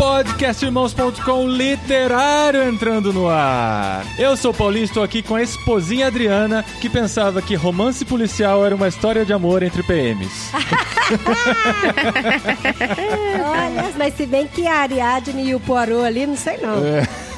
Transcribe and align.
Podcastirmãos.com 0.00 1.46
literário 1.46 2.62
entrando 2.62 3.12
no 3.12 3.28
ar. 3.28 4.02
Eu 4.18 4.34
sou 4.34 4.50
o 4.50 4.54
Paulinho, 4.54 4.86
estou 4.86 5.02
aqui 5.02 5.22
com 5.22 5.34
a 5.34 5.42
esposinha 5.42 6.06
Adriana, 6.06 6.64
que 6.80 6.88
pensava 6.88 7.42
que 7.42 7.54
romance 7.54 8.02
policial 8.02 8.64
era 8.64 8.74
uma 8.74 8.88
história 8.88 9.26
de 9.26 9.34
amor 9.34 9.62
entre 9.62 9.82
PMs. 9.82 10.52
Olha, 13.44 13.90
mas 13.98 14.14
se 14.14 14.24
bem 14.24 14.46
que 14.46 14.66
a 14.66 14.76
Ariadne 14.76 15.50
e 15.50 15.54
o 15.54 15.60
Poirot 15.60 16.06
ali, 16.06 16.26
não 16.26 16.34
sei 16.36 16.56
não. 16.56 16.76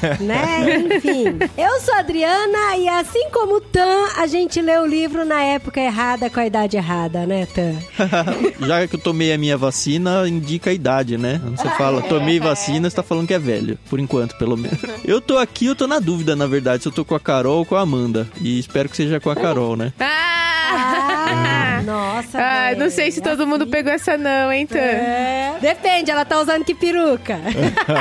Né? 0.19 0.97
Enfim. 0.97 1.37
Eu 1.57 1.79
sou 1.81 1.93
a 1.95 1.99
Adriana 1.99 2.77
e 2.77 2.87
assim 2.87 3.29
como 3.31 3.55
o 3.55 3.61
Tan, 3.61 4.07
a 4.17 4.27
gente 4.27 4.61
lê 4.61 4.77
o 4.77 4.85
livro 4.85 5.25
na 5.25 5.41
época 5.41 5.81
errada, 5.81 6.29
com 6.29 6.39
a 6.39 6.45
idade 6.45 6.77
errada, 6.77 7.25
né, 7.25 7.45
Tan? 7.47 7.75
Já 8.65 8.87
que 8.87 8.95
eu 8.95 8.99
tomei 8.99 9.33
a 9.33 9.37
minha 9.37 9.57
vacina, 9.57 10.27
indica 10.27 10.69
a 10.69 10.73
idade, 10.73 11.17
né? 11.17 11.41
Você 11.55 11.69
fala, 11.71 12.01
tomei 12.07 12.39
vacina, 12.39 12.89
você 12.89 12.95
tá 12.95 13.03
falando 13.03 13.27
que 13.27 13.33
é 13.33 13.39
velho. 13.39 13.77
Por 13.89 13.99
enquanto, 13.99 14.37
pelo 14.37 14.57
menos. 14.57 14.79
Eu 15.03 15.19
tô 15.19 15.37
aqui, 15.37 15.65
eu 15.65 15.75
tô 15.75 15.87
na 15.87 15.99
dúvida, 15.99 16.35
na 16.35 16.47
verdade, 16.47 16.83
se 16.83 16.89
eu 16.89 16.93
tô 16.93 17.03
com 17.03 17.15
a 17.15 17.19
Carol 17.19 17.59
ou 17.59 17.65
com 17.65 17.75
a 17.75 17.81
Amanda. 17.81 18.27
E 18.41 18.59
espero 18.59 18.89
que 18.89 18.97
seja 18.97 19.19
com 19.19 19.29
a 19.29 19.35
Carol, 19.35 19.75
né? 19.75 19.93
Ah, 19.99 21.72
nossa. 21.85 22.39
Ai, 22.39 22.75
não 22.75 22.89
sei 22.89 23.11
se 23.11 23.21
todo 23.21 23.45
mundo 23.45 23.63
assim. 23.63 23.71
pegou 23.71 23.91
essa 23.91 24.17
não, 24.17 24.51
hein, 24.51 24.65
Tan? 24.65 24.77
É. 24.79 25.53
Depende, 25.61 26.11
ela 26.11 26.25
tá 26.25 26.39
usando 26.39 26.63
que 26.63 26.73
peruca. 26.75 27.39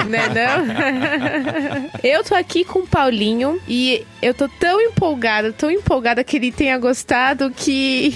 Né, 0.08 0.28
não? 0.28 1.90
eu 2.02 2.24
tô 2.24 2.34
aqui 2.34 2.64
com 2.64 2.80
o 2.80 2.86
Paulinho 2.86 3.60
e 3.68 4.04
eu 4.20 4.32
tô 4.34 4.48
tão 4.48 4.80
empolgada, 4.80 5.52
tão 5.52 5.70
empolgada 5.70 6.22
que 6.24 6.36
ele 6.36 6.52
tenha 6.52 6.78
gostado 6.78 7.50
que 7.50 8.14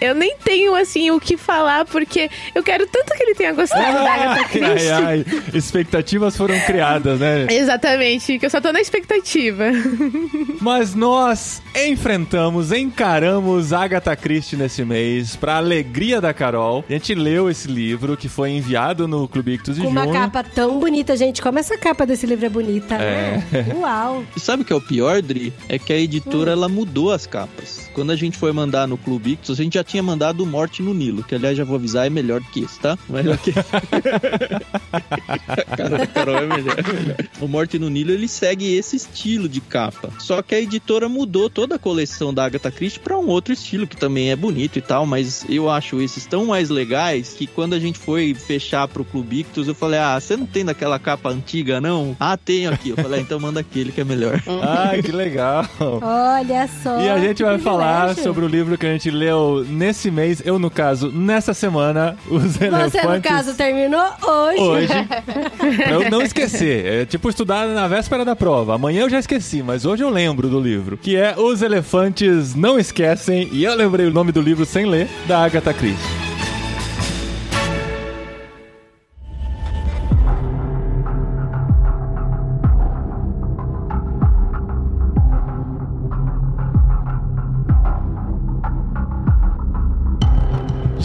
eu 0.00 0.14
nem 0.14 0.36
tenho, 0.44 0.74
assim, 0.74 1.10
o 1.10 1.18
que 1.18 1.36
falar, 1.36 1.84
porque 1.86 2.30
eu 2.54 2.62
quero 2.62 2.86
tanto 2.86 3.14
que 3.14 3.22
ele 3.22 3.34
tenha 3.34 3.52
gostado 3.52 3.94
da 3.94 4.12
Agatha 4.12 4.40
Ai, 4.40 4.48
Christie. 4.48 4.90
ai, 4.90 5.04
ai. 5.04 5.24
Expectativas 5.54 6.36
foram 6.36 6.58
criadas, 6.60 7.18
né? 7.18 7.46
Exatamente, 7.50 8.38
que 8.38 8.44
eu 8.46 8.50
só 8.50 8.60
tô 8.60 8.72
na 8.72 8.80
expectativa. 8.80 9.64
Mas 10.60 10.94
nós 10.94 11.62
enfrentamos, 11.86 12.72
encaramos 12.72 13.72
Agatha 13.72 14.14
Christie 14.14 14.56
nesse 14.56 14.84
mês, 14.84 15.05
pra 15.40 15.56
alegria 15.56 16.20
da 16.20 16.32
Carol. 16.32 16.84
A 16.88 16.92
gente 16.92 17.14
leu 17.14 17.50
esse 17.50 17.68
livro 17.68 18.16
que 18.16 18.28
foi 18.28 18.50
enviado 18.50 19.08
no 19.08 19.26
Clube 19.28 19.54
Ictus 19.54 19.76
de 19.76 19.82
Com 19.82 19.88
uma 19.88 20.04
junho. 20.04 20.14
capa 20.14 20.42
tão 20.42 20.78
bonita, 20.78 21.16
gente. 21.16 21.42
Como 21.42 21.58
essa 21.58 21.76
capa 21.76 22.06
desse 22.06 22.26
livro 22.26 22.46
é 22.46 22.48
bonita, 22.48 22.96
né? 22.98 23.44
Uau. 23.76 24.24
E 24.36 24.40
sabe 24.40 24.62
o 24.62 24.64
que 24.64 24.72
é 24.72 24.76
o 24.76 24.80
pior, 24.80 25.20
Dri? 25.22 25.52
É 25.68 25.78
que 25.78 25.92
a 25.92 25.98
editora, 25.98 26.52
ela 26.52 26.68
mudou 26.68 27.12
as 27.12 27.26
capas. 27.26 27.90
Quando 27.92 28.12
a 28.12 28.16
gente 28.16 28.36
foi 28.36 28.52
mandar 28.52 28.86
no 28.86 28.98
Clube 28.98 29.32
Ictus, 29.32 29.58
a 29.58 29.62
gente 29.62 29.74
já 29.74 29.84
tinha 29.84 30.02
mandado 30.02 30.42
o 30.42 30.46
Morte 30.46 30.82
no 30.82 30.92
Nilo, 30.92 31.22
que 31.22 31.34
aliás, 31.34 31.56
já 31.56 31.64
vou 31.64 31.76
avisar, 31.76 32.06
é 32.06 32.10
melhor 32.10 32.40
do 32.40 32.46
que 32.48 32.60
esse, 32.60 32.78
tá? 32.78 32.98
Mas 33.08 33.26
ok. 33.26 33.54
Carol, 35.76 36.06
Carol 36.12 36.36
é 36.36 36.46
melhor, 36.46 36.76
é 36.78 36.92
melhor. 36.92 37.16
O 37.40 37.48
Morte 37.48 37.78
no 37.78 37.88
Nilo, 37.88 38.12
ele 38.12 38.28
segue 38.28 38.74
esse 38.74 38.96
estilo 38.96 39.48
de 39.48 39.60
capa. 39.60 40.10
Só 40.18 40.42
que 40.42 40.54
a 40.54 40.60
editora 40.60 41.08
mudou 41.08 41.48
toda 41.48 41.76
a 41.76 41.78
coleção 41.78 42.32
da 42.32 42.44
Agatha 42.44 42.70
Christie 42.70 43.00
pra 43.00 43.18
um 43.18 43.28
outro 43.28 43.52
estilo, 43.52 43.86
que 43.86 43.96
também 43.96 44.30
é 44.30 44.36
bonito 44.36 44.78
e 44.78 44.82
tal, 44.82 44.95
mas 45.04 45.44
eu 45.48 45.68
acho 45.68 46.00
esses 46.00 46.24
tão 46.24 46.46
mais 46.46 46.70
legais 46.70 47.34
que 47.34 47.46
quando 47.46 47.74
a 47.74 47.78
gente 47.78 47.98
foi 47.98 48.34
fechar 48.34 48.86
pro 48.88 49.04
Clube 49.04 49.40
Ictus, 49.40 49.68
eu 49.68 49.74
falei, 49.74 49.98
ah, 49.98 50.18
você 50.18 50.36
não 50.36 50.46
tem 50.46 50.64
daquela 50.64 50.98
capa 50.98 51.28
antiga, 51.28 51.80
não? 51.80 52.16
Ah, 52.18 52.36
tenho 52.36 52.72
aqui. 52.72 52.90
Eu 52.90 52.96
falei, 52.96 53.20
ah, 53.20 53.22
então 53.22 53.40
manda 53.40 53.60
aquele 53.60 53.92
que 53.92 54.00
é 54.00 54.04
melhor. 54.04 54.40
Ai, 54.62 55.02
que 55.02 55.12
legal. 55.12 55.66
Olha 55.80 56.68
só. 56.82 57.00
E 57.00 57.08
a 57.08 57.18
gente 57.18 57.42
vai 57.42 57.58
falar 57.58 58.14
sobre 58.14 58.44
o 58.44 58.48
livro 58.48 58.78
que 58.78 58.86
a 58.86 58.92
gente 58.92 59.10
leu 59.10 59.66
nesse 59.68 60.10
mês, 60.10 60.40
eu 60.44 60.58
no 60.58 60.70
caso, 60.70 61.10
nessa 61.10 61.52
semana, 61.52 62.16
Os 62.28 62.60
Elefantes. 62.60 62.92
Você, 62.92 63.06
no 63.06 63.20
caso, 63.20 63.54
terminou 63.54 64.06
hoje. 64.22 64.60
Hoje, 64.60 64.88
pra 65.82 65.90
eu 65.90 66.10
não 66.10 66.22
esquecer. 66.22 66.86
É 66.86 67.04
tipo 67.04 67.28
estudar 67.28 67.66
na 67.66 67.88
véspera 67.88 68.24
da 68.24 68.36
prova. 68.36 68.74
Amanhã 68.74 69.02
eu 69.02 69.10
já 69.10 69.18
esqueci, 69.18 69.62
mas 69.62 69.84
hoje 69.84 70.04
eu 70.04 70.10
lembro 70.10 70.48
do 70.48 70.60
livro. 70.60 70.96
Que 70.96 71.16
é 71.16 71.34
Os 71.36 71.62
Elefantes 71.62 72.54
Não 72.54 72.78
Esquecem. 72.78 73.48
E 73.52 73.64
eu 73.64 73.74
lembrei 73.74 74.06
o 74.06 74.12
nome 74.12 74.32
do 74.32 74.40
livro 74.40 74.64
sem 74.76 74.84
ler, 74.84 75.08
da 75.26 75.38
Agatha 75.38 75.72
Christie. 75.72 76.25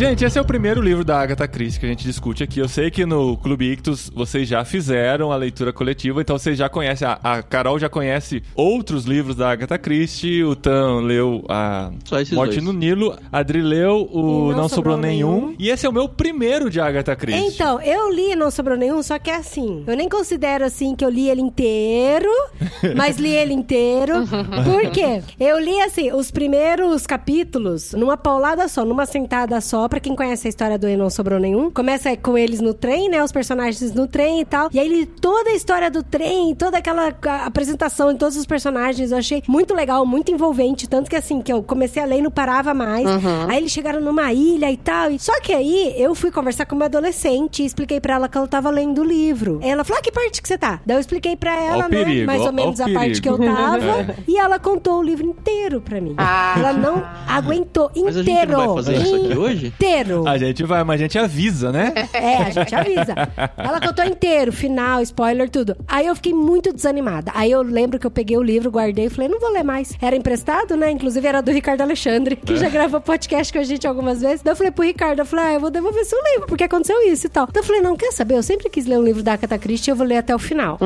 Gente, 0.02 0.26
esse 0.26 0.36
é 0.36 0.42
o 0.42 0.46
primeiro 0.46 0.82
livro 0.82 1.06
da 1.06 1.22
Agatha 1.22 1.48
Christie 1.48 1.80
que 1.80 1.86
a 1.86 1.90
gente 1.90 2.04
discute 2.04 2.42
aqui. 2.42 2.60
Eu 2.60 2.68
sei 2.68 2.90
que 2.90 3.06
no 3.06 3.38
Clube 3.38 3.72
Ictus 3.72 4.10
vocês 4.10 4.48
já 4.48 4.66
fizeram 4.66 5.32
a 5.32 5.36
leitura 5.36 5.72
coletiva, 5.72 6.20
então 6.20 6.40
vocês 6.40 6.58
já 6.58 6.68
conhecem. 6.68 7.08
A, 7.08 7.20
a 7.22 7.44
Carol 7.44 7.78
já 7.78 7.88
conhece 7.88 8.42
outros 8.56 9.06
livros 9.06 9.36
da 9.36 9.52
Agatha 9.52 9.78
Christie. 9.78 10.44
O 10.44 10.56
Tan 10.56 11.02
leu 11.02 11.46
a 11.48 11.92
Morte 12.32 12.56
dois. 12.56 12.64
no 12.64 12.74
Nilo. 12.74 13.16
A 13.32 13.38
Adri 13.38 13.62
leu 13.62 14.10
o 14.12 14.52
E 14.52 14.56
Não, 14.56 14.68
Sobrou, 14.68 14.98
nenhum. 14.98 15.54
E 15.60 15.70
esse 15.70 15.86
é 15.86 15.90
o 15.90 15.94
meu 15.94 16.10
primeiro 16.10 16.68
de 16.68 16.80
Agatha 16.80 17.16
Christie. 17.16 17.54
Então, 17.54 17.80
eu 17.80 18.12
li 18.12 18.36
Não 18.36 18.50
Sobrou 18.50 18.76
Nenhum, 18.76 19.04
só 19.04 19.20
que 19.20 19.30
é 19.30 19.36
assim. 19.36 19.84
Eu 19.86 19.96
nem 19.96 20.10
considero 20.10 20.66
assim 20.66 20.96
que 20.96 21.06
eu 21.06 21.12
li 21.12 21.30
ele 21.30 21.42
inteiro, 21.42 22.28
mas 22.98 23.18
li 23.18 23.30
ele 23.30 23.54
inteiro. 23.54 24.16
Por 24.64 24.90
quê? 24.90 25.22
Eu 25.40 25.60
li 25.60 25.80
assim, 25.82 26.12
os 26.12 26.32
primeiros 26.32 27.06
capítulos 27.06 27.94
numa 27.94 28.18
paulada 28.18 28.68
só, 28.68 28.84
numa 28.84 29.06
sentada 29.06 29.62
só, 29.62 29.91
pra 29.92 30.00
quem 30.00 30.16
conhece 30.16 30.48
a 30.48 30.50
história 30.50 30.80
do 30.80 30.88
E 30.88 30.96
Não 30.96 31.10
Sobrou 31.10 31.38
Nenhum. 31.38 31.70
Começa 31.70 32.16
com 32.16 32.38
eles 32.38 32.62
no 32.62 32.74
trem, 32.74 33.10
né? 33.10 33.22
Os 33.22 33.32
personagens 33.32 33.94
no 33.94 34.08
trem 34.08 34.40
e 34.40 34.46
tal. 34.46 34.70
E 34.74 34.80
aí 34.80 34.88
li 34.88 35.06
toda 35.06 35.50
a 35.50 35.54
história 35.54 35.92
do 35.92 36.02
trem, 36.02 36.56
toda 36.56 36.78
aquela 36.78 37.12
apresentação 37.46 38.14
de 38.14 38.18
todos 38.20 38.38
os 38.38 38.46
personagens. 38.46 39.12
Eu 39.12 39.18
achei 39.18 39.44
muito 39.48 39.74
legal, 39.74 40.06
muito 40.06 40.32
envolvente. 40.32 40.88
Tanto 40.88 41.10
que 41.10 41.16
assim, 41.16 41.42
que 41.42 41.52
eu 41.52 41.62
comecei 41.62 42.02
a 42.02 42.06
ler 42.06 42.20
e 42.20 42.22
não 42.22 42.32
parava 42.32 42.74
mais. 42.74 43.06
Aí 43.50 43.58
eles 43.58 43.72
chegaram 43.72 44.00
numa 44.00 44.32
ilha 44.32 44.72
e 44.72 44.78
tal. 44.78 45.12
e- 45.12 45.20
Só 45.20 45.40
que 45.42 45.52
aí 45.52 45.94
eu 45.98 46.16
fui 46.16 46.32
conversar 46.32 46.66
com 46.66 46.76
uma 46.76 46.86
adolescente 46.86 47.62
e 47.62 47.66
expliquei 47.66 48.00
pra 48.00 48.14
ela 48.14 48.30
que 48.30 48.38
eu 48.38 48.48
tava 48.48 48.70
lendo 48.70 49.02
o 49.02 49.04
livro. 49.04 49.60
Ela 49.62 49.84
falou: 49.84 50.00
ah, 50.00 50.02
que 50.04 50.12
parte 50.12 50.42
que 50.42 50.48
você 50.48 50.58
tá? 50.58 50.80
Daí 50.86 50.96
eu 50.96 51.02
expliquei 51.02 51.36
pra 51.36 51.54
ela, 51.62 51.86
o 51.88 51.90
né? 51.90 51.98
perigo, 52.04 52.28
mais 52.28 52.42
ó- 52.42 52.46
ou 52.46 52.54
menos 52.54 52.80
ó 52.80 52.84
a 52.86 52.88
o 52.88 52.94
parte 52.94 53.22
que 53.22 53.28
eu 53.28 53.38
perigo. 53.38 53.56
tava. 53.56 54.16
E 54.28 54.38
ela 54.38 54.58
contou 54.58 55.00
o 55.00 55.04
livro 55.04 55.26
inteiro 55.26 55.82
pra 55.82 56.00
mim. 56.00 56.16
Ela 56.18 56.72
não 56.72 57.04
aguentou 57.28 57.92
Mas 57.96 58.16
a 58.18 58.22
inteiro. 58.22 58.40
gente 58.40 58.52
não 58.52 58.66
vai 58.68 58.76
fazer 58.84 58.96
isso 59.02 59.16
aqui 59.16 59.38
hoje? 59.38 59.74
Inteiro. 59.82 60.28
A 60.28 60.38
gente 60.38 60.64
vai, 60.64 60.84
mas 60.84 61.00
a 61.02 61.04
gente 61.04 61.18
avisa, 61.18 61.72
né? 61.72 61.92
É, 62.14 62.38
a 62.38 62.50
gente 62.52 62.76
avisa. 62.76 63.16
Ela 63.58 63.82
contou 63.82 64.06
inteiro, 64.06 64.52
final, 64.52 65.02
spoiler, 65.02 65.50
tudo. 65.50 65.76
Aí 65.88 66.06
eu 66.06 66.16
fiquei 66.16 66.34
muito 66.34 66.72
desanimada. 66.72 67.32
Aí 67.34 67.50
eu 67.52 67.64
lembro 67.64 67.98
que 67.98 68.06
eu 68.06 68.12
peguei 68.12 68.38
o 68.38 68.44
livro, 68.44 68.70
guardei 68.70 69.06
e 69.06 69.10
falei, 69.10 69.28
não 69.28 69.40
vou 69.40 69.52
ler 69.52 69.64
mais. 69.64 69.94
Era 70.00 70.16
emprestado, 70.16 70.76
né? 70.78 70.92
Inclusive 70.92 71.26
era 71.28 71.42
do 71.42 71.50
Ricardo 71.52 71.82
Alexandre, 71.82 72.36
que 72.36 72.56
já 72.58 72.70
gravou 72.70 73.02
podcast 73.02 73.52
com 73.52 73.58
a 73.58 73.64
gente 73.64 73.88
algumas 73.88 74.22
vezes. 74.22 74.44
Daí 74.44 74.52
eu 74.52 74.56
falei 74.56 74.72
pro 74.72 74.86
Ricardo, 74.86 75.20
eu 75.20 75.26
falei, 75.26 75.46
ah, 75.46 75.54
eu 75.54 75.60
vou 75.60 75.72
devolver 75.72 76.06
seu 76.06 76.20
livro, 76.32 76.46
porque 76.48 76.64
aconteceu 76.64 77.02
isso 77.08 77.26
e 77.26 77.30
tal. 77.30 77.48
Então 77.50 77.64
eu 77.64 77.66
falei, 77.66 77.82
não, 77.82 77.96
quer 77.96 78.12
saber? 78.12 78.36
Eu 78.36 78.44
sempre 78.44 78.70
quis 78.70 78.86
ler 78.86 79.00
um 79.00 79.04
livro 79.04 79.24
da 79.24 79.34
Agatha 79.34 79.58
Christie, 79.58 79.90
eu 79.90 79.96
vou 79.96 80.06
ler 80.06 80.18
até 80.18 80.36
o 80.36 80.40
final. 80.40 80.78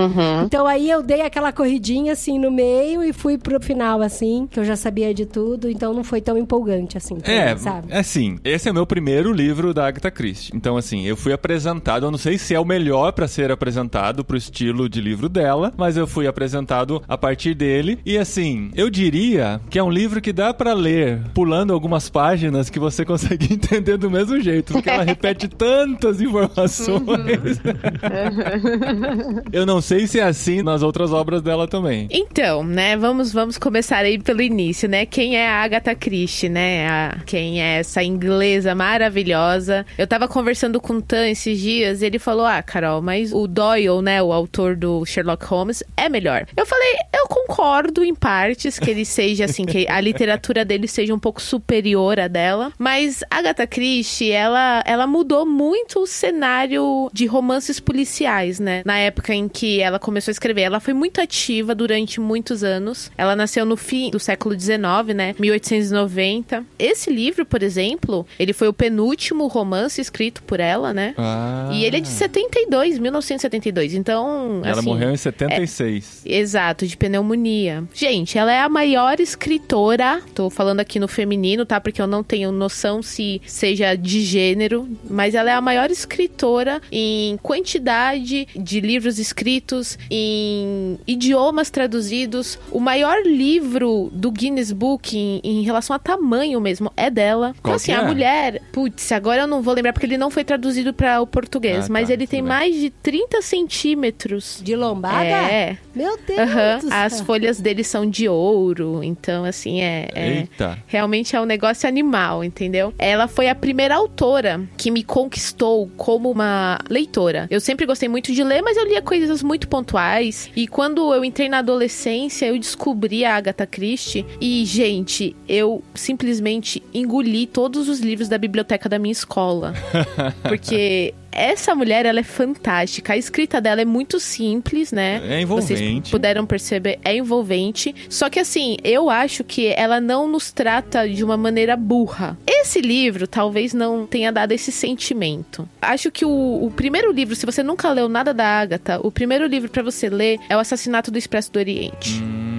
Então 0.46 0.66
aí 0.66 0.90
eu 0.90 1.04
dei 1.04 1.20
aquela 1.22 1.52
corridinha, 1.52 2.14
assim, 2.14 2.40
no 2.40 2.50
meio 2.50 3.04
e 3.04 3.12
fui 3.12 3.38
pro 3.38 3.60
final, 3.60 4.02
assim, 4.02 4.48
que 4.50 4.58
eu 4.60 4.64
já 4.64 4.76
sabia 4.78 5.14
de 5.14 5.26
tudo, 5.26 5.70
então 5.70 5.94
não 5.94 6.04
foi 6.04 6.22
tão 6.22 6.38
empolgante, 6.38 6.98
assim, 6.98 7.18
É, 7.24 7.54
mim, 7.54 7.60
sabe? 7.60 7.94
assim, 7.94 8.38
esse 8.44 8.70
é 8.70 8.72
o 8.72 8.76
meu 8.86 8.88
primeiro 8.88 9.34
livro 9.34 9.74
da 9.74 9.88
Agatha 9.88 10.12
Christie. 10.12 10.52
Então, 10.56 10.78
assim, 10.78 11.06
eu 11.08 11.18
fui 11.18 11.34
apresentado, 11.34 12.06
eu 12.06 12.12
não 12.12 12.20
sei 12.20 12.38
se 12.38 12.54
é 12.54 12.60
o 12.60 12.64
melhor 12.66 13.12
pra 13.14 13.28
ser 13.28 13.52
apresentado 13.52 14.24
pro 14.24 14.38
estilo 14.38 14.88
de 14.88 15.02
livro 15.02 15.28
dela, 15.28 15.74
mas 15.76 15.98
eu 15.98 16.06
fui 16.06 16.28
apresentado 16.28 17.02
a 17.08 17.18
partir 17.18 17.56
dele. 17.56 17.98
E 18.06 18.16
assim, 18.18 18.70
eu 18.76 18.90
diria 18.90 19.60
que 19.72 19.80
é 19.80 19.84
um 19.84 19.90
livro 19.90 20.22
que 20.22 20.32
dá 20.32 20.54
pra 20.54 20.74
ler 20.74 21.20
pulando 21.34 21.74
algumas 21.74 22.10
páginas 22.10 22.70
que 22.70 22.78
você 22.80 23.04
consegue 23.06 23.52
entender 23.54 23.98
do 23.98 24.10
mesmo 24.12 24.40
jeito, 24.40 24.74
porque 24.74 24.90
ela 24.90 25.04
repete 25.04 25.48
tantas 25.48 26.22
informações. 26.22 27.60
eu 29.52 29.66
não 29.66 29.82
sei 29.82 30.06
se 30.06 30.20
é 30.20 30.24
assim 30.24 30.62
nas 30.62 30.84
outras 30.84 31.12
obras 31.12 31.42
dela 31.42 31.68
também. 31.68 32.08
Então, 32.12 32.64
né, 32.64 32.96
vamos, 32.96 33.34
vamos 33.34 33.58
começar 33.58 33.98
aí 34.06 34.20
pelo 34.20 34.44
início, 34.44 34.88
né? 34.88 35.08
Quem 35.08 35.36
é 35.38 35.50
a 35.50 35.64
Agatha 35.64 35.96
Christie, 35.96 36.50
né? 36.50 36.88
A- 36.88 37.18
quem 37.26 37.64
é 37.64 37.80
essa 37.80 38.04
inglesa 38.04 38.75
maravilhosa. 38.76 39.86
Eu 39.98 40.06
tava 40.06 40.28
conversando 40.28 40.80
com 40.80 40.94
o 40.94 41.02
Tan 41.02 41.28
esses 41.28 41.60
dias, 41.60 42.02
ele 42.02 42.20
falou: 42.20 42.46
Ah, 42.46 42.62
Carol, 42.62 43.02
mas 43.02 43.32
o 43.34 43.48
Doyle, 43.48 44.02
né, 44.02 44.22
o 44.22 44.32
autor 44.32 44.76
do 44.76 45.06
Sherlock 45.06 45.46
Holmes, 45.46 45.84
é 45.96 46.10
melhor. 46.10 46.46
Eu 46.56 46.66
falei: 46.66 46.96
Eu 47.14 47.28
concordo 47.28 48.04
em 48.04 48.14
partes 48.14 48.78
que 48.78 48.92
ele 48.92 49.06
seja 49.06 49.46
assim, 49.46 49.66
que 49.66 49.88
a 49.88 50.00
literatura 50.02 50.66
dele 50.66 50.88
seja 50.88 51.14
um 51.14 51.20
pouco 51.20 51.42
superior 51.42 52.20
à 52.20 52.28
dela, 52.28 52.72
mas 52.78 53.24
Agatha 53.30 53.66
Christie, 53.66 54.32
ela, 54.32 54.84
ela 54.86 55.08
mudou 55.08 55.46
muito 55.46 56.02
o 56.02 56.08
cenário 56.08 57.10
de 57.14 57.26
romances 57.26 57.80
policiais, 57.80 58.60
né? 58.60 58.82
Na 58.86 58.98
época 58.98 59.34
em 59.34 59.48
que 59.48 59.80
ela 59.82 60.00
começou 60.00 60.32
a 60.32 60.34
escrever, 60.34 60.62
ela 60.62 60.80
foi 60.80 60.94
muito 60.94 61.22
ativa 61.22 61.74
durante 61.74 62.20
muitos 62.20 62.64
anos. 62.64 63.12
Ela 63.18 63.36
nasceu 63.36 63.66
no 63.66 63.78
fim 63.78 64.10
do 64.10 64.20
século 64.20 64.60
XIX, 64.60 65.16
né? 65.16 65.36
1890. 65.40 66.66
Esse 66.78 67.10
livro, 67.10 67.46
por 67.46 67.64
exemplo, 67.64 68.26
ele 68.40 68.54
foi 68.56 68.68
o 68.68 68.74
penúltimo 68.74 69.48
romance 69.48 70.02
escrito 70.02 70.42
por 70.44 70.60
ela, 70.60 70.94
né? 70.94 71.14
Ah. 71.18 71.70
E 71.74 71.84
ele 71.84 71.98
é 71.98 72.00
de 72.00 72.08
72, 72.08 72.98
1972. 72.98 73.94
Então, 73.94 74.62
Ela 74.64 74.80
assim, 74.80 74.90
morreu 74.90 75.12
em 75.12 75.18
76. 75.18 76.22
Exato, 76.26 76.88
de 76.88 76.98
pneumonia. 76.98 77.84
Gente, 77.94 78.38
ela 78.38 78.52
é 78.52 78.60
a 78.60 78.70
maior 78.70 79.20
escritora. 79.20 80.22
Tô 80.34 80.50
falando 80.50 80.80
aqui 80.80 81.00
no 81.00 81.08
feminino, 81.08 81.66
tá? 81.66 81.80
Porque 81.80 82.02
eu 82.02 82.08
não 82.08 82.24
tenho 82.24 82.52
noção 82.52 83.02
se 83.02 83.42
seja 83.46 83.96
de 83.96 84.22
gênero. 84.22 84.88
Mas 85.10 85.36
ela 85.36 85.52
é 85.52 85.54
a 85.54 85.62
maior 85.62 85.92
escritora 85.92 86.82
em 86.92 87.38
quantidade 87.38 88.48
de 88.56 88.80
livros 88.80 89.20
escritos, 89.20 89.98
em 90.10 90.98
idiomas 91.06 91.70
traduzidos. 91.70 92.58
O 92.72 92.80
maior 92.80 93.18
livro 93.26 94.10
do 94.14 94.32
Guinness 94.32 94.72
Book 94.72 95.18
em, 95.18 95.42
em 95.44 95.62
relação 95.64 95.96
a 95.96 96.00
tamanho 96.00 96.62
mesmo 96.62 96.92
é 96.96 97.10
dela. 97.10 97.50
Então, 97.50 97.62
Qual 97.64 97.76
assim, 97.76 97.88
que 97.88 97.92
é? 97.92 97.96
a 97.96 98.04
mulher. 98.04 98.45
Putz, 98.72 99.12
agora 99.12 99.44
eu 99.44 99.48
não 99.48 99.62
vou 99.62 99.74
lembrar 99.74 99.94
porque 99.94 100.06
ele 100.06 100.18
não 100.18 100.30
foi 100.30 100.44
traduzido 100.44 100.94
para 100.94 101.22
o 101.22 101.28
português. 101.28 101.86
Ah, 101.86 101.88
mas 101.90 102.08
tá, 102.08 102.14
ele 102.14 102.28
tem 102.28 102.42
bem. 102.42 102.50
mais 102.50 102.76
de 102.76 102.90
30 102.90 103.42
centímetros. 103.42 104.60
De 104.64 104.76
lombada? 104.76 105.26
É. 105.26 105.78
Meu 105.94 106.18
Deus 106.18 106.84
do 106.84 106.94
As 106.94 107.22
folhas 107.22 107.60
dele 107.60 107.84
são 107.84 108.10
de 108.10 108.28
ouro, 108.28 109.02
então 109.04 109.46
assim 109.46 109.82
é, 109.82 110.10
é- 110.14 110.30
Eita. 110.40 110.78
realmente 110.88 111.36
é 111.36 111.42
um 111.42 111.46
negócio 111.46 111.88
animal, 111.88 112.44
entendeu? 112.44 112.94
Ela 112.98 113.28
foi 113.28 113.48
a 113.48 113.56
primeira 113.56 113.96
autora 113.96 114.62
que 114.78 114.92
me 114.92 115.04
conquistou 115.04 115.90
como 115.96 116.30
uma 116.30 116.80
leitora. 116.90 117.48
Eu 117.50 117.60
sempre 117.62 117.86
gostei 117.86 118.10
muito 118.10 118.34
de 118.34 118.44
ler, 118.44 118.62
mas 118.62 118.76
eu 118.78 118.86
lia 118.86 119.02
coisas 119.02 119.42
muito 119.42 119.68
pontuais. 119.68 120.50
E 120.56 120.68
quando 120.68 121.14
eu 121.14 121.24
entrei 121.24 121.48
na 121.48 121.60
adolescência, 121.60 122.46
eu 122.48 122.58
descobri 122.60 123.24
a 123.24 123.36
Agatha 123.36 123.66
Christie 123.66 124.26
e 124.42 124.66
gente, 124.66 125.36
eu 125.48 125.84
simplesmente 125.94 126.84
engoli 126.94 127.48
todos 127.48 127.88
os 127.88 128.00
livros 128.00 128.28
da 128.28 128.35
biblioteca 128.38 128.88
da 128.88 129.00
minha 129.00 129.12
escola, 129.12 129.74
porque 130.48 131.14
essa 131.36 131.76
mulher, 131.76 132.06
ela 132.06 132.22
é 132.22 132.24
fantástica. 132.24 133.12
A 133.12 133.18
escrita 133.18 133.60
dela 133.60 133.82
é 133.82 133.86
muito 133.86 134.22
simples, 134.22 134.94
né? 134.94 135.22
É 135.28 135.42
envolvente. 135.42 135.76
Vocês 135.76 136.10
puderam 136.10 136.46
perceber, 136.46 136.98
é 137.04 137.14
envolvente. 137.18 137.94
Só 138.10 138.30
que 138.30 138.40
assim, 138.40 138.78
eu 138.82 139.10
acho 139.10 139.44
que 139.44 139.68
ela 139.76 140.00
não 140.00 140.30
nos 140.30 140.54
trata 140.54 141.08
de 141.10 141.26
uma 141.26 141.36
maneira 141.36 141.76
burra. 141.76 142.38
Esse 142.48 142.80
livro 142.80 143.28
talvez 143.28 143.74
não 143.74 144.08
tenha 144.08 144.32
dado 144.32 144.54
esse 144.54 144.72
sentimento. 144.72 145.68
Acho 145.82 146.10
que 146.10 146.24
o, 146.24 146.66
o 146.66 146.72
primeiro 146.72 147.12
livro, 147.12 147.36
se 147.36 147.46
você 147.46 147.62
nunca 147.62 147.92
leu 147.92 148.08
nada 148.08 148.34
da 148.34 148.46
Agatha, 148.46 149.00
o 149.04 149.12
primeiro 149.12 149.46
livro 149.46 149.70
pra 149.70 149.84
você 149.84 150.08
ler 150.08 150.40
é 150.48 150.56
O 150.56 150.60
Assassinato 150.60 151.12
do 151.12 151.18
Expresso 151.18 151.52
do 151.52 151.60
Oriente. 151.60 152.24
Hum. 152.24 152.55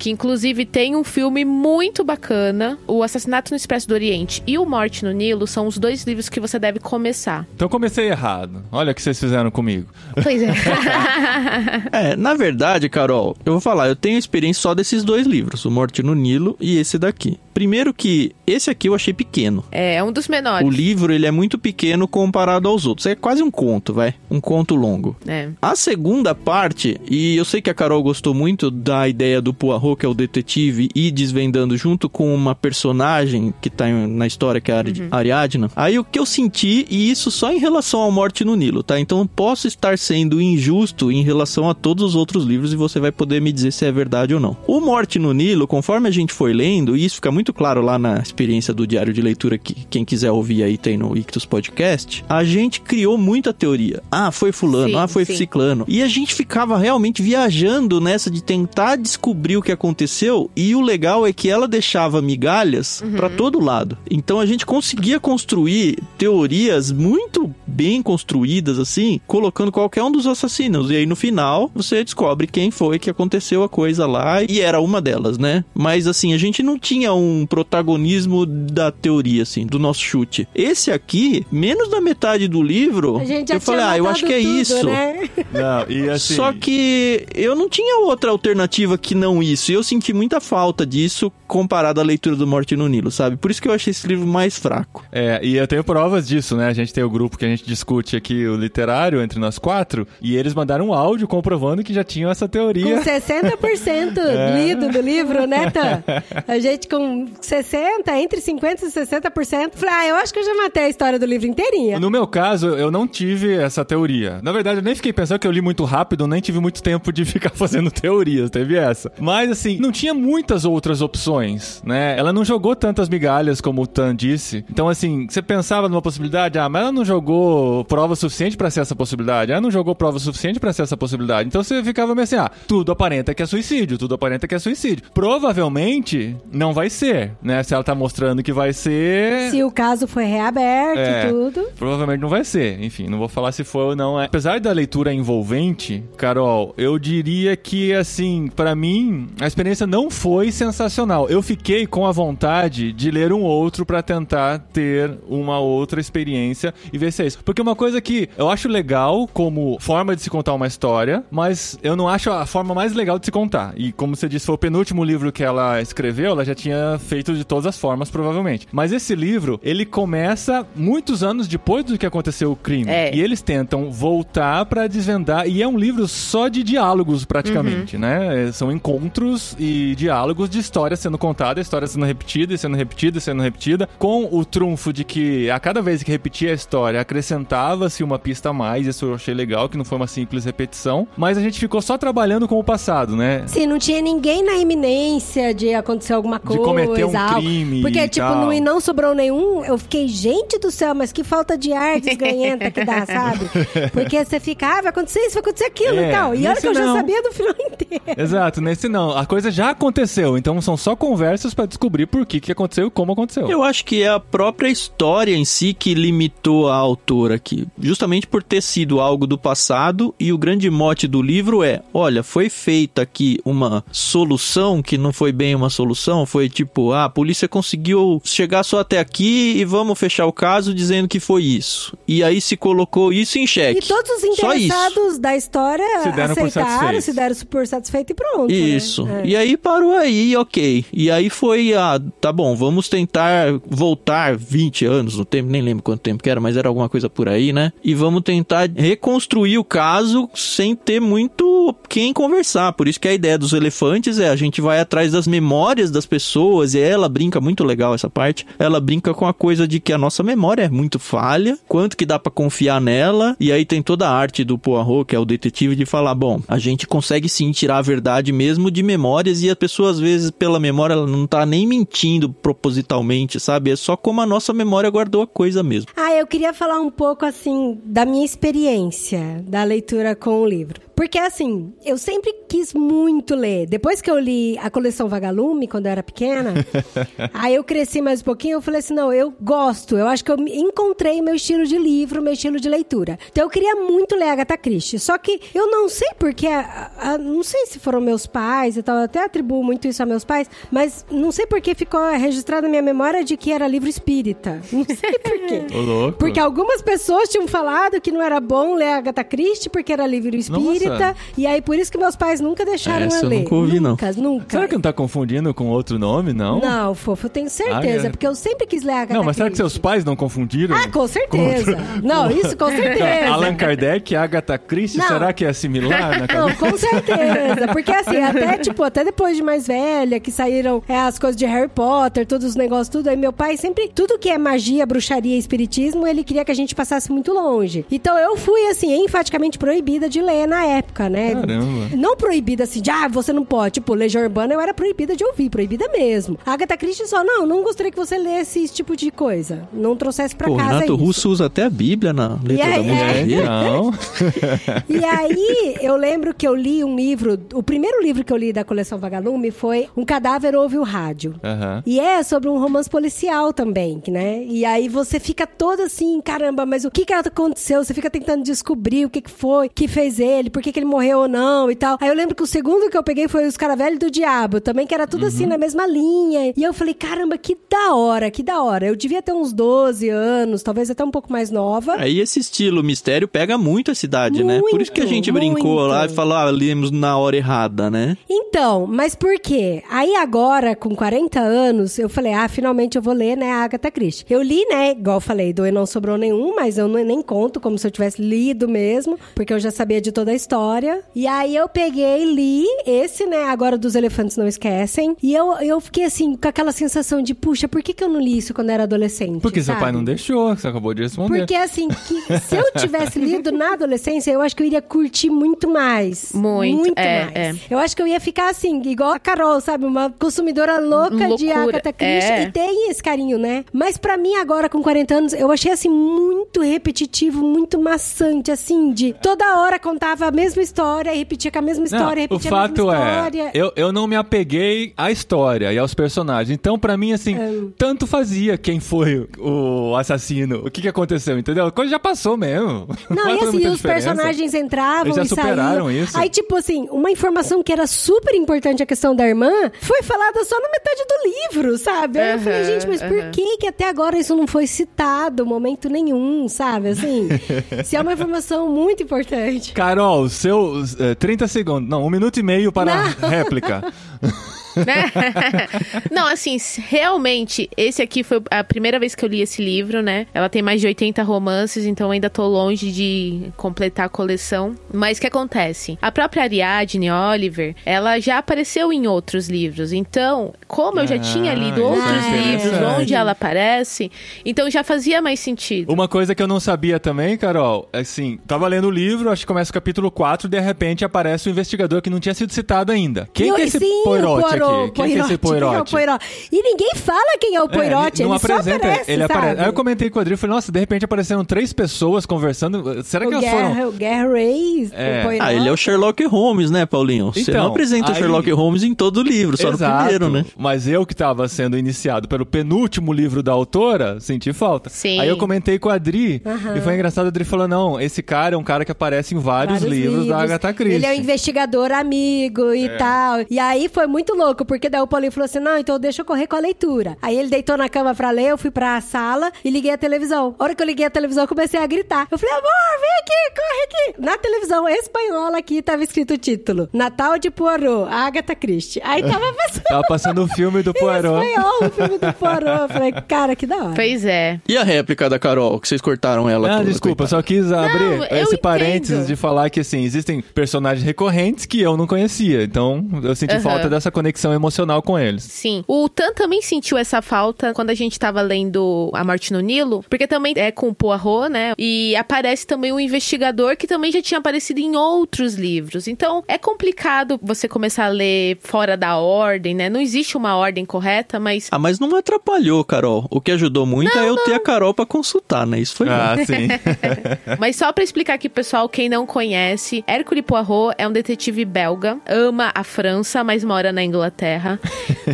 Que 0.00 0.08
inclusive 0.08 0.64
tem 0.64 0.96
um 0.96 1.04
filme 1.04 1.44
muito 1.44 2.02
bacana. 2.02 2.78
O 2.86 3.02
Assassinato 3.02 3.50
no 3.50 3.56
Expresso 3.56 3.86
do 3.86 3.92
Oriente 3.92 4.42
e 4.46 4.56
O 4.56 4.64
Morte 4.64 5.04
no 5.04 5.12
Nilo 5.12 5.46
são 5.46 5.66
os 5.66 5.76
dois 5.76 6.04
livros 6.04 6.30
que 6.30 6.40
você 6.40 6.58
deve 6.58 6.80
começar. 6.80 7.46
Então 7.54 7.68
comecei 7.68 8.08
errado. 8.08 8.64
Olha 8.72 8.92
o 8.92 8.94
que 8.94 9.02
vocês 9.02 9.20
fizeram 9.20 9.50
comigo. 9.50 9.88
Pois 10.22 10.42
é. 10.42 10.50
É, 11.92 12.16
na 12.16 12.34
verdade, 12.34 12.88
Carol, 12.88 13.36
eu 13.44 13.52
vou 13.52 13.60
falar, 13.60 13.88
eu 13.88 13.96
tenho 13.96 14.16
experiência 14.18 14.62
só 14.62 14.74
desses 14.74 15.04
dois 15.04 15.26
livros, 15.26 15.64
O 15.66 15.70
Morte 15.70 16.02
no 16.02 16.14
Nilo 16.14 16.56
e 16.58 16.78
esse 16.78 16.98
daqui. 16.98 17.38
Primeiro 17.60 17.92
que 17.92 18.32
esse 18.46 18.70
aqui 18.70 18.88
eu 18.88 18.94
achei 18.94 19.12
pequeno. 19.12 19.62
é, 19.70 19.96
é 19.96 20.02
um 20.02 20.10
dos 20.10 20.28
menores. 20.28 20.66
O 20.66 20.70
livro, 20.70 21.12
ele 21.12 21.26
é 21.26 21.30
muito 21.30 21.58
pequeno 21.58 22.08
comparado 22.08 22.66
aos 22.66 22.86
outros. 22.86 23.04
É 23.04 23.14
quase 23.14 23.42
um 23.42 23.50
conto, 23.50 23.92
vai. 23.92 24.14
Um 24.30 24.40
conto 24.40 24.74
longo. 24.74 25.14
É. 25.26 25.50
A 25.60 25.76
segunda 25.76 26.34
parte, 26.34 26.98
e 27.10 27.36
eu 27.36 27.44
sei 27.44 27.60
que 27.60 27.68
a 27.68 27.74
Carol 27.74 28.02
gostou 28.02 28.32
muito 28.32 28.70
da 28.70 29.06
ideia 29.06 29.42
do 29.42 29.52
Poirot, 29.52 29.96
que 30.00 30.06
é 30.06 30.08
o 30.08 30.14
detetive, 30.14 30.88
e 30.94 31.10
desvendando 31.10 31.76
junto 31.76 32.08
com 32.08 32.34
uma 32.34 32.54
personagem 32.54 33.52
que 33.60 33.68
tá 33.68 33.86
na 33.88 34.26
história, 34.26 34.58
que 34.58 34.70
é 34.72 34.74
a 34.74 34.78
Ari- 34.78 35.08
Ariadna. 35.10 35.70
Aí 35.76 35.98
o 35.98 36.04
que 36.04 36.18
eu 36.18 36.24
senti, 36.24 36.86
e 36.88 37.10
isso 37.10 37.30
só 37.30 37.52
em 37.52 37.58
relação 37.58 38.00
ao 38.00 38.10
Morte 38.10 38.42
no 38.42 38.56
Nilo, 38.56 38.82
tá? 38.82 38.98
Então 38.98 39.18
eu 39.18 39.26
posso 39.26 39.68
estar 39.68 39.98
sendo 39.98 40.40
injusto 40.40 41.12
em 41.12 41.22
relação 41.22 41.68
a 41.68 41.74
todos 41.74 42.02
os 42.04 42.14
outros 42.14 42.44
livros 42.44 42.72
e 42.72 42.76
você 42.76 42.98
vai 42.98 43.12
poder 43.12 43.38
me 43.42 43.52
dizer 43.52 43.70
se 43.70 43.84
é 43.84 43.92
verdade 43.92 44.32
ou 44.32 44.40
não. 44.40 44.56
O 44.66 44.80
Morte 44.80 45.18
no 45.18 45.34
Nilo, 45.34 45.66
conforme 45.68 46.08
a 46.08 46.10
gente 46.10 46.32
foi 46.32 46.54
lendo, 46.54 46.96
e 46.96 47.04
isso 47.04 47.16
fica 47.16 47.30
muito 47.30 47.49
claro 47.52 47.80
lá 47.82 47.98
na 47.98 48.18
experiência 48.18 48.72
do 48.74 48.86
diário 48.86 49.12
de 49.12 49.20
leitura 49.22 49.58
que 49.58 49.74
quem 49.88 50.04
quiser 50.04 50.30
ouvir 50.30 50.62
aí 50.62 50.76
tem 50.78 50.96
no 50.96 51.16
Ictus 51.16 51.44
Podcast, 51.44 52.24
a 52.28 52.42
gente 52.44 52.80
criou 52.80 53.16
muita 53.18 53.52
teoria. 53.52 54.02
Ah, 54.10 54.30
foi 54.30 54.52
fulano, 54.52 54.88
Sim, 54.90 54.96
ah, 54.96 55.08
foi 55.08 55.24
sim. 55.24 55.36
ciclano. 55.36 55.84
E 55.88 56.02
a 56.02 56.08
gente 56.08 56.34
ficava 56.34 56.78
realmente 56.78 57.22
viajando 57.22 58.00
nessa 58.00 58.30
de 58.30 58.42
tentar 58.42 58.96
descobrir 58.96 59.56
o 59.56 59.62
que 59.62 59.72
aconteceu. 59.72 60.50
E 60.56 60.74
o 60.74 60.80
legal 60.80 61.26
é 61.26 61.32
que 61.32 61.48
ela 61.48 61.66
deixava 61.68 62.20
migalhas 62.22 63.00
Uhum. 63.02 63.12
pra 63.12 63.28
todo 63.30 63.60
lado. 63.60 63.96
Então 64.10 64.40
a 64.40 64.46
gente 64.46 64.64
conseguia 64.66 65.18
construir 65.20 65.98
teorias 66.18 66.92
muito 66.92 67.52
bem 67.66 68.02
construídas, 68.02 68.78
assim, 68.78 69.20
colocando 69.26 69.72
qualquer 69.72 70.02
um 70.02 70.10
dos 70.12 70.26
assassinos. 70.26 70.90
E 70.90 70.96
aí 70.96 71.06
no 71.06 71.16
final 71.16 71.70
você 71.74 72.04
descobre 72.04 72.46
quem 72.46 72.70
foi 72.70 72.98
que 72.98 73.08
aconteceu 73.10 73.62
a 73.62 73.68
coisa 73.68 74.06
lá. 74.06 74.42
E 74.42 74.60
era 74.60 74.80
uma 74.80 75.00
delas, 75.00 75.38
né? 75.38 75.64
Mas 75.74 76.06
assim, 76.06 76.32
a 76.34 76.38
gente 76.38 76.62
não 76.62 76.78
tinha 76.78 77.12
um 77.12 77.39
protagonismo 77.46 78.44
da 78.46 78.90
teoria, 78.90 79.42
assim, 79.42 79.66
do 79.66 79.78
nosso 79.78 80.00
chute. 80.00 80.46
Esse 80.54 80.90
aqui, 80.90 81.46
menos 81.50 81.88
da 81.90 82.00
metade 82.00 82.48
do 82.48 82.62
livro, 82.62 83.18
A 83.18 83.24
gente 83.24 83.48
já 83.48 83.54
eu 83.54 83.60
falei, 83.60 83.84
ah, 83.84 83.96
eu 83.98 84.06
acho 84.08 84.24
que 84.24 84.32
é 84.32 84.40
tudo, 84.40 84.58
isso. 84.60 84.86
Né? 84.86 85.28
Não, 85.52 85.86
e 85.88 86.08
assim. 86.10 86.34
Só 86.34 86.52
que 86.52 87.26
eu 87.34 87.54
não 87.54 87.68
tinha 87.68 88.04
outra 88.04 88.30
alternativa 88.30 88.96
que 88.98 89.14
não 89.14 89.42
isso. 89.42 89.70
E 89.70 89.74
eu 89.74 89.82
senti 89.82 90.12
muita 90.12 90.40
falta 90.40 90.84
disso 90.86 91.32
comparado 91.46 92.00
à 92.00 92.04
leitura 92.04 92.36
do 92.36 92.46
Morte 92.46 92.76
no 92.76 92.88
Nilo, 92.88 93.10
sabe? 93.10 93.36
Por 93.36 93.50
isso 93.50 93.60
que 93.60 93.68
eu 93.68 93.72
achei 93.72 93.90
esse 93.90 94.06
livro 94.06 94.26
mais 94.26 94.58
fraco. 94.58 95.04
É, 95.10 95.40
e 95.42 95.56
eu 95.56 95.66
tenho 95.66 95.82
provas 95.82 96.26
disso, 96.28 96.56
né? 96.56 96.68
A 96.68 96.72
gente 96.72 96.92
tem 96.92 97.02
o 97.02 97.10
grupo 97.10 97.36
que 97.36 97.44
a 97.44 97.48
gente 97.48 97.64
discute 97.66 98.14
aqui, 98.16 98.46
o 98.46 98.54
literário, 98.56 99.20
entre 99.20 99.38
nós 99.40 99.58
quatro, 99.58 100.06
e 100.22 100.36
eles 100.36 100.54
mandaram 100.54 100.88
um 100.88 100.94
áudio 100.94 101.26
comprovando 101.26 101.82
que 101.82 101.92
já 101.92 102.04
tinham 102.04 102.30
essa 102.30 102.46
Com 102.46 102.52
teoria. 102.52 103.00
60% 103.02 104.18
É. 104.18 104.64
lido 104.64 104.88
do 104.90 105.00
livro, 105.00 105.46
né, 105.46 105.70
Tan? 105.70 106.02
A 106.46 106.58
gente 106.58 106.86
com 106.88 107.19
60, 107.40 108.18
entre 108.18 108.40
50% 108.40 108.82
e 108.82 108.86
60%. 108.86 109.72
Falei, 109.74 109.94
ah, 109.94 110.06
eu 110.08 110.16
acho 110.16 110.32
que 110.32 110.38
eu 110.38 110.44
já 110.44 110.54
matei 110.54 110.84
a 110.84 110.88
história 110.88 111.18
do 111.18 111.26
livro 111.26 111.46
inteirinha. 111.46 111.98
No 111.98 112.10
meu 112.10 112.26
caso, 112.26 112.68
eu 112.68 112.90
não 112.90 113.06
tive 113.06 113.54
essa 113.54 113.84
teoria. 113.84 114.40
Na 114.42 114.52
verdade, 114.52 114.78
eu 114.78 114.82
nem 114.82 114.94
fiquei 114.94 115.12
pensando 115.12 115.38
que 115.38 115.46
eu 115.46 115.52
li 115.52 115.60
muito 115.60 115.84
rápido, 115.84 116.26
nem 116.26 116.40
tive 116.40 116.60
muito 116.60 116.82
tempo 116.82 117.12
de 117.12 117.24
ficar 117.26 117.50
fazendo 117.50 117.90
teorias, 117.90 118.50
teve 118.50 118.76
essa. 118.76 119.12
Mas 119.18 119.50
assim, 119.50 119.78
não 119.78 119.92
tinha 119.92 120.14
muitas 120.14 120.64
outras 120.64 121.00
opções, 121.00 121.82
né? 121.84 122.18
Ela 122.18 122.32
não 122.32 122.44
jogou 122.44 122.74
tantas 122.76 123.08
migalhas 123.08 123.60
como 123.60 123.82
o 123.82 123.86
Tan 123.86 124.14
disse. 124.14 124.64
Então 124.70 124.88
assim, 124.88 125.26
você 125.28 125.42
pensava 125.42 125.88
numa 125.88 126.02
possibilidade, 126.02 126.58
ah, 126.58 126.68
mas 126.68 126.82
ela 126.82 126.92
não 126.92 127.04
jogou 127.04 127.84
prova 127.84 128.14
suficiente 128.16 128.56
pra 128.56 128.70
ser 128.70 128.80
essa 128.80 128.96
possibilidade. 128.96 129.52
Ela 129.52 129.60
não 129.60 129.70
jogou 129.70 129.94
prova 129.94 130.18
suficiente 130.18 130.60
pra 130.60 130.72
ser 130.72 130.82
essa 130.82 130.96
possibilidade. 130.96 131.48
Então 131.48 131.62
você 131.62 131.82
ficava 131.82 132.14
meio 132.14 132.24
assim, 132.24 132.36
ah, 132.36 132.50
tudo 132.66 132.92
aparenta 132.92 133.34
que 133.34 133.42
é 133.42 133.46
suicídio, 133.46 133.98
tudo 133.98 134.14
aparenta 134.14 134.46
que 134.46 134.54
é 134.54 134.58
suicídio. 134.58 135.04
Provavelmente 135.12 136.36
não 136.52 136.72
vai 136.72 136.90
ser, 136.90 137.09
né? 137.42 137.62
Se 137.62 137.74
ela 137.74 137.84
tá 137.84 137.94
mostrando 137.94 138.42
que 138.42 138.52
vai 138.52 138.72
ser, 138.72 139.50
Se 139.50 139.62
o 139.62 139.70
caso 139.70 140.06
foi 140.06 140.24
reaberto 140.24 140.98
É. 141.00 141.26
e 141.26 141.30
tudo. 141.30 141.68
Provavelmente 141.78 142.20
não 142.20 142.28
vai 142.28 142.44
ser. 142.44 142.82
Enfim, 142.82 143.06
não 143.08 143.18
vou 143.18 143.28
falar 143.28 143.52
se 143.52 143.64
foi 143.64 143.82
ou 143.82 143.96
não. 143.96 144.18
Apesar 144.18 144.60
da 144.60 144.72
leitura 144.72 145.12
envolvente, 145.12 146.02
Carol, 146.16 146.74
eu 146.76 146.98
diria 146.98 147.56
que, 147.56 147.92
assim, 147.92 148.48
pra 148.54 148.74
mim, 148.74 149.28
a 149.40 149.46
experiência 149.46 149.86
não 149.86 150.10
foi 150.10 150.52
sensacional. 150.52 151.28
Eu 151.28 151.42
fiquei 151.42 151.86
com 151.86 152.06
a 152.06 152.12
vontade 152.12 152.92
de 152.92 153.10
ler 153.10 153.32
um 153.32 153.42
outro 153.42 153.84
pra 153.86 154.02
tentar 154.02 154.58
ter 154.72 155.10
uma 155.28 155.58
outra 155.58 156.00
experiência 156.00 156.72
e 156.92 156.98
ver 156.98 157.12
se 157.12 157.22
é 157.22 157.26
isso. 157.26 157.38
Porque 157.44 157.62
uma 157.62 157.74
coisa 157.74 158.00
que 158.00 158.28
eu 158.36 158.48
acho 158.50 158.68
legal 158.68 159.28
como 159.32 159.76
forma 159.80 160.14
de 160.14 160.22
se 160.22 160.30
contar 160.30 160.54
uma 160.54 160.66
história, 160.66 161.24
mas 161.30 161.78
eu 161.82 161.96
não 161.96 162.08
acho 162.08 162.30
a 162.30 162.46
forma 162.46 162.74
mais 162.74 162.92
legal 162.92 163.18
de 163.18 163.26
se 163.26 163.32
contar. 163.32 163.72
E 163.76 163.92
como 163.92 164.14
você 164.14 164.28
disse, 164.28 164.46
foi 164.46 164.54
o 164.54 164.58
penúltimo 164.58 165.02
livro 165.04 165.32
que 165.32 165.42
ela 165.42 165.80
escreveu, 165.80 166.32
ela 166.32 166.44
já 166.44 166.54
tinha 166.54 166.99
feito 167.00 167.34
de 167.34 167.44
todas 167.44 167.66
as 167.66 167.78
formas, 167.78 168.10
provavelmente. 168.10 168.68
Mas 168.72 168.92
esse 168.92 169.14
livro, 169.14 169.58
ele 169.62 169.84
começa 169.84 170.66
muitos 170.76 171.22
anos 171.22 171.48
depois 171.48 171.84
do 171.84 171.98
que 171.98 172.06
aconteceu 172.06 172.52
o 172.52 172.56
crime. 172.56 172.90
É. 172.90 173.14
E 173.14 173.20
eles 173.20 173.42
tentam 173.42 173.90
voltar 173.90 174.64
pra 174.66 174.86
desvendar. 174.86 175.46
E 175.48 175.62
é 175.62 175.66
um 175.68 175.76
livro 175.78 176.06
só 176.06 176.48
de 176.48 176.62
diálogos, 176.62 177.24
praticamente, 177.24 177.96
Uhum. 177.96 178.02
né? 178.02 178.48
É, 178.48 178.52
São 178.52 178.70
encontros 178.70 179.56
e 179.58 179.94
diálogos 179.96 180.48
de 180.50 180.58
história 180.58 180.96
sendo 180.96 181.16
contada, 181.18 181.60
história 181.60 181.86
sendo 181.86 182.04
repetida, 182.04 182.52
e 182.54 182.58
sendo 182.58 182.76
repetida, 182.76 183.18
e 183.18 183.20
sendo 183.20 183.42
repetida, 183.42 183.88
com 183.98 184.28
o 184.30 184.44
trunfo 184.44 184.92
de 184.92 185.04
que 185.04 185.50
a 185.50 185.58
cada 185.58 185.80
vez 185.80 186.02
que 186.02 186.10
repetia 186.10 186.50
a 186.50 186.54
história, 186.54 187.00
acrescentava-se 187.00 188.02
uma 188.04 188.18
pista 188.18 188.50
a 188.50 188.52
mais. 188.52 188.86
Isso 188.86 189.06
eu 189.06 189.14
achei 189.14 189.32
legal, 189.34 189.68
que 189.68 189.76
não 189.78 189.84
foi 189.84 189.96
uma 189.96 190.06
simples 190.06 190.44
repetição. 190.44 191.06
Mas 191.16 191.38
a 191.38 191.40
gente 191.40 191.58
ficou 191.58 191.80
só 191.80 191.96
trabalhando 191.96 192.46
com 192.48 192.58
o 192.58 192.64
passado, 192.64 193.16
né? 193.16 193.44
Sim, 193.46 193.66
não 193.66 193.78
tinha 193.78 194.00
ninguém 194.02 194.44
na 194.44 194.56
iminência 194.56 195.54
de 195.54 195.72
acontecer 195.74 196.12
alguma 196.12 196.38
De 196.38 196.44
coisa. 196.90 197.06
cometer 197.06 197.16
um 197.16 197.20
algo. 197.20 197.40
crime 197.40 197.82
Porque, 197.82 197.98
e 197.98 198.08
tipo, 198.08 198.26
tal. 198.26 198.36
não, 198.40 198.52
e 198.52 198.60
não 198.60 198.80
sobrou 198.80 199.14
nenhum. 199.14 199.64
Eu 199.64 199.78
fiquei, 199.78 200.08
gente 200.08 200.58
do 200.58 200.70
céu, 200.70 200.94
mas 200.94 201.12
que 201.12 201.22
falta 201.24 201.56
de 201.56 201.72
ar 201.72 202.00
desganhenta 202.00 202.70
que 202.70 202.84
dá, 202.84 203.04
sabe? 203.06 203.48
Porque 203.92 204.24
você 204.24 204.38
fica, 204.40 204.66
ah, 204.66 204.80
vai 204.82 204.90
acontecer 204.90 205.20
isso, 205.20 205.34
vai 205.34 205.40
acontecer 205.42 205.64
aquilo 205.66 205.98
É, 205.98 206.08
e 206.08 206.12
tal. 206.12 206.34
E 206.34 206.46
olha 206.46 206.60
que 206.60 206.66
eu 206.66 206.74
já 206.74 206.86
não. 206.86 206.96
sabia 206.96 207.22
do 207.22 207.32
final 207.32 207.54
inteiro. 207.58 208.02
Exato, 208.16 208.60
nesse 208.60 208.88
não. 208.88 209.16
A 209.16 209.26
coisa 209.26 209.50
já 209.50 209.70
aconteceu, 209.70 210.36
então 210.38 210.60
são 210.60 210.76
só 210.76 210.94
conversas 210.96 211.54
pra 211.54 211.66
descobrir 211.66 212.06
por 212.06 212.24
que, 212.26 212.40
que 212.40 212.52
aconteceu 212.52 212.86
e 212.86 212.90
como 212.90 213.12
aconteceu. 213.12 213.48
Eu 213.50 213.62
acho 213.62 213.84
que 213.84 214.02
é 214.02 214.08
a 214.08 214.20
própria 214.20 214.68
história 214.68 215.34
em 215.34 215.44
si 215.44 215.72
que 215.74 215.94
limitou 215.94 216.68
a 216.68 216.76
autora 216.76 217.34
aqui. 217.36 217.66
Justamente 217.78 218.26
por 218.26 218.42
ter 218.42 218.62
sido 218.62 219.00
algo 219.00 219.26
do 219.26 219.38
passado 219.38 220.14
e 220.18 220.32
o 220.32 220.38
grande 220.38 220.68
mote 220.70 221.06
do 221.06 221.22
livro 221.22 221.62
é: 221.62 221.82
olha, 221.92 222.22
foi 222.22 222.48
feita 222.48 223.02
aqui 223.02 223.38
uma 223.44 223.84
solução 223.90 224.82
que 224.82 224.98
não 224.98 225.12
foi 225.12 225.32
bem 225.32 225.54
uma 225.54 225.70
solução, 225.70 226.26
foi 226.26 226.48
tipo, 226.48 226.79
ah, 226.92 227.04
a 227.04 227.10
polícia 227.10 227.46
conseguiu 227.48 228.20
chegar 228.24 228.62
só 228.62 228.80
até 228.80 228.98
aqui 228.98 229.54
e 229.58 229.64
vamos 229.64 229.98
fechar 229.98 230.26
o 230.26 230.32
caso 230.32 230.72
dizendo 230.74 231.06
que 231.08 231.20
foi 231.20 231.42
isso. 231.44 231.96
E 232.06 232.22
aí 232.24 232.40
se 232.40 232.56
colocou 232.56 233.12
isso 233.12 233.38
em 233.38 233.46
xeque. 233.46 233.80
E 233.84 233.88
todos 233.88 234.10
os 234.10 234.36
Só 234.36 234.54
isso. 234.54 234.66
interessados 234.66 235.18
da 235.18 235.36
história 235.36 235.84
Se 236.02 236.12
deram 236.12 236.34
por 236.34 236.46
aceitaram, 236.46 236.68
satisfeitos. 236.70 237.04
se 237.04 237.12
deram 237.12 237.36
por 237.50 237.66
satisfeito 237.66 238.10
e 238.10 238.14
pronto. 238.14 238.48
né? 238.50 238.54
Isso. 238.54 239.06
É. 239.08 239.26
E 239.26 239.36
aí 239.36 239.56
parou 239.56 239.92
aí, 239.92 240.36
ok. 240.36 240.84
E 240.92 241.10
aí 241.10 241.28
foi, 241.28 241.74
ah, 241.74 242.00
tá 242.20 242.32
bom, 242.32 242.54
vamos 242.56 242.88
tentar 242.88 243.46
voltar 243.68 244.36
20 244.36 244.84
anos 244.84 245.16
no 245.16 245.24
tempo, 245.24 245.50
nem 245.50 245.62
lembro 245.62 245.82
quanto 245.82 246.00
tempo 246.00 246.22
que 246.22 246.30
era, 246.30 246.40
mas 246.40 246.56
era 246.56 246.68
alguma 246.68 246.88
coisa 246.88 247.08
por 247.08 247.28
aí, 247.28 247.52
né? 247.52 247.72
E 247.82 247.94
vamos 247.94 248.22
tentar 248.22 248.68
reconstruir 248.74 249.58
o 249.58 249.64
caso 249.64 250.28
sem 250.34 250.74
ter 250.74 251.00
muito 251.00 251.74
quem 251.88 252.12
conversar. 252.12 252.72
Por 252.72 252.88
isso 252.88 253.00
que 253.00 253.08
a 253.08 253.12
ideia 253.14 253.38
dos 253.38 253.52
elefantes 253.52 254.18
é 254.18 254.28
a 254.28 254.36
gente 254.36 254.60
vai 254.60 254.80
atrás 254.80 255.12
das 255.12 255.26
memórias 255.26 255.90
das 255.90 256.06
pessoas 256.06 256.69
e 256.74 256.80
ela 256.80 257.08
brinca 257.08 257.40
muito 257.40 257.64
legal 257.64 257.94
essa 257.94 258.10
parte. 258.10 258.46
Ela 258.58 258.80
brinca 258.80 259.14
com 259.14 259.26
a 259.26 259.34
coisa 259.34 259.66
de 259.66 259.80
que 259.80 259.92
a 259.92 259.98
nossa 259.98 260.22
memória 260.22 260.62
é 260.62 260.68
muito 260.68 260.98
falha, 260.98 261.58
quanto 261.68 261.96
que 261.96 262.06
dá 262.06 262.18
pra 262.18 262.30
confiar 262.30 262.80
nela. 262.80 263.36
E 263.38 263.52
aí 263.52 263.64
tem 263.64 263.82
toda 263.82 264.08
a 264.08 264.12
arte 264.12 264.44
do 264.44 264.58
Poirot, 264.58 265.06
que 265.06 265.16
é 265.16 265.18
o 265.18 265.24
detetive, 265.24 265.76
de 265.76 265.86
falar, 265.86 266.14
bom, 266.14 266.40
a 266.48 266.58
gente 266.58 266.86
consegue 266.86 267.28
sim 267.28 267.50
tirar 267.52 267.78
a 267.78 267.82
verdade 267.82 268.32
mesmo 268.32 268.70
de 268.70 268.82
memórias 268.82 269.42
e 269.42 269.50
a 269.50 269.56
pessoa 269.56 269.90
às 269.90 269.98
vezes 269.98 270.30
pela 270.30 270.60
memória 270.60 270.94
ela 270.94 271.06
não 271.06 271.26
tá 271.26 271.44
nem 271.46 271.66
mentindo 271.66 272.30
propositalmente, 272.30 273.38
sabe? 273.40 273.70
É 273.70 273.76
só 273.76 273.96
como 273.96 274.20
a 274.20 274.26
nossa 274.26 274.52
memória 274.52 274.90
guardou 274.90 275.22
a 275.22 275.26
coisa 275.26 275.62
mesmo. 275.62 275.90
Ah, 275.96 276.14
eu 276.14 276.26
queria 276.26 276.52
falar 276.52 276.80
um 276.80 276.90
pouco, 276.90 277.24
assim, 277.24 277.78
da 277.84 278.04
minha 278.04 278.24
experiência 278.24 279.44
da 279.46 279.64
leitura 279.64 280.14
com 280.14 280.40
o 280.40 280.46
livro. 280.46 280.80
Porque, 280.94 281.18
assim, 281.18 281.72
eu 281.82 281.96
sempre 281.96 282.30
quis 282.46 282.74
muito 282.74 283.34
ler. 283.34 283.66
Depois 283.66 284.02
que 284.02 284.10
eu 284.10 284.18
li 284.18 284.58
a 284.58 284.68
coleção 284.68 285.08
Vagalume, 285.08 285.66
quando 285.66 285.86
eu 285.86 285.92
era 285.92 286.02
pequena, 286.02 286.52
aí 287.34 287.54
eu 287.54 287.64
cresci 287.64 288.00
mais 288.00 288.20
um 288.20 288.24
pouquinho, 288.24 288.54
eu 288.56 288.62
falei 288.62 288.80
assim, 288.80 288.94
não, 288.94 289.12
eu 289.12 289.32
gosto. 289.40 289.96
Eu 289.96 290.06
acho 290.06 290.24
que 290.24 290.30
eu 290.30 290.36
encontrei 290.38 291.20
meu 291.20 291.34
estilo 291.34 291.64
de 291.66 291.78
livro, 291.78 292.22
meu 292.22 292.32
estilo 292.32 292.58
de 292.60 292.68
leitura. 292.68 293.18
Então, 293.30 293.44
eu 293.44 293.50
queria 293.50 293.74
muito 293.76 294.14
ler 294.16 294.28
Agatha 294.28 294.56
Christie. 294.56 294.98
Só 294.98 295.16
que 295.18 295.40
eu 295.54 295.70
não 295.70 295.88
sei 295.88 296.08
porque, 296.18 296.46
a- 296.46 296.90
a- 296.98 297.18
não 297.18 297.42
sei 297.42 297.66
se 297.66 297.78
foram 297.78 298.00
meus 298.00 298.26
pais 298.26 298.76
e 298.76 298.82
tal, 298.82 298.96
eu 298.96 299.04
até 299.04 299.24
atribuo 299.24 299.62
muito 299.62 299.86
isso 299.88 300.02
a 300.02 300.06
meus 300.06 300.24
pais, 300.24 300.48
mas 300.70 301.04
não 301.10 301.30
sei 301.32 301.46
porque 301.46 301.74
ficou 301.74 302.00
registrado 302.12 302.62
na 302.62 302.68
minha 302.68 302.82
memória 302.82 303.24
de 303.24 303.36
que 303.36 303.52
era 303.52 303.66
livro 303.66 303.88
espírita. 303.88 304.60
Não 304.72 304.84
sei 304.84 305.18
por 305.18 305.38
quê. 305.46 305.66
Ô, 305.76 305.80
louco. 305.80 306.18
Porque 306.18 306.40
algumas 306.40 306.80
pessoas 306.82 307.28
tinham 307.28 307.46
falado 307.46 308.00
que 308.00 308.10
não 308.10 308.22
era 308.22 308.40
bom 308.40 308.74
ler 308.74 308.88
Agatha 308.94 309.22
Christie 309.24 309.68
porque 309.68 309.92
era 309.92 310.06
livro 310.06 310.34
espírita. 310.36 310.88
Nossa. 310.90 311.16
E 311.36 311.46
aí, 311.46 311.60
por 311.60 311.76
isso 311.76 311.90
que 311.92 311.98
meus 311.98 312.16
pais 312.16 312.40
nunca 312.40 312.64
deixaram 312.64 313.06
Essa 313.06 313.18
eu 313.18 313.22
eu 313.24 313.28
ler. 313.28 313.38
nunca 313.40 313.54
ouvi, 313.54 313.80
não. 313.80 313.90
Nunca, 313.90 314.12
nunca. 314.12 314.46
Será 314.50 314.66
que 314.68 314.74
não 314.74 314.80
tá 314.80 314.92
confundindo 314.92 315.52
com 315.54 315.68
outro 315.68 315.98
nome, 315.98 316.32
não? 316.32 316.49
Não, 316.58 316.94
fofo, 316.94 317.26
eu 317.26 317.30
tenho 317.30 317.50
certeza. 317.50 318.08
Ah? 318.08 318.10
Porque 318.10 318.26
eu 318.26 318.34
sempre 318.34 318.66
quis 318.66 318.82
ler 318.82 318.92
Agatha 318.92 319.14
Não, 319.14 319.24
mas 319.24 319.36
será 319.36 319.50
que 319.50 319.56
seus 319.56 319.78
pais 319.78 320.04
não 320.04 320.16
confundiram? 320.16 320.74
Ah, 320.76 320.88
com 320.88 321.06
certeza. 321.06 321.78
Não, 322.02 322.30
isso 322.30 322.56
com 322.56 322.68
certeza. 322.68 323.28
Allan 323.30 323.54
Kardec 323.54 324.12
e 324.12 324.16
Agatha 324.16 324.58
Christie, 324.58 324.98
Não. 324.98 325.08
será 325.08 325.32
que 325.32 325.44
é 325.44 325.52
similar 325.52 326.26
Não, 326.32 326.52
com 326.54 326.76
certeza. 326.76 327.68
Porque 327.72 327.92
assim, 327.92 328.16
até, 328.22 328.58
tipo, 328.58 328.82
até 328.82 329.04
depois 329.04 329.36
de 329.36 329.42
mais 329.42 329.66
velha, 329.66 330.18
que 330.18 330.30
saíram 330.30 330.82
é, 330.88 330.98
as 330.98 331.18
coisas 331.18 331.36
de 331.36 331.46
Harry 331.46 331.68
Potter, 331.68 332.26
todos 332.26 332.46
os 332.46 332.56
negócios, 332.56 332.88
tudo. 332.88 333.08
Aí 333.08 333.16
meu 333.16 333.32
pai 333.32 333.56
sempre, 333.56 333.88
tudo 333.94 334.18
que 334.18 334.30
é 334.30 334.38
magia, 334.38 334.86
bruxaria 334.86 335.36
espiritismo, 335.36 336.06
ele 336.06 336.24
queria 336.24 336.44
que 336.44 336.50
a 336.50 336.54
gente 336.54 336.74
passasse 336.74 337.10
muito 337.10 337.32
longe. 337.32 337.84
Então 337.90 338.16
eu 338.18 338.36
fui, 338.36 338.66
assim, 338.68 339.04
enfaticamente 339.04 339.58
proibida 339.58 340.08
de 340.08 340.20
ler 340.20 340.46
na 340.46 340.64
época, 340.64 341.08
né? 341.08 341.34
Caramba. 341.34 341.96
Não 341.96 342.16
proibida 342.16 342.64
assim, 342.64 342.80
de, 342.80 342.90
ah, 342.90 343.08
você 343.08 343.32
não 343.32 343.44
pode. 343.44 343.74
Tipo, 343.74 343.94
Legião 343.94 344.22
Urbana 344.22 344.54
eu 344.54 344.60
era 344.60 344.72
proibida 344.72 345.14
de 345.14 345.24
ouvir, 345.24 345.50
proibida 345.50 345.88
mesmo. 345.88 346.38
A 346.44 346.52
Agatha 346.52 346.76
Christie 346.76 347.06
só, 347.06 347.22
não, 347.22 347.46
não 347.46 347.62
gostaria 347.62 347.90
que 347.90 347.98
você 347.98 348.16
lesse 348.16 348.64
esse 348.64 348.74
tipo 348.74 348.96
de 348.96 349.10
coisa. 349.10 349.68
Não 349.72 349.96
trouxesse 349.96 350.34
pra 350.34 350.48
Pô, 350.48 350.56
casa 350.56 350.68
Renato 350.70 350.94
isso. 350.94 350.96
Russo 350.96 351.30
usa 351.30 351.46
até 351.46 351.64
a 351.64 351.70
Bíblia 351.70 352.12
na 352.12 352.38
letra 352.42 352.66
aí, 352.66 352.86
da 352.86 352.94
música 352.94 353.40
é. 353.40 353.44
Não. 353.44 353.90
E 355.00 355.04
aí, 355.04 355.76
eu 355.80 355.96
lembro 355.96 356.34
que 356.34 356.46
eu 356.46 356.54
li 356.54 356.82
um 356.84 356.96
livro, 356.96 357.38
o 357.54 357.62
primeiro 357.62 358.02
livro 358.02 358.24
que 358.24 358.32
eu 358.32 358.36
li 358.36 358.52
da 358.52 358.64
coleção 358.64 358.98
Vagalume 358.98 359.50
foi 359.50 359.88
Um 359.96 360.04
Cadáver 360.04 360.54
Ouve 360.54 360.78
o 360.78 360.82
Rádio. 360.82 361.34
Aham. 361.42 361.82
E 361.86 362.00
é 362.00 362.22
sobre 362.22 362.48
um 362.48 362.58
romance 362.58 362.88
policial 362.88 363.52
também, 363.52 364.02
né? 364.08 364.44
E 364.44 364.64
aí 364.64 364.88
você 364.88 365.20
fica 365.20 365.46
todo 365.46 365.82
assim, 365.82 366.20
caramba, 366.20 366.66
mas 366.66 366.84
o 366.84 366.90
que 366.90 367.04
que 367.04 367.12
aconteceu? 367.12 367.84
Você 367.84 367.94
fica 367.94 368.10
tentando 368.10 368.42
descobrir 368.42 369.06
o 369.06 369.10
que 369.10 369.20
que 369.20 369.30
foi, 369.30 369.68
que 369.68 369.86
fez 369.86 370.18
ele, 370.18 370.50
por 370.50 370.62
que 370.62 370.72
que 370.72 370.78
ele 370.78 370.86
morreu 370.86 371.20
ou 371.20 371.28
não 371.28 371.70
e 371.70 371.76
tal. 371.76 371.98
Aí 372.00 372.08
eu 372.08 372.14
lembro 372.14 372.34
que 372.34 372.42
o 372.42 372.46
segundo 372.46 372.90
que 372.90 372.96
eu 372.96 373.02
peguei 373.02 373.28
foi 373.28 373.46
Os 373.46 373.56
Caravelhos 373.56 373.98
do 373.98 374.10
Diabo, 374.10 374.60
também 374.60 374.86
que 374.86 374.94
era 374.94 375.06
tudo 375.06 375.26
assim, 375.26 375.46
na 375.46 375.58
mesma 375.58 375.86
linha. 375.86 376.19
E 376.56 376.62
eu 376.62 376.72
falei, 376.72 376.94
caramba, 376.94 377.38
que 377.38 377.56
da 377.70 377.94
hora, 377.94 378.30
que 378.30 378.42
da 378.42 378.62
hora. 378.62 378.86
Eu 378.86 378.96
devia 378.96 379.22
ter 379.22 379.32
uns 379.32 379.52
12 379.52 380.08
anos, 380.08 380.62
talvez 380.62 380.90
até 380.90 381.04
um 381.04 381.10
pouco 381.10 381.32
mais 381.32 381.50
nova. 381.50 381.94
Aí 381.96 382.20
esse 382.20 382.40
estilo 382.40 382.82
mistério 382.82 383.26
pega 383.28 383.56
muito 383.56 383.90
a 383.90 383.94
cidade, 383.94 384.44
né? 384.44 384.60
Por 384.70 384.80
isso 384.80 384.92
que 384.92 385.00
a 385.00 385.06
gente 385.06 385.30
Muito, 385.30 385.44
brincou 385.52 385.76
muito. 385.76 385.88
lá 385.88 386.06
e 386.06 386.08
falou, 386.08 386.34
ah, 386.36 386.50
lemos 386.50 386.90
na 386.90 387.16
hora 387.16 387.36
errada, 387.36 387.90
né? 387.90 388.16
Então, 388.28 388.86
mas 388.86 389.14
por 389.14 389.38
quê? 389.38 389.82
Aí 389.90 390.14
agora, 390.16 390.74
com 390.74 390.94
40 390.94 391.40
anos, 391.40 391.98
eu 391.98 392.08
falei, 392.08 392.32
ah, 392.32 392.48
finalmente 392.48 392.96
eu 392.96 393.02
vou 393.02 393.14
ler, 393.14 393.36
né, 393.36 393.50
a 393.52 393.64
Agatha 393.64 393.90
Christie. 393.90 394.26
Eu 394.28 394.42
li, 394.42 394.64
né, 394.66 394.90
igual 394.92 395.16
eu 395.16 395.20
falei, 395.20 395.52
do 395.52 395.66
E 395.66 395.70
Não 395.70 395.86
Sobrou 395.86 396.16
Nenhum, 396.16 396.54
mas 396.54 396.78
eu 396.78 396.88
nem 396.88 397.22
conto 397.22 397.60
como 397.60 397.78
se 397.78 397.86
eu 397.86 397.90
tivesse 397.90 398.20
lido 398.20 398.68
mesmo, 398.68 399.18
porque 399.34 399.52
eu 399.52 399.60
já 399.60 399.70
sabia 399.70 400.00
de 400.00 400.12
toda 400.12 400.30
a 400.32 400.34
história. 400.34 401.02
E 401.14 401.26
aí 401.26 401.54
eu 401.54 401.68
peguei, 401.68 402.24
li 402.24 402.64
esse, 402.86 403.26
né, 403.26 403.44
agora 403.44 403.78
dos 403.78 403.94
Elefantes 403.94 404.36
Não 404.36 404.46
Esquecem, 404.46 405.16
e 405.22 405.34
eu, 405.34 405.54
eu 405.58 405.80
fiquei 405.80 406.04
assim, 406.10 406.36
com 406.36 406.48
aquela 406.48 406.72
sensação 406.72 407.22
de, 407.22 407.34
puxa, 407.34 407.66
por 407.68 407.82
que, 407.82 407.92
que 407.94 408.02
eu 408.04 408.08
não 408.08 408.20
li 408.20 408.36
isso 408.38 408.52
quando 408.52 408.70
era 408.70 408.82
adolescente? 408.82 409.40
Porque 409.40 409.60
seu 409.62 409.72
sabe? 409.74 409.80
pai 409.84 409.92
não 409.92 410.04
deixou, 410.04 410.54
você 410.54 410.68
acabou 410.68 410.92
de 410.92 411.02
responder. 411.02 411.38
Porque 411.38 411.54
assim, 411.54 411.88
que 411.88 412.38
se 412.40 412.56
eu 412.56 412.64
tivesse 412.76 413.18
lido 413.18 413.50
na 413.52 413.72
adolescência, 413.74 414.30
eu 414.30 414.40
acho 414.40 414.54
que 414.56 414.62
eu 414.62 414.66
iria 414.66 414.82
curtir 414.82 415.30
muito 415.30 415.68
mais. 415.68 416.32
Muito, 416.34 416.92
é, 416.98 417.24
mais. 417.24 417.36
é. 417.36 417.54
Eu 417.70 417.78
acho 417.78 417.94
que 417.96 418.02
eu 418.02 418.06
ia 418.06 418.20
ficar 418.20 418.50
assim, 418.50 418.82
igual 418.84 419.12
a 419.12 419.18
Carol, 419.18 419.60
sabe? 419.60 419.84
Uma 419.84 420.10
consumidora 420.10 420.78
louca 420.78 421.36
de 421.36 421.46
Loucura, 421.46 421.78
Agatha 421.78 421.92
Christie. 421.92 422.30
é. 422.32 422.42
E 422.44 422.52
tem 422.52 422.90
esse 422.90 423.02
carinho, 423.02 423.38
né? 423.38 423.64
Mas 423.72 423.96
pra 423.96 424.16
mim, 424.16 424.34
agora, 424.36 424.68
com 424.68 424.82
40 424.82 425.14
anos, 425.14 425.32
eu 425.32 425.50
achei 425.50 425.70
assim, 425.72 425.88
muito 425.88 426.60
repetitivo, 426.62 427.42
muito 427.42 427.80
maçante, 427.80 428.50
assim, 428.50 428.92
de 428.92 429.12
toda 429.22 429.60
hora 429.60 429.78
contava 429.78 430.26
a 430.26 430.30
mesma 430.30 430.62
história 430.62 431.14
e 431.14 431.18
repetia 431.18 431.50
com 431.50 431.58
a 431.58 431.62
mesma 431.62 431.84
Não, 431.90 431.98
história, 431.98 432.20
o 432.20 432.34
repetia 432.34 432.50
a 432.50 432.54
fato 432.54 432.86
mesma 432.86 432.96
é, 432.96 433.10
história. 433.16 433.50
eu, 433.54 433.72
eu 433.76 433.92
não 433.92 434.06
me 434.06 434.16
apeguei 434.16 434.92
à 434.96 435.10
história 435.10 435.72
e 435.72 435.78
aos 435.78 435.94
personagens. 436.00 436.50
Então, 436.50 436.78
pra 436.78 436.96
mim, 436.96 437.12
assim, 437.12 437.36
tanto 437.76 438.06
fazia 438.06 438.56
quem 438.56 438.80
foi 438.80 439.28
o 439.38 439.94
assassino, 439.96 440.66
o 440.66 440.70
que, 440.70 440.80
que 440.80 440.88
aconteceu, 440.88 441.38
entendeu? 441.38 441.66
A 441.66 441.70
coisa 441.70 441.90
já 441.90 441.98
passou 441.98 442.38
mesmo. 442.38 442.88
Não, 443.10 443.24
vai 443.24 443.36
e 443.36 443.38
fazer 443.38 443.48
assim, 443.48 443.66
os 443.66 443.76
diferença. 443.76 444.08
personagens 444.10 444.54
entravam 444.54 445.06
Eles 445.06 445.16
já 445.16 445.22
e 445.24 445.28
superaram 445.28 445.86
saíam. 445.86 445.90
isso. 445.90 446.18
Aí, 446.18 446.30
tipo 446.30 446.56
assim, 446.56 446.88
uma 446.90 447.10
informação 447.10 447.62
que 447.62 447.70
era 447.70 447.86
super 447.86 448.34
importante, 448.34 448.82
a 448.82 448.86
questão 448.86 449.14
da 449.14 449.28
irmã, 449.28 449.50
foi 449.78 450.02
falada 450.02 450.42
só 450.42 450.58
na 450.58 450.68
metade 450.70 451.04
do 451.06 451.58
livro, 451.58 451.76
sabe? 451.76 452.18
Aí 452.18 452.32
eu 452.32 452.38
falei, 452.38 452.64
gente, 452.64 452.88
mas 452.88 453.02
por 453.02 453.18
aham. 453.18 453.30
que 453.30 453.58
que 453.58 453.66
até 453.66 453.86
agora 453.86 454.18
isso 454.18 454.34
não 454.34 454.46
foi 454.46 454.66
citado, 454.66 455.44
momento 455.44 455.90
nenhum, 455.90 456.48
sabe? 456.48 456.88
Assim, 456.88 457.28
se 457.84 457.94
é 457.94 458.00
uma 458.00 458.14
informação 458.14 458.68
muito 458.70 459.02
importante. 459.02 459.74
Carol, 459.74 460.30
seus 460.30 460.98
eh, 460.98 461.14
30 461.14 461.46
segundos, 461.46 461.90
não, 461.90 462.06
um 462.06 462.10
minuto 462.10 462.40
e 462.40 462.42
meio 462.42 462.72
para 462.72 462.94
a 462.94 463.26
réplica. 463.28 463.84
Não, 466.10 466.26
assim, 466.26 466.56
realmente, 466.88 467.68
esse 467.76 468.02
aqui 468.02 468.22
foi 468.22 468.42
a 468.50 468.62
primeira 468.64 468.98
vez 468.98 469.14
que 469.14 469.24
eu 469.24 469.28
li 469.28 469.40
esse 469.40 469.62
livro, 469.62 470.02
né? 470.02 470.26
Ela 470.34 470.48
tem 470.48 470.62
mais 470.62 470.80
de 470.80 470.86
80 470.86 471.22
romances, 471.22 471.84
então 471.84 472.10
ainda 472.10 472.28
tô 472.30 472.46
longe 472.46 472.90
de 472.90 473.50
completar 473.56 474.06
a 474.06 474.08
coleção. 474.08 474.74
Mas 474.92 475.18
o 475.18 475.20
que 475.20 475.26
acontece? 475.26 475.98
A 476.00 476.10
própria 476.12 476.42
Ariadne 476.44 477.10
Oliver, 477.10 477.74
ela 477.84 478.18
já 478.20 478.38
apareceu 478.38 478.92
em 478.92 479.06
outros 479.06 479.48
livros. 479.48 479.92
Então, 479.92 480.52
como 480.66 481.00
eu 481.00 481.06
já 481.06 481.16
Ah, 481.16 481.18
tinha 481.18 481.54
lido 481.54 481.80
é 481.80 481.84
outros 481.84 482.26
livros 482.26 482.64
interessante. 482.66 483.00
onde 483.02 483.14
ela 483.14 483.32
aparece, 483.32 484.10
então 484.44 484.70
já 484.70 484.82
fazia 484.84 485.20
mais 485.20 485.40
sentido. 485.40 485.92
Uma 485.92 486.08
coisa 486.08 486.34
que 486.34 486.42
eu 486.42 486.48
não 486.48 486.60
sabia 486.60 486.98
também, 486.98 487.36
Carol, 487.36 487.88
é 487.92 488.00
assim, 488.00 488.38
tava 488.46 488.66
lendo 488.68 488.86
o 488.88 488.90
livro, 488.90 489.30
acho 489.30 489.42
que 489.42 489.46
começa 489.46 489.70
o 489.70 489.74
capítulo 489.74 490.10
4, 490.10 490.48
de 490.48 490.58
repente 490.60 491.04
aparece 491.04 491.48
o 491.48 491.50
investigador 491.50 492.00
que 492.02 492.10
não 492.10 492.20
tinha 492.20 492.34
sido 492.34 492.52
citado 492.52 492.92
ainda. 492.92 493.28
Quem 493.32 493.50
E 493.50 493.54
que 493.54 493.60
é 493.60 493.64
esse 493.64 493.78
sim, 493.78 494.00
o 494.00 494.04
Poirot 494.04 494.40
Poirot? 494.66 494.92
Quem 494.92 495.04
que 495.06 495.12
é 495.12 495.18
esse 495.20 495.38
Poirot, 495.38 495.68
quem 495.70 495.78
é 495.78 495.80
o 495.80 495.84
Poirot? 495.84 496.24
E 496.52 496.62
ninguém 496.62 496.90
fala 496.96 497.38
quem 497.40 497.56
é 497.56 497.62
o 497.62 497.68
Poirot, 497.68 498.20
É, 498.20 498.22
ele, 498.24 498.28
não 498.30 498.38
só 498.38 498.52
apresenta, 498.52 498.76
aparece, 498.86 499.10
ele 499.12 499.22
sabe? 499.22 499.32
aparece. 499.38 499.60
Aí 499.60 499.66
eu 499.68 499.72
comentei 499.72 500.10
com 500.10 500.18
o 500.18 500.22
Adri, 500.22 500.36
falei, 500.36 500.54
nossa, 500.56 500.72
de 500.72 500.78
repente 500.80 501.04
apareceram 501.04 501.44
três 501.44 501.72
pessoas 501.72 502.26
conversando. 502.26 503.02
Será 503.04 503.24
que 503.26 503.30
o 503.30 503.34
elas 503.34 503.44
Guerra, 503.44 503.74
foram... 503.74 503.88
o 503.88 503.92
Guerra 503.92 504.32
Reis, 504.32 504.90
É. 504.92 505.20
o 505.20 505.24
Poirot. 505.24 505.42
Ah, 505.44 505.54
ele 505.54 505.68
é 505.68 505.72
o 505.72 505.76
Sherlock 505.76 506.24
Holmes, 506.26 506.70
né, 506.70 506.86
Paulinho? 506.86 507.32
Você 507.32 507.40
Então, 507.42 507.54
não 507.64 507.66
apresenta 507.70 508.08
o 508.10 508.14
aí- 508.14 508.18
Sherlock 508.18 508.50
Holmes 508.52 508.82
em 508.82 508.94
todo 508.94 509.18
o 509.18 509.22
livro, 509.22 509.56
só 509.56 509.68
Exato, 509.70 509.92
no 509.92 509.98
primeiro, 510.00 510.30
né? 510.30 510.44
Mas 510.56 510.86
eu 510.88 511.04
que 511.06 511.14
tava 511.14 511.48
sendo 511.48 511.76
iniciado 511.78 512.28
pelo 512.28 512.44
penúltimo 512.46 513.12
livro 513.12 513.42
da 513.42 513.52
autora, 513.52 514.18
senti 514.20 514.52
falta. 514.52 514.90
Sim. 514.90 515.20
Aí 515.20 515.28
eu 515.28 515.36
comentei 515.36 515.78
com 515.78 515.88
a 515.88 515.94
Adri, 515.94 516.42
Aham. 516.44 516.76
e 516.76 516.80
foi 516.80 516.94
engraçado, 516.94 517.26
a 517.26 517.28
Adri 517.28 517.44
falou, 517.44 517.66
não, 517.68 518.00
esse 518.00 518.22
cara 518.22 518.54
é 518.54 518.58
um 518.58 518.62
cara 518.64 518.84
que 518.84 518.92
aparece 518.92 519.34
em 519.34 519.38
vários, 519.38 519.82
livros, 519.82 520.26
da 520.26 520.38
Agatha 520.42 520.72
Christie. 520.72 520.96
Ele 520.96 521.06
é 521.06 521.10
um 521.10 521.14
investigador 521.14 521.92
amigo 521.92 522.72
e 522.74 522.88
tal. 522.98 523.40
E 523.50 523.58
aí 523.58 523.88
foi 523.88 524.06
muito 524.06 524.34
louco, 524.34 524.49
porque 524.54 524.88
daí 524.88 525.00
o 525.00 525.06
Paulinho 525.06 525.32
falou 525.32 525.44
assim: 525.44 525.58
não, 525.58 525.78
então 525.78 525.98
deixa 525.98 526.22
eu 526.22 526.24
correr 526.26 526.46
com 526.46 526.56
a 526.56 526.60
leitura. 526.60 527.16
Aí 527.22 527.38
ele 527.38 527.48
deitou 527.48 527.76
na 527.76 527.88
cama 527.88 528.14
pra 528.14 528.30
ler, 528.30 528.48
eu 528.50 528.58
fui 528.58 528.70
pra 528.70 529.00
sala 529.00 529.50
e 529.64 529.70
liguei 529.70 529.90
a 529.92 529.98
televisão. 529.98 530.54
A 530.58 530.64
hora 530.64 530.74
que 530.74 530.82
eu 530.82 530.86
liguei 530.86 531.06
a 531.06 531.10
televisão, 531.10 531.44
eu 531.44 531.48
comecei 531.48 531.80
a 531.80 531.86
gritar. 531.86 532.26
Eu 532.30 532.38
falei, 532.38 532.54
amor, 532.54 532.70
vem 533.00 533.10
aqui, 533.20 533.54
corre 533.56 533.82
aqui. 533.84 534.20
Na 534.20 534.36
televisão 534.38 534.88
espanhola 534.88 535.58
aqui 535.58 535.82
tava 535.82 536.02
escrito 536.02 536.34
o 536.34 536.38
título: 536.38 536.88
Natal 536.92 537.38
de 537.38 537.50
Poirot, 537.50 538.08
Agatha 538.10 538.54
Christie. 538.54 539.00
Aí 539.04 539.22
tava 539.22 539.52
passando. 539.54 539.82
Tava 539.84 540.02
passando 540.08 540.42
o 540.44 540.48
filme 540.48 540.82
do 540.82 540.92
Poirot. 540.94 541.44
Espanhol, 541.46 541.78
o 541.82 541.90
filme 541.90 542.18
do 542.18 542.32
Poirot. 542.34 542.80
Eu 542.82 542.88
falei, 542.88 543.12
cara, 543.28 543.56
que 543.56 543.66
da 543.66 543.76
hora. 543.76 543.94
Pois 543.94 544.24
é. 544.24 544.60
E 544.68 544.76
a 544.76 544.82
réplica 544.84 545.28
da 545.28 545.38
Carol, 545.38 545.78
que 545.80 545.88
vocês 545.88 546.00
cortaram 546.00 546.48
ela 546.48 546.68
Ah, 546.68 546.76
toda, 546.78 546.84
desculpa, 546.90 547.24
coitada. 547.24 547.28
só 547.36 547.42
quis 547.42 547.72
abrir 547.72 548.02
eu 548.02 548.24
esse 548.24 548.42
entendo. 548.44 548.58
parênteses 548.60 549.26
de 549.26 549.36
falar 549.36 549.70
que, 549.70 549.80
assim, 549.80 550.02
existem 550.02 550.40
personagens 550.40 551.04
recorrentes 551.04 551.66
que 551.66 551.80
eu 551.80 551.96
não 551.96 552.06
conhecia. 552.06 552.62
Então, 552.62 553.06
eu 553.22 553.34
senti 553.34 553.54
Aham. 553.54 553.60
falta 553.62 553.88
dessa 553.88 554.10
conexão 554.10 554.39
emocional 554.52 555.02
com 555.02 555.18
eles. 555.18 555.44
Sim. 555.44 555.84
O 555.86 556.08
Tan 556.08 556.32
também 556.32 556.62
sentiu 556.62 556.96
essa 556.96 557.20
falta 557.20 557.72
quando 557.74 557.90
a 557.90 557.94
gente 557.94 558.18
tava 558.18 558.40
lendo 558.40 559.10
A 559.14 559.24
Morte 559.24 559.52
no 559.52 559.60
Nilo, 559.60 560.04
porque 560.08 560.26
também 560.26 560.54
é 560.56 560.70
com 560.70 560.88
o 560.88 560.94
Poirot, 560.94 561.48
né? 561.50 561.72
E 561.78 562.14
aparece 562.16 562.66
também 562.66 562.92
um 562.92 563.00
investigador 563.00 563.76
que 563.76 563.86
também 563.86 564.10
já 564.12 564.22
tinha 564.22 564.38
aparecido 564.38 564.80
em 564.80 564.96
outros 564.96 565.54
livros. 565.54 566.06
Então, 566.08 566.42
é 566.48 566.56
complicado 566.58 567.38
você 567.42 567.68
começar 567.68 568.06
a 568.06 568.08
ler 568.08 568.58
fora 568.62 568.96
da 568.96 569.16
ordem, 569.16 569.74
né? 569.74 569.88
Não 569.90 570.00
existe 570.00 570.36
uma 570.36 570.56
ordem 570.56 570.84
correta, 570.84 571.38
mas 571.38 571.68
Ah, 571.70 571.78
mas 571.78 571.98
não 571.98 572.14
atrapalhou, 572.16 572.82
Carol. 572.84 573.26
O 573.30 573.40
que 573.40 573.50
ajudou 573.52 573.84
muito 573.86 574.16
é 574.16 574.28
eu 574.28 574.36
ter 574.38 574.54
a 574.54 574.60
Carol 574.60 574.94
pra 574.94 575.04
consultar, 575.06 575.66
né? 575.66 575.78
Isso 575.78 575.94
foi 575.96 576.08
Ah, 576.08 576.34
bom. 576.36 576.44
sim. 576.44 576.68
Mas 577.58 577.76
só 577.76 577.92
pra 577.92 578.02
explicar 578.04 578.34
aqui, 578.34 578.48
pessoal, 578.48 578.88
quem 578.88 579.08
não 579.08 579.26
conhece, 579.26 580.04
Hercule 580.06 580.42
Poirot 580.42 580.94
é 580.98 581.06
um 581.06 581.12
detetive 581.12 581.64
belga, 581.64 582.18
ama 582.28 582.70
a 582.74 582.84
França, 582.84 583.42
mas 583.44 583.64
mora 583.64 583.92
na 583.92 584.02
Inglaterra. 584.02 584.29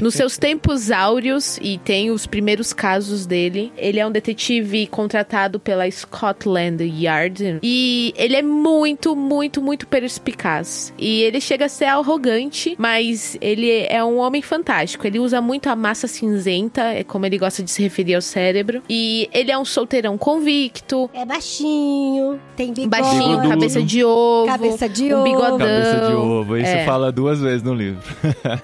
Nos 0.01 0.15
seus 0.15 0.37
tempos 0.39 0.91
áureos, 0.91 1.59
e 1.63 1.79
tem 1.79 2.11
os 2.11 2.27
primeiros 2.27 2.73
casos 2.73 3.27
dele, 3.27 3.73
ele 3.77 3.99
é 3.99 4.07
um 4.07 4.11
detetive 4.11 4.87
contratado 4.87 5.59
pela 5.61 5.89
Scotland 5.91 6.83
Yard. 6.83 7.59
E 7.63 8.13
ele 8.17 8.37
é 8.37 8.43
muito, 8.43 9.15
muito, 9.15 9.61
muito 9.63 9.87
perspicaz. 9.87 10.93
E 10.99 11.23
ele 11.23 11.41
chega 11.41 11.67
a 11.67 11.69
ser 11.69 11.87
arrogante, 11.87 12.75
mas 12.79 13.37
ele 13.41 13.71
é 13.89 14.03
um 14.05 14.19
homem 14.19 14.43
fantástico. 14.43 15.07
Ele 15.07 15.19
usa 15.19 15.41
muito 15.41 15.69
a 15.69 15.77
massa 15.77 16.07
cinzenta, 16.07 16.83
é 16.83 17.05
como 17.05 17.27
ele 17.27 17.39
gosta 17.39 17.63
de 17.63 17.71
se 17.71 17.83
referir 17.83 18.15
ao 18.15 18.23
cérebro. 18.23 18.83
E 18.89 19.29
ele 19.33 19.51
é 19.51 19.59
um 19.59 19.65
solteirão 19.65 20.17
convicto, 20.19 21.11
É 21.15 21.25
baixinho, 21.25 22.39
tem 22.57 22.73
bigode. 22.73 22.89
Baixinho, 22.89 23.49
cabeça 23.49 23.83
de 23.83 24.05
ovo. 24.05 24.47
Cabeça 24.47 24.89
de 24.89 25.13
um 25.13 25.17
ovo. 25.17 25.25
bigodão. 25.25 25.59
Cabeça 25.59 26.07
de 26.09 26.15
ovo. 26.15 26.57
Isso 26.57 26.67
É. 26.71 26.85
fala 26.85 27.11
duas 27.13 27.41
vezes 27.41 27.63
no 27.63 27.75
livro. 27.75 28.03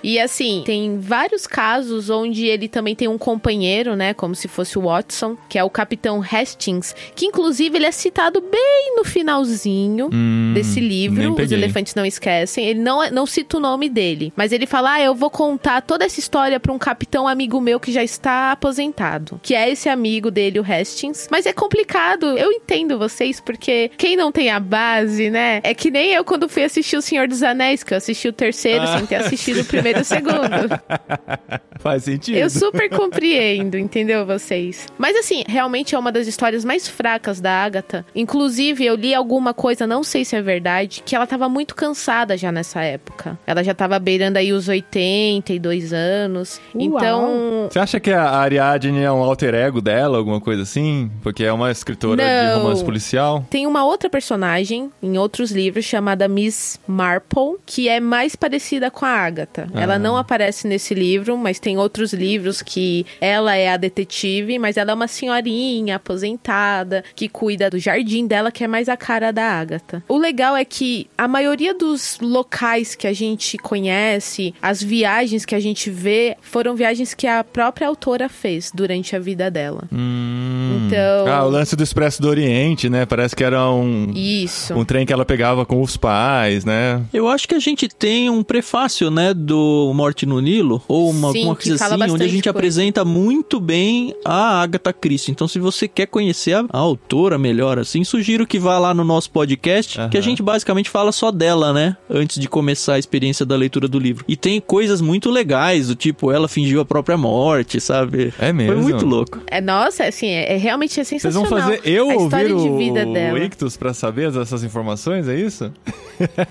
E 0.03 0.19
assim, 0.23 0.63
tem 0.65 0.99
vários 0.99 1.47
casos 1.47 2.11
onde 2.11 2.47
ele 2.47 2.69
também 2.69 2.95
tem 2.95 3.09
um 3.09 3.19
companheiro, 3.19 3.95
né? 3.97 4.15
Como 4.15 4.35
se 4.35 4.49
fosse 4.49 4.79
o 4.79 4.83
Watson, 4.83 5.37
que 5.49 5.59
é 5.59 5.65
o 5.65 5.71
Capitão 5.71 6.23
Hastings, 6.23 6.95
que 7.15 7.27
inclusive 7.27 7.77
ele 7.77 7.87
é 7.87 7.93
citado 7.93 8.41
bem 8.41 8.95
no 8.97 9.05
finalzinho 9.05 10.09
Hum, 10.13 10.53
desse 10.55 10.81
livro. 10.81 11.35
Os. 11.35 11.53
Elefantes 11.53 11.95
Não 11.95 12.05
Esquecem. 12.07 12.65
Ele 12.67 12.81
não, 12.81 13.09
não 13.11 13.27
cita 13.27 13.57
o 13.57 13.61
nome 13.61 13.89
dele, 13.89 14.33
mas 14.37 14.53
ele 14.53 14.67
fala: 14.67 14.95
Ah, 14.95 15.01
eu 15.01 15.15
vou 15.15 15.31
contar 15.31 15.83
toda 15.83 16.05
essa 16.05 16.19
história 16.21 16.59
pra 16.61 16.73
um 16.73 16.79
capitão 16.79 17.27
amigo 17.29 17.61
meu 17.61 17.79
que 17.81 17.93
já 17.93 18.03
está 18.03 18.53
aposentado. 18.53 19.39
Que 19.43 19.55
é 19.55 19.71
esse 19.71 19.89
amigo 19.89 20.31
dele, 20.31 20.59
o 20.61 20.65
Hastings. 20.65 21.29
Mas 21.31 21.47
é 21.47 21.53
complicado. 21.53 22.39
Eu 22.39 22.51
entendo 22.53 22.99
vocês, 22.99 23.41
porque 23.41 23.91
quem 23.97 24.17
não 24.17 24.31
tem 24.33 24.51
a 24.51 24.59
base, 24.61 25.31
né? 25.31 25.61
É 25.63 25.75
que 25.75 25.91
nem 25.91 26.13
eu 26.13 26.25
quando 26.25 26.49
fui 26.49 26.65
assistir 26.65 26.97
O 26.97 27.03
Senhor 27.03 27.27
dos 27.29 27.43
Anéis, 27.43 27.83
que 27.83 27.93
eu 27.95 27.99
assisti 27.99 28.29
o 28.29 28.33
terceiro 28.33 28.83
Ah. 28.85 28.97
sem 28.99 29.07
ter 29.07 29.17
assistido 29.23 29.61
o 29.61 29.65
primeiro 29.65 30.05
segundo. 30.15 30.81
Faz 31.81 32.05
sentido. 32.05 32.37
Eu 32.37 32.49
super 32.49 32.89
compreendo, 32.89 33.77
entendeu, 33.77 34.25
vocês? 34.25 34.87
Mas 34.97 35.17
assim, 35.17 35.43
realmente 35.49 35.95
é 35.95 35.99
uma 35.99 36.13
das 36.13 36.29
histórias 36.29 36.65
mais 36.65 36.87
fracas 36.87 37.41
da 37.41 37.51
Agatha. 37.51 38.07
Inclusive, 38.15 38.85
eu 38.85 38.95
li 38.95 39.13
alguma 39.13 39.53
coisa, 39.53 39.85
não 39.87 40.05
sei 40.05 40.25
se 40.25 40.37
é 40.37 40.43
verdade, 40.43 41.03
que 41.05 41.17
ela 41.17 41.27
tava 41.27 41.49
muito 41.49 41.75
cansada 41.75 42.37
já 42.37 42.53
nessa 42.53 42.83
época. 42.83 43.37
Ela 43.47 43.65
já 43.65 43.75
tava 43.75 43.99
beirando 43.99 44.39
aí 44.39 44.53
os 44.53 44.69
82 44.69 45.93
anos. 45.93 46.61
Uau. 46.75 46.85
Então, 46.85 47.69
Você 47.71 47.79
acha 47.81 47.99
que 47.99 48.13
a 48.13 48.31
Ariadne 48.31 49.03
é 49.03 49.11
um 49.11 49.23
alter 49.23 49.55
ego 49.55 49.81
dela, 49.81 50.19
alguma 50.19 50.41
coisa 50.41 50.63
assim? 50.63 51.11
Porque 51.23 51.43
é 51.43 51.53
uma 51.53 51.71
escritora 51.71 52.23
de 52.23 52.55
Não. 52.55 52.63
romance 52.63 52.85
policial? 52.85 53.45
Tem 53.51 53.67
uma 53.67 53.85
outra 53.85 54.09
personagem 54.09 54.91
em 55.03 55.19
outros 55.19 55.51
livros 55.51 55.85
chamada 55.85 56.29
Miss 56.29 56.79
Marple, 56.87 57.57
que 57.67 57.89
é 57.89 57.99
mais 57.99 58.37
parecida 58.37 58.91
com 58.91 59.05
a 59.05 59.11
Agatha. 59.11 59.69
Ela 59.75 59.99
não 60.03 60.17
aparece 60.17 60.67
nesse 60.67 60.95
livro, 60.95 61.37
mas 61.37 61.59
tem 61.59 61.79
outros 61.79 62.13
livros 62.13 62.63
que 62.63 63.07
ela 63.21 63.55
é 63.55 63.69
a 63.69 63.77
detetive, 63.77 64.59
mas 64.59 64.77
ela 64.77 64.93
é 64.93 64.95
uma 64.95 65.09
senhorinha 65.09 65.97
aposentada 65.97 67.05
que 67.15 67.29
cuida 67.29 67.71
do 67.71 67.79
jardim 67.79 68.27
dela, 68.27 68.51
que 68.51 68.65
é 68.65 68.69
mais 68.69 68.89
a 68.89 68.97
cara 68.97 69.33
da 69.33 69.45
Agatha. 69.45 70.03
O 70.09 70.19
legal 70.19 70.57
é 70.57 70.65
que 70.65 71.09
a 71.17 71.27
maioria 71.29 71.75
dos 71.75 72.19
locais 72.21 72.95
que 72.95 73.07
a 73.07 73.13
gente 73.13 73.57
conhece, 73.59 74.55
as 74.61 74.83
viagens 74.83 75.45
que 75.45 75.55
a 75.55 75.61
gente 75.61 75.91
vê, 75.91 76.37
foram 76.41 76.75
viagens 76.75 77.15
que 77.15 77.27
a 77.27 77.45
própria 77.45 77.87
autora 77.87 78.29
fez 78.29 78.71
durante 78.75 79.15
a 79.15 79.19
vida 79.19 79.51
dela. 79.51 79.85
Hum. 79.93 80.82
Então- 80.93 81.33
Ah, 81.33 81.45
o 81.45 81.51
lance 81.51 81.75
do 81.77 81.83
Expresso 81.83 82.21
do 82.21 82.29
Oriente, 82.29 82.89
né? 82.89 83.07
Parece 83.07 83.35
que 83.35 83.43
era 83.45 83.71
um, 83.71 84.11
Isso. 84.15 84.75
um 84.75 84.85
trem 84.85 85.07
que 85.07 85.13
ela 85.13 85.25
pegava 85.25 85.65
com 85.65 85.81
os 85.83 85.97
pais, 85.97 86.65
né? 86.65 87.03
Eu 87.13 87.29
acho 87.29 87.49
que 87.49 87.55
a 87.55 87.59
gente 87.59 87.89
tem 87.89 88.29
um 88.31 88.43
prefácio, 88.43 89.11
né, 89.11 89.33
do 89.35 89.93
Morte 89.95 90.27
no 90.27 90.41
Nilo, 90.41 90.83
ou 90.89 91.11
uma, 91.11 91.33
Sim, 91.33 91.45
uma 91.45 91.57
coisa 91.57 91.75
assim, 91.75 91.95
onde 92.13 92.23
a 92.25 92.29
gente 92.29 92.43
coisa. 92.45 92.51
apresenta 92.51 93.05
muito 93.05 93.61
bem 93.61 94.15
a 94.25 94.61
Agatha 94.63 94.93
Christie. 94.93 95.31
Então, 95.33 95.47
se 95.49 95.59
você 95.59 95.87
quer 95.89 96.07
conhecer 96.07 96.55
a, 96.55 96.65
a 96.73 96.79
autora 96.79 97.39
melhor, 97.39 97.79
assim, 97.79 98.05
sugiro 98.05 98.47
que 98.47 98.59
vá 98.59 98.79
lá 98.79 98.93
no 98.95 99.05
nosso 99.05 99.31
podcast, 99.31 99.99
que 100.11 100.19
a 100.19 100.21
gente 100.21 100.43
basicamente 100.43 100.91
fala 100.91 101.13
só 101.13 101.31
dela, 101.31 101.73
né, 101.73 101.97
antes 102.11 102.39
de 102.39 102.49
começar 102.49 102.95
a 102.95 102.99
experiência 102.99 103.45
da 103.47 103.57
leitura 103.57 103.89
do 103.89 103.99
livro. 103.99 104.25
E 104.29 104.37
tem 104.37 104.61
coisas 104.61 105.01
muito 105.01 105.31
legais, 105.31 105.89
do 105.89 105.95
tipo, 105.95 106.31
ela 106.31 106.49
fingiu 106.49 106.81
a 106.81 106.85
própria 106.85 107.17
morte, 107.17 107.81
sabe? 107.81 108.33
É 108.39 108.53
mesmo? 108.53 108.75
Foi 108.75 108.83
muito 108.83 109.07
louco. 109.07 109.41
É, 109.47 109.61
nossa, 109.61 110.05
assim, 110.05 110.29
é, 110.29 110.55
é 110.55 110.57
realmente 110.83 111.01
é 111.01 111.05
Vocês 111.05 111.23
sensacional. 111.23 111.49
vão 111.51 111.61
fazer 111.61 111.81
eu 111.85 112.11
a 112.11 112.15
ouvir 112.15 112.47
de 112.57 112.77
vida 112.77 113.07
o, 113.09 113.13
dela. 113.13 113.39
o 113.39 113.43
Ictus 113.43 113.77
pra 113.77 113.95
saber 113.95 114.31
dessas 114.31 114.65
informações, 114.65 115.29
é 115.29 115.35
isso? 115.35 115.73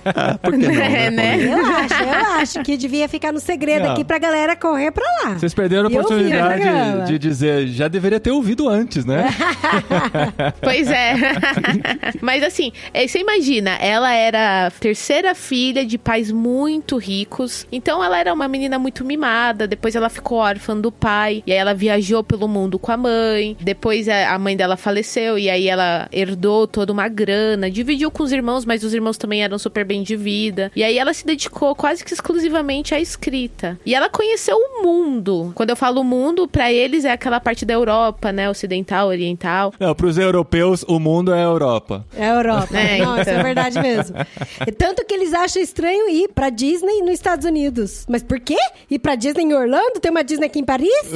Ah, 0.05 0.37
por 0.41 0.51
que 0.51 0.57
não, 0.67 0.71
né, 0.73 1.05
É, 1.05 1.11
né? 1.11 1.37
Eu 1.45 1.65
acho, 1.65 1.93
eu 2.03 2.09
acho 2.35 2.63
que 2.63 2.77
devia 2.77 3.07
ficar 3.07 3.31
no 3.31 3.39
segredo 3.39 3.85
Não. 3.85 3.91
aqui 3.93 4.03
pra 4.03 4.17
galera 4.17 4.55
correr 4.55 4.91
pra 4.91 5.03
lá. 5.23 5.37
Vocês 5.37 5.53
perderam 5.53 5.87
a 5.87 5.91
Eu 5.91 5.97
o 5.97 6.01
oportunidade 6.01 6.61
programa. 6.61 7.05
de 7.05 7.19
dizer, 7.19 7.67
já 7.67 7.87
deveria 7.87 8.19
ter 8.19 8.31
ouvido 8.31 8.67
antes, 8.69 9.05
né? 9.05 9.25
Pois 10.61 10.89
é. 10.89 11.13
Mas 12.21 12.43
assim, 12.43 12.71
é, 12.93 13.07
você 13.07 13.19
imagina, 13.19 13.71
ela 13.75 14.13
era 14.13 14.71
terceira 14.79 15.33
filha 15.35 15.85
de 15.85 15.97
pais 15.97 16.31
muito 16.31 16.97
ricos. 16.97 17.65
Então 17.71 18.03
ela 18.03 18.17
era 18.19 18.33
uma 18.33 18.47
menina 18.47 18.77
muito 18.79 19.03
mimada. 19.05 19.67
Depois 19.67 19.95
ela 19.95 20.09
ficou 20.09 20.39
órfã 20.39 20.75
do 20.77 20.91
pai. 20.91 21.43
E 21.45 21.51
aí 21.51 21.57
ela 21.57 21.73
viajou 21.73 22.23
pelo 22.23 22.47
mundo 22.47 22.77
com 22.79 22.91
a 22.91 22.97
mãe. 22.97 23.55
Depois 23.59 24.07
eh, 24.07 24.20
a 24.25 24.37
mãe 24.39 24.55
dela 24.55 24.77
faleceu 24.77 25.37
e 25.37 25.49
aí 25.49 25.67
ela 25.67 26.07
herdou 26.11 26.67
toda 26.67 26.91
uma 26.91 27.07
grana, 27.07 27.69
dividiu 27.69 28.09
com 28.11 28.23
os 28.23 28.31
irmãos, 28.31 28.65
mas 28.65 28.83
os 28.83 28.93
irmãos 28.93 29.17
também 29.17 29.43
eram 29.43 29.57
super 29.57 29.85
bem 29.85 30.03
de 30.03 30.15
vida. 30.15 30.71
E 30.75 30.83
aí 30.83 30.97
ela 30.97 31.13
se 31.13 31.25
dedicou 31.25 31.75
quase 31.75 32.03
que 32.03 32.13
exclusivamente 32.13 32.93
à 32.93 32.99
escrita. 32.99 33.79
E 33.85 33.93
ela 33.95 34.09
conheceu 34.09 34.55
o 34.57 34.83
mundo. 34.83 35.51
Quando 35.55 35.69
eu 35.69 35.75
falo 35.75 36.03
mundo, 36.03 36.47
para 36.47 36.71
eles 36.71 37.05
é 37.05 37.11
aquela 37.11 37.39
parte 37.39 37.65
da 37.65 37.73
Europa, 37.73 38.31
né, 38.31 38.49
ocidental, 38.49 39.07
oriental. 39.07 39.73
Não, 39.79 39.93
pros 39.95 40.17
europeus, 40.17 40.83
o 40.87 40.99
mundo 40.99 41.33
é 41.33 41.39
a 41.39 41.45
Europa. 41.45 42.05
É 42.15 42.25
a 42.29 42.35
Europa. 42.35 42.77
É, 42.77 42.97
Não, 42.99 43.19
isso 43.19 43.29
é 43.29 43.33
então. 43.33 43.43
verdade 43.43 43.79
mesmo. 43.81 44.15
Tanto 44.77 45.05
que 45.05 45.13
eles 45.13 45.33
acham 45.33 45.61
estranho 45.61 46.09
ir 46.09 46.29
pra 46.33 46.49
Disney 46.49 47.01
nos 47.01 47.11
Estados 47.11 47.45
Unidos. 47.45 48.05
Mas 48.09 48.23
por 48.23 48.39
quê? 48.39 48.57
Ir 48.89 48.99
pra 48.99 49.15
Disney 49.15 49.43
em 49.43 49.53
Orlando? 49.53 49.99
Tem 49.99 50.11
uma 50.11 50.23
Disney 50.23 50.45
aqui 50.47 50.59
em 50.59 50.63
Paris? 50.65 50.91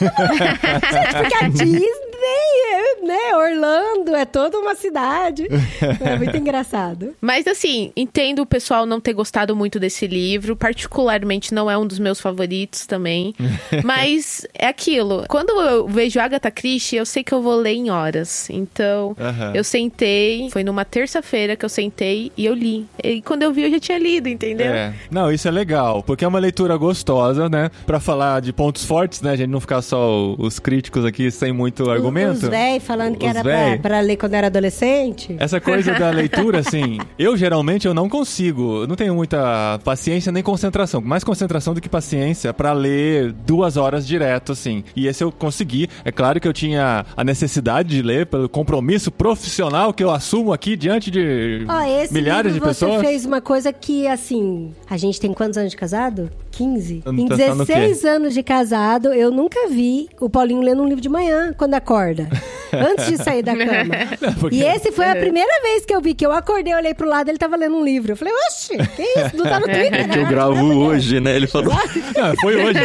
Gente, 0.00 1.14
porque 1.18 1.44
a 1.44 1.48
Disney, 1.48 2.09
é, 2.22 3.06
né? 3.06 3.36
Orlando 3.36 4.14
é 4.14 4.24
toda 4.24 4.58
uma 4.58 4.74
cidade. 4.74 5.48
É 6.00 6.16
muito 6.16 6.36
engraçado. 6.36 7.14
Mas 7.20 7.46
assim, 7.46 7.92
entendo 7.96 8.40
o 8.42 8.46
pessoal 8.46 8.86
não 8.86 9.00
ter 9.00 9.12
gostado 9.12 9.54
muito 9.54 9.78
desse 9.78 10.06
livro, 10.06 10.56
particularmente 10.56 11.52
não 11.52 11.70
é 11.70 11.76
um 11.76 11.86
dos 11.86 11.98
meus 11.98 12.20
favoritos 12.20 12.86
também. 12.86 13.34
Mas 13.84 14.46
é 14.54 14.66
aquilo. 14.66 15.24
Quando 15.28 15.50
eu 15.60 15.86
vejo 15.86 16.18
Agatha 16.20 16.50
Christie, 16.50 16.96
eu 16.96 17.06
sei 17.06 17.22
que 17.22 17.32
eu 17.32 17.42
vou 17.42 17.56
ler 17.56 17.74
em 17.74 17.90
horas. 17.90 18.48
Então, 18.50 19.16
Aham. 19.18 19.52
eu 19.54 19.64
sentei, 19.64 20.48
foi 20.50 20.64
numa 20.64 20.84
terça-feira 20.84 21.56
que 21.56 21.64
eu 21.64 21.68
sentei 21.68 22.32
e 22.36 22.46
eu 22.46 22.54
li. 22.54 22.86
E 23.02 23.20
quando 23.22 23.42
eu 23.42 23.52
vi, 23.52 23.62
eu 23.62 23.70
já 23.70 23.80
tinha 23.80 23.98
lido, 23.98 24.28
entendeu? 24.28 24.72
É. 24.72 24.94
Não, 25.10 25.30
isso 25.30 25.48
é 25.48 25.50
legal, 25.50 26.02
porque 26.02 26.24
é 26.24 26.28
uma 26.28 26.38
leitura 26.38 26.76
gostosa, 26.76 27.48
né? 27.48 27.70
Pra 27.86 28.00
falar 28.00 28.40
de 28.40 28.52
pontos 28.52 28.84
fortes, 28.84 29.20
né? 29.22 29.32
A 29.32 29.36
gente 29.36 29.50
não 29.50 29.60
ficar 29.60 29.82
só 29.82 30.34
os 30.38 30.58
críticos 30.58 31.04
aqui 31.04 31.30
sem 31.30 31.52
muito 31.52 31.90
argumento. 31.90 32.09
Os 32.10 32.48
véi 32.48 32.80
falando 32.80 33.16
que 33.16 33.26
Os 33.26 33.30
era 33.30 33.42
pra, 33.42 33.78
pra 33.78 34.00
ler 34.00 34.16
quando 34.16 34.34
era 34.34 34.46
adolescente. 34.48 35.36
Essa 35.38 35.60
coisa 35.60 35.92
da 35.94 36.10
leitura, 36.10 36.60
assim, 36.60 36.98
eu 37.18 37.36
geralmente 37.36 37.86
eu 37.86 37.94
não 37.94 38.08
consigo, 38.08 38.82
eu 38.82 38.86
não 38.86 38.96
tenho 38.96 39.14
muita 39.14 39.78
paciência 39.84 40.30
nem 40.32 40.42
concentração, 40.42 41.00
mais 41.00 41.24
concentração 41.24 41.74
do 41.74 41.80
que 41.80 41.88
paciência 41.88 42.52
pra 42.52 42.72
ler 42.72 43.32
duas 43.32 43.76
horas 43.76 44.06
direto, 44.06 44.52
assim. 44.52 44.84
E 44.94 45.06
esse 45.06 45.22
eu 45.22 45.30
consegui. 45.32 45.88
É 46.04 46.12
claro 46.12 46.40
que 46.40 46.48
eu 46.48 46.52
tinha 46.52 47.04
a 47.16 47.24
necessidade 47.24 47.88
de 47.88 48.02
ler 48.02 48.26
pelo 48.26 48.48
compromisso 48.48 49.10
profissional 49.10 49.92
que 49.92 50.02
eu 50.02 50.10
assumo 50.10 50.52
aqui 50.52 50.76
diante 50.76 51.10
de 51.10 51.66
esse 52.02 52.12
milhares 52.12 52.52
de 52.52 52.58
livro 52.58 52.72
você 52.72 52.84
pessoas. 52.86 53.06
fez 53.06 53.24
uma 53.24 53.40
coisa 53.40 53.72
que, 53.72 54.06
assim, 54.06 54.72
a 54.88 54.96
gente 54.96 55.20
tem 55.20 55.32
quantos 55.32 55.58
anos 55.58 55.70
de 55.72 55.76
casado? 55.76 56.30
15? 56.64 57.02
Tá 57.04 57.10
Em 57.10 57.26
pensando 57.28 57.54
no 57.56 57.66
quê? 57.66 57.72
16 57.74 58.04
anos 58.04 58.34
de 58.34 58.42
casado, 58.42 59.08
eu 59.14 59.30
nunca 59.30 59.68
vi 59.68 60.08
o 60.20 60.28
Paulinho 60.28 60.60
lendo 60.62 60.82
um 60.82 60.86
livro 60.86 61.00
de 61.00 61.08
manhã, 61.08 61.54
quando 61.56 61.74
acorda. 61.74 62.28
antes 62.72 63.06
de 63.08 63.16
sair 63.16 63.42
da 63.42 63.56
cama. 63.56 63.94
Porque- 64.38 64.56
E 64.56 64.62
esse 64.62 64.92
foi 64.92 65.04
a 65.06 65.16
primeira 65.16 65.60
vez 65.62 65.84
que 65.84 65.92
eu 65.94 66.00
vi, 66.00 66.14
que 66.14 66.24
eu 66.24 66.30
acordei, 66.32 66.72
olhei 66.74 66.94
pro 66.94 67.08
lado, 67.08 67.28
ele 67.28 67.38
tava 67.38 67.56
lendo 67.56 67.76
um 67.76 67.84
livro. 67.84 68.12
Eu 68.12 68.16
falei, 68.16 68.32
oxe, 68.48 68.76
que 68.76 69.02
isso? 69.02 69.36
Não 69.36 69.44
tá 69.44 69.58
no 69.58 69.66
Twitter, 69.72 70.08
Que 70.08 70.18
eu 70.18 70.22
né? 70.22 70.28
gravo 70.28 70.66
hoje, 70.76 71.18
né? 71.20 71.34
Ele 71.34 71.46
falou. 71.48 71.72
Não, 71.74 72.34
foi 72.40 72.56
hoje. 72.56 72.80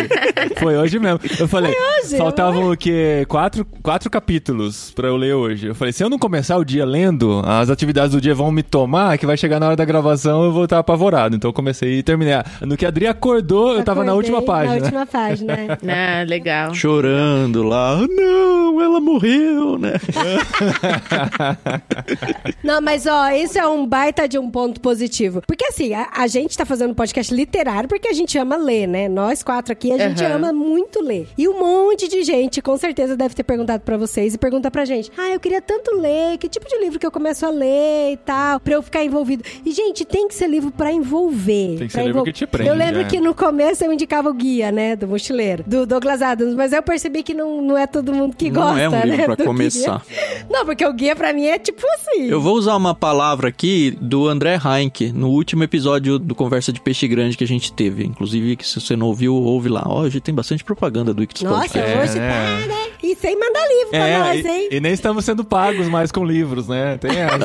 Foi 0.59 0.77
hoje 0.77 0.97
mesmo. 0.99 1.19
Eu 1.39 1.47
falei, 1.47 1.71
hoje, 2.01 2.17
faltavam 2.17 2.71
o 2.71 2.77
quê? 2.77 3.25
Quatro, 3.27 3.65
quatro 3.83 4.09
capítulos 4.09 4.91
pra 4.95 5.07
eu 5.07 5.15
ler 5.17 5.33
hoje. 5.33 5.67
Eu 5.67 5.75
falei, 5.75 5.91
se 5.93 6.03
eu 6.03 6.09
não 6.09 6.17
começar 6.17 6.57
o 6.57 6.65
dia 6.65 6.83
lendo, 6.85 7.41
as 7.45 7.69
atividades 7.69 8.11
do 8.11 8.21
dia 8.21 8.33
vão 8.33 8.51
me 8.51 8.63
tomar, 8.63 9.17
que 9.19 9.25
vai 9.25 9.37
chegar 9.37 9.59
na 9.59 9.67
hora 9.67 9.75
da 9.75 9.85
gravação 9.85 10.43
eu 10.45 10.51
vou 10.51 10.63
estar 10.63 10.79
apavorado. 10.79 11.35
Então 11.35 11.49
eu 11.49 11.53
comecei 11.53 11.99
e 11.99 12.03
terminei. 12.03 12.33
No 12.61 12.75
que 12.75 12.85
a 12.85 12.89
Adri 12.89 13.05
acordou, 13.07 13.64
eu 13.73 13.83
tava 13.83 14.03
na 14.03 14.11
Acordei 14.11 14.31
última 14.31 14.41
página. 14.41 14.75
Na 14.75 14.81
última 14.83 15.05
página. 15.05 15.55
Ah, 15.87 16.23
legal. 16.23 16.73
Chorando 16.73 17.63
lá, 17.63 17.99
"Ah, 17.99 18.07
não, 18.07 18.81
ela 18.81 18.99
morreu, 18.99 19.77
né? 19.77 19.93
Não, 22.63 22.81
mas 22.81 23.05
ó, 23.05 23.29
isso 23.29 23.57
é 23.59 23.67
um 23.67 23.85
baita 23.85 24.27
de 24.27 24.37
um 24.39 24.49
ponto 24.49 24.79
positivo. 24.81 25.41
Porque 25.45 25.65
assim, 25.65 25.93
a, 25.93 26.09
a 26.15 26.27
gente 26.27 26.57
tá 26.57 26.65
fazendo 26.65 26.91
um 26.91 26.93
podcast 26.95 27.33
literário 27.33 27.87
porque 27.87 28.07
a 28.07 28.13
gente 28.13 28.37
ama 28.37 28.55
ler, 28.57 28.87
né? 28.87 29.07
Nós 29.07 29.43
quatro 29.43 29.71
aqui, 29.71 29.91
a 29.91 29.97
gente 29.97 30.23
Aham. 30.23 30.35
ama 30.35 30.53
muito 30.53 31.01
ler. 31.01 31.27
E 31.37 31.47
um 31.47 31.59
monte 31.59 32.07
de 32.07 32.23
gente, 32.23 32.61
com 32.61 32.75
certeza, 32.77 33.15
deve 33.15 33.35
ter 33.35 33.43
perguntado 33.43 33.83
pra 33.83 33.97
vocês 33.97 34.33
e 34.33 34.37
pergunta 34.37 34.69
pra 34.71 34.85
gente: 34.85 35.11
Ah, 35.17 35.29
eu 35.29 35.39
queria 35.39 35.61
tanto 35.61 35.95
ler, 35.95 36.37
que 36.37 36.49
tipo 36.49 36.67
de 36.67 36.77
livro 36.79 36.99
que 36.99 37.05
eu 37.05 37.11
começo 37.11 37.45
a 37.45 37.49
ler 37.49 38.13
e 38.13 38.17
tal, 38.17 38.59
pra 38.59 38.73
eu 38.73 38.81
ficar 38.83 39.03
envolvido. 39.03 39.43
E, 39.65 39.71
gente, 39.71 40.03
tem 40.05 40.27
que 40.27 40.33
ser 40.35 40.47
livro 40.47 40.71
pra 40.71 40.91
envolver. 40.91 41.77
Tem 41.77 41.87
que 41.87 41.93
ser 41.93 42.05
livro 42.05 42.23
que 42.23 42.33
te 42.33 42.45
prende, 42.47 42.69
Eu 42.69 42.75
lembro 42.75 43.01
é. 43.01 43.05
que 43.05 43.19
no 43.19 43.33
começo 43.45 43.83
eu 43.83 43.93
indicava 43.93 44.27
o 44.29 44.33
guia, 44.33 44.71
né, 44.71 44.95
do 44.95 45.07
mochileiro, 45.07 45.63
do 45.67 45.85
Douglas 45.85 46.21
Adams, 46.21 46.55
mas 46.55 46.73
eu 46.73 46.81
percebi 46.81 47.21
que 47.21 47.33
não, 47.33 47.61
não 47.61 47.77
é 47.77 47.85
todo 47.85 48.11
mundo 48.11 48.35
que 48.35 48.49
Não 48.49 48.61
gosta, 48.61 48.81
é 48.81 48.89
um 48.89 49.01
livro 49.03 49.17
né? 49.17 49.25
pra 49.25 49.35
do 49.35 49.37
guia. 49.37 49.45
começar. 49.45 50.01
Não, 50.49 50.65
porque 50.65 50.83
o 50.85 50.91
guia 50.93 51.15
pra 51.15 51.31
mim 51.31 51.45
é 51.45 51.59
tipo 51.59 51.81
assim. 51.95 52.23
Eu 52.25 52.41
vou 52.41 52.55
usar 52.55 52.75
uma 52.75 52.95
palavra 52.95 53.49
aqui 53.49 53.95
do 54.01 54.27
André 54.27 54.57
Heinck, 54.63 55.11
no 55.11 55.29
último 55.29 55.63
episódio 55.63 56.17
do 56.17 56.33
Conversa 56.33 56.73
de 56.73 56.81
Peixe 56.81 57.07
Grande 57.07 57.37
que 57.37 57.43
a 57.43 57.47
gente 57.47 57.71
teve. 57.71 58.03
Inclusive, 58.05 58.55
que 58.55 58.67
se 58.67 58.81
você 58.81 58.95
não 58.95 59.07
ouviu, 59.07 59.35
ouve 59.35 59.69
lá. 59.69 59.83
Ó, 59.85 60.01
hoje 60.01 60.19
tem 60.19 60.33
bastante 60.33 60.63
propaganda 60.63 61.13
do 61.13 61.21
Ictus 61.21 61.43
Nossa, 61.43 61.61
Podcast. 61.67 61.97
hoje 61.99 62.17
É, 62.19 62.29
tá, 62.29 62.67
né? 62.67 62.75
E 63.03 63.15
sem 63.15 63.37
mandar 63.39 63.67
livro 63.67 63.89
pra 63.91 64.07
É, 64.07 64.17
nós, 64.19 64.43
e, 64.45 64.47
hein? 64.47 64.69
e 64.71 64.79
nem 64.79 64.91
estamos 64.93 65.23
sendo 65.23 65.43
pagos 65.43 65.87
mais 65.87 66.11
com 66.11 66.25
livros, 66.25 66.67
né? 66.67 66.97
Tem 66.97 67.11
essa. 67.21 67.37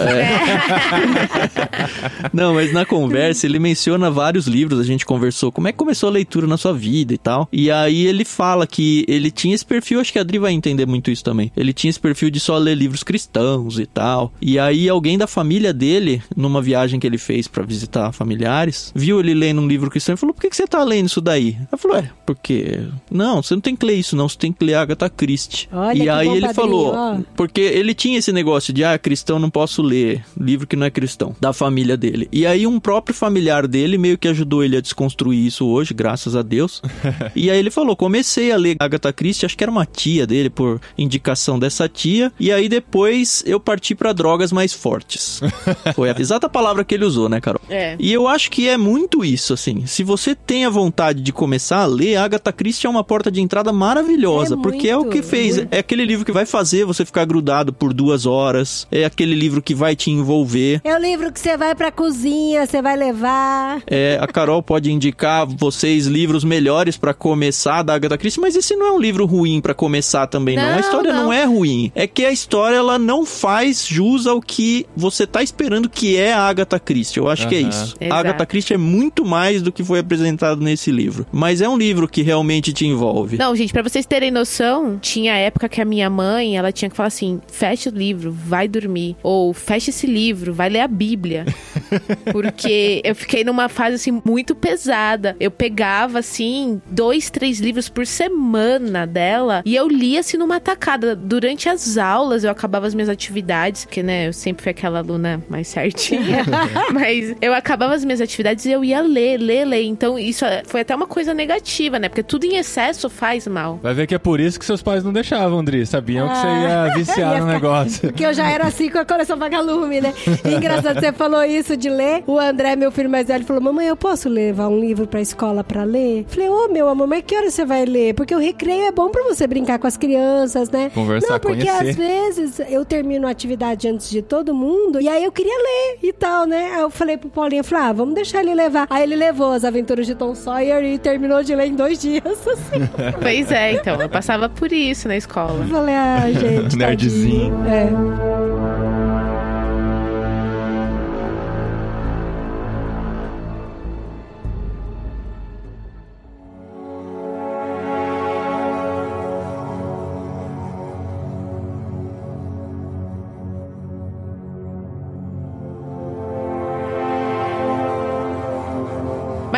Não, 2.32 2.54
mas 2.54 2.72
na 2.72 2.86
conversa 2.86 3.46
ele 3.46 3.58
menciona 3.58 4.10
vários 4.10 4.46
livros, 4.46 4.80
a 4.80 4.84
gente 4.84 5.04
conversou 5.04 5.52
como 5.52 5.68
é 5.68 5.72
que 5.72 5.78
começou 5.90 6.08
a 6.08 6.12
leitura 6.12 6.46
na 6.46 6.56
sua 6.56 6.72
vida 6.72 7.12
e 7.12 7.18
tal. 7.18 7.48
E 7.52 7.68
aí 7.68 8.06
ele 8.06 8.24
fala 8.24 8.64
que 8.64 9.04
ele 9.08 9.28
tinha 9.28 9.54
esse 9.54 9.66
perfil, 9.66 9.98
acho 10.00 10.12
que 10.12 10.18
a 10.18 10.22
Adri 10.22 10.38
vai 10.38 10.52
entender 10.52 10.86
muito 10.86 11.10
isso 11.10 11.24
também. 11.24 11.50
Ele 11.56 11.72
tinha 11.72 11.90
esse 11.90 11.98
perfil 11.98 12.30
de 12.30 12.38
só 12.38 12.56
ler 12.56 12.76
livros 12.76 13.02
cristãos 13.02 13.78
e 13.78 13.86
tal. 13.86 14.32
E 14.40 14.56
aí 14.56 14.88
alguém 14.88 15.18
da 15.18 15.26
família 15.26 15.72
dele, 15.72 16.22
numa 16.36 16.62
viagem 16.62 17.00
que 17.00 17.06
ele 17.06 17.18
fez 17.18 17.48
pra 17.48 17.64
visitar 17.64 18.12
familiares, 18.12 18.92
viu 18.94 19.18
ele 19.18 19.34
lendo 19.34 19.60
um 19.60 19.66
livro 19.66 19.90
cristão 19.90 20.14
e 20.14 20.16
falou: 20.16 20.32
"Por 20.32 20.42
que 20.42 20.50
que 20.50 20.56
você 20.56 20.66
tá 20.66 20.82
lendo 20.84 21.06
isso 21.06 21.20
daí?" 21.20 21.56
Ele 21.58 21.76
falou: 21.76 21.96
"É, 21.96 22.10
porque 22.24 22.86
não, 23.10 23.42
você 23.42 23.54
não 23.54 23.60
tem 23.60 23.74
que 23.74 23.84
ler 23.84 23.94
isso 23.94 24.14
não, 24.14 24.28
você 24.28 24.38
tem 24.38 24.52
que 24.52 24.64
ler 24.64 24.74
Agatha 24.74 25.10
Christie". 25.10 25.68
Olha 25.72 26.04
e 26.04 26.08
aí 26.08 26.28
bom 26.28 26.36
ele 26.36 26.46
padrinho, 26.46 26.54
falou: 26.54 26.94
ó. 26.94 27.18
porque 27.34 27.60
ele 27.60 27.94
tinha 27.94 28.18
esse 28.18 28.30
negócio 28.30 28.72
de, 28.72 28.84
ah, 28.84 28.96
cristão 28.96 29.40
não 29.40 29.50
posso 29.50 29.82
ler, 29.82 30.24
livro 30.38 30.68
que 30.68 30.76
não 30.76 30.86
é 30.86 30.90
cristão, 30.90 31.34
da 31.40 31.52
família 31.52 31.96
dele. 31.96 32.28
E 32.30 32.46
aí 32.46 32.64
um 32.64 32.78
próprio 32.78 33.14
familiar 33.14 33.66
dele 33.66 33.98
meio 33.98 34.16
que 34.16 34.28
ajudou 34.28 34.62
ele 34.62 34.76
a 34.76 34.80
desconstruir 34.80 35.44
isso 35.44 35.66
hoje, 35.66 35.79
graças 35.90 36.36
a 36.36 36.42
Deus. 36.42 36.82
e 37.34 37.50
aí 37.50 37.58
ele 37.58 37.70
falou, 37.70 37.96
comecei 37.96 38.52
a 38.52 38.56
ler 38.56 38.76
Agatha 38.78 39.12
Christie, 39.12 39.46
acho 39.46 39.56
que 39.56 39.64
era 39.64 39.70
uma 39.70 39.86
tia 39.86 40.26
dele, 40.26 40.50
por 40.50 40.80
indicação 40.96 41.58
dessa 41.58 41.88
tia. 41.88 42.32
E 42.38 42.52
aí 42.52 42.68
depois 42.68 43.42
eu 43.46 43.58
parti 43.58 43.94
pra 43.94 44.12
drogas 44.12 44.52
mais 44.52 44.72
fortes. 44.72 45.40
Foi 45.94 46.10
a 46.10 46.16
exata 46.18 46.48
palavra 46.48 46.84
que 46.84 46.94
ele 46.94 47.04
usou, 47.04 47.28
né, 47.28 47.40
Carol? 47.40 47.60
É. 47.68 47.96
E 47.98 48.12
eu 48.12 48.28
acho 48.28 48.50
que 48.50 48.68
é 48.68 48.76
muito 48.76 49.24
isso, 49.24 49.52
assim. 49.54 49.86
Se 49.86 50.02
você 50.02 50.34
tem 50.34 50.64
a 50.64 50.70
vontade 50.70 51.20
de 51.22 51.32
começar 51.32 51.78
a 51.82 51.86
ler, 51.86 52.16
Agatha 52.16 52.52
Christie 52.52 52.86
é 52.86 52.90
uma 52.90 53.04
porta 53.04 53.30
de 53.30 53.40
entrada 53.40 53.72
maravilhosa, 53.72 54.54
É 54.54 54.58
porque 54.58 54.88
é 54.88 54.96
o 54.96 55.00
muito, 55.00 55.12
que 55.12 55.22
fez. 55.22 55.56
muito. 55.56 55.72
É 55.72 55.78
aquele 55.78 56.04
livro 56.04 56.24
que 56.24 56.32
vai 56.32 56.46
fazer 56.46 56.84
você 56.84 57.04
ficar 57.04 57.24
grudado 57.24 57.72
por 57.72 57.92
duas 57.92 58.26
horas. 58.26 58.86
É 58.90 59.04
aquele 59.04 59.34
livro 59.34 59.62
que 59.62 59.74
vai 59.74 59.94
te 59.96 60.10
envolver. 60.10 60.80
É 60.84 60.94
o 60.94 60.98
livro 60.98 61.32
que 61.32 61.40
você 61.40 61.56
vai 61.56 61.74
pra 61.74 61.90
cozinha, 61.90 62.66
você 62.66 62.82
vai 62.82 62.96
levar. 62.96 63.82
É, 63.86 64.18
a 64.20 64.26
Carol 64.26 64.62
pode 64.62 64.90
indicar 64.90 65.46
vocês 65.70 66.06
livros 66.06 66.42
melhores 66.44 66.96
pra 66.96 67.14
começar 67.14 67.82
da 67.82 67.94
Agatha 67.94 68.18
Christie, 68.18 68.40
mas 68.40 68.56
esse 68.56 68.74
não 68.76 68.86
é 68.86 68.92
um 68.92 68.98
livro 68.98 69.24
ruim 69.26 69.60
pra 69.60 69.72
começar 69.74 70.26
também, 70.26 70.56
não. 70.56 70.64
A 70.64 70.72
Não, 70.72 70.80
história 70.80 71.12
não. 71.12 71.24
não. 71.24 71.32
é 71.32 71.44
ruim. 71.44 71.92
É 71.94 72.06
que 72.06 72.24
a 72.24 72.32
história 72.32 72.76
ela 72.76 72.98
não 72.98 73.24
faz 73.24 73.86
jus 73.86 74.26
ao 74.26 74.40
que 74.40 74.86
você 74.96 75.26
tá 75.26 75.42
esperando 75.42 75.88
que 75.88 76.16
é 76.16 76.32
a 76.32 76.40
Agatha 76.40 76.78
Christie. 76.78 77.18
Eu 77.18 77.28
acho 77.28 77.46
que 77.48 77.54
é 77.54 77.60
isso. 77.60 77.94
A 78.00 78.04
Exato. 78.04 78.14
Agatha 78.20 78.46
Christie 78.46 78.74
é 78.74 78.78
muito 78.78 79.24
mais 79.24 79.62
do 79.62 79.70
que 79.72 79.84
foi 79.84 79.98
apresentado 80.00 80.60
nesse 80.60 80.90
livro. 80.90 81.26
Mas 81.32 81.60
é 81.60 81.68
um 81.68 81.76
livro 81.78 82.08
que 82.08 82.22
realmente 82.22 82.72
te 82.72 82.86
envolve. 82.86 83.36
Não, 83.38 83.54
gente, 83.54 83.72
pra 83.72 83.82
vocês 83.82 84.04
terem 84.06 84.30
noção, 84.30 84.98
tinha 85.00 85.34
época 85.34 85.68
que 85.68 85.80
a 85.80 85.84
minha 85.84 86.10
mãe, 86.10 86.56
ela 86.56 86.72
tinha 86.72 86.90
que 86.90 86.96
falar 86.96 87.08
assim: 87.08 87.40
fecha 87.50 87.90
o 87.90 87.92
livro, 87.92 88.32
vai 88.32 88.66
dormir. 88.68 89.16
Ou 89.22 89.52
fecha 89.54 89.90
esse 89.90 90.06
livro, 90.06 90.52
vai 90.52 90.68
ler 90.68 90.80
a 90.80 90.88
Bíblia. 90.88 91.46
Porque 92.32 93.00
eu 93.04 93.14
fiquei 93.14 93.44
numa 93.44 93.68
fase 93.68 93.94
assim 93.96 94.20
muito 94.24 94.54
pesada. 94.54 95.36
Eu 95.40 95.50
pegava 95.60 96.20
assim 96.20 96.80
dois, 96.86 97.28
três 97.28 97.60
livros 97.60 97.86
por 97.86 98.06
semana 98.06 99.06
dela 99.06 99.60
e 99.66 99.76
eu 99.76 99.86
lia 99.86 100.20
assim 100.20 100.38
numa 100.38 100.58
tacada. 100.58 101.14
Durante 101.14 101.68
as 101.68 101.98
aulas 101.98 102.44
eu 102.44 102.50
acabava 102.50 102.86
as 102.86 102.94
minhas 102.94 103.10
atividades, 103.10 103.84
porque 103.84 104.02
né, 104.02 104.28
eu 104.28 104.32
sempre 104.32 104.62
fui 104.62 104.70
aquela 104.70 105.00
aluna 105.00 105.42
mais 105.50 105.68
certinha. 105.68 106.46
Mas 106.94 107.36
eu 107.42 107.52
acabava 107.52 107.94
as 107.94 108.02
minhas 108.06 108.22
atividades 108.22 108.64
e 108.64 108.72
eu 108.72 108.82
ia 108.82 109.02
ler, 109.02 109.36
ler, 109.36 109.66
ler. 109.66 109.82
Então 109.82 110.18
isso 110.18 110.46
é- 110.46 110.62
foi 110.64 110.80
até 110.80 110.96
uma 110.96 111.06
coisa 111.06 111.34
negativa, 111.34 111.98
né? 111.98 112.08
Porque 112.08 112.22
tudo 112.22 112.44
em 112.44 112.56
excesso 112.56 113.10
faz 113.10 113.46
mal. 113.46 113.78
Vai 113.82 113.92
ver 113.92 114.06
que 114.06 114.14
é 114.14 114.18
por 114.18 114.40
isso 114.40 114.58
que 114.58 114.64
seus 114.64 114.82
pais 114.82 115.04
não 115.04 115.12
deixavam, 115.12 115.58
Andri. 115.58 115.84
Sabiam 115.84 116.26
que 116.26 116.36
você 116.38 116.46
ia 116.46 116.94
viciar 116.94 117.34
Ia 117.36 117.40
no 117.40 117.46
negócio. 117.46 118.08
Porque 118.08 118.24
eu 118.24 118.32
já 118.32 118.48
era 118.48 118.64
assim 118.64 118.88
com 118.88 118.98
a 118.98 119.04
coleção 119.04 119.36
Vagalume, 119.36 120.00
né? 120.00 120.14
E 120.42 120.54
engraçado, 120.54 120.98
você 120.98 121.12
falou 121.12 121.44
isso 121.44 121.76
de 121.76 121.90
ler, 121.90 122.24
o 122.26 122.38
André, 122.38 122.76
meu 122.76 122.90
filho 122.90 123.10
mais 123.10 123.26
velho, 123.26 123.44
falou: 123.44 123.62
Mamãe, 123.62 123.88
eu 123.88 123.96
posso 123.96 124.26
levar 124.26 124.68
um 124.68 124.80
livro 124.80 125.06
pra 125.06 125.20
escola 125.20 125.49
pra 125.64 125.84
ler? 125.84 126.24
Falei, 126.28 126.48
ô 126.48 126.68
meu 126.68 126.88
amor, 126.88 127.06
mas 127.06 127.22
que 127.26 127.36
hora 127.36 127.50
você 127.50 127.64
vai 127.64 127.84
ler? 127.84 128.14
Porque 128.14 128.34
o 128.34 128.38
recreio 128.38 128.84
é 128.84 128.92
bom 128.92 129.08
pra 129.10 129.22
você 129.24 129.46
brincar 129.46 129.78
com 129.78 129.86
as 129.86 129.96
crianças, 129.96 130.70
né? 130.70 130.90
Conversar, 130.94 131.32
Não, 131.34 131.40
porque 131.40 131.66
conhecer. 131.66 131.90
às 131.90 131.96
vezes 131.96 132.60
eu 132.68 132.84
termino 132.84 133.26
a 133.26 133.30
atividade 133.30 133.88
antes 133.88 134.08
de 134.10 134.22
todo 134.22 134.54
mundo 134.54 135.00
e 135.00 135.08
aí 135.08 135.24
eu 135.24 135.32
queria 135.32 135.56
ler 135.56 135.98
e 136.02 136.12
tal, 136.12 136.46
né? 136.46 136.72
Aí 136.74 136.80
eu 136.80 136.90
falei 136.90 137.16
pro 137.16 137.28
Paulinho, 137.28 137.60
eu 137.60 137.64
falei, 137.64 137.84
ah, 137.84 137.92
vamos 137.92 138.14
deixar 138.14 138.40
ele 138.40 138.54
levar. 138.54 138.86
Aí 138.88 139.02
ele 139.02 139.16
levou 139.16 139.52
as 139.52 139.64
aventuras 139.64 140.06
de 140.06 140.14
Tom 140.14 140.34
Sawyer 140.34 140.82
e 140.84 140.98
terminou 140.98 141.42
de 141.42 141.54
ler 141.54 141.66
em 141.66 141.74
dois 141.74 142.00
dias, 142.00 142.22
assim. 142.46 142.88
Pois 143.20 143.50
é, 143.50 143.72
então. 143.72 144.00
Eu 144.00 144.08
passava 144.08 144.48
por 144.48 144.72
isso 144.72 145.08
na 145.08 145.16
escola. 145.16 145.64
Eu 145.64 145.68
falei, 145.68 145.94
ah, 145.94 146.26
gente. 146.32 146.76
Nerdzinho. 146.78 147.50
tadinho. 147.50 148.86
É. 148.86 148.89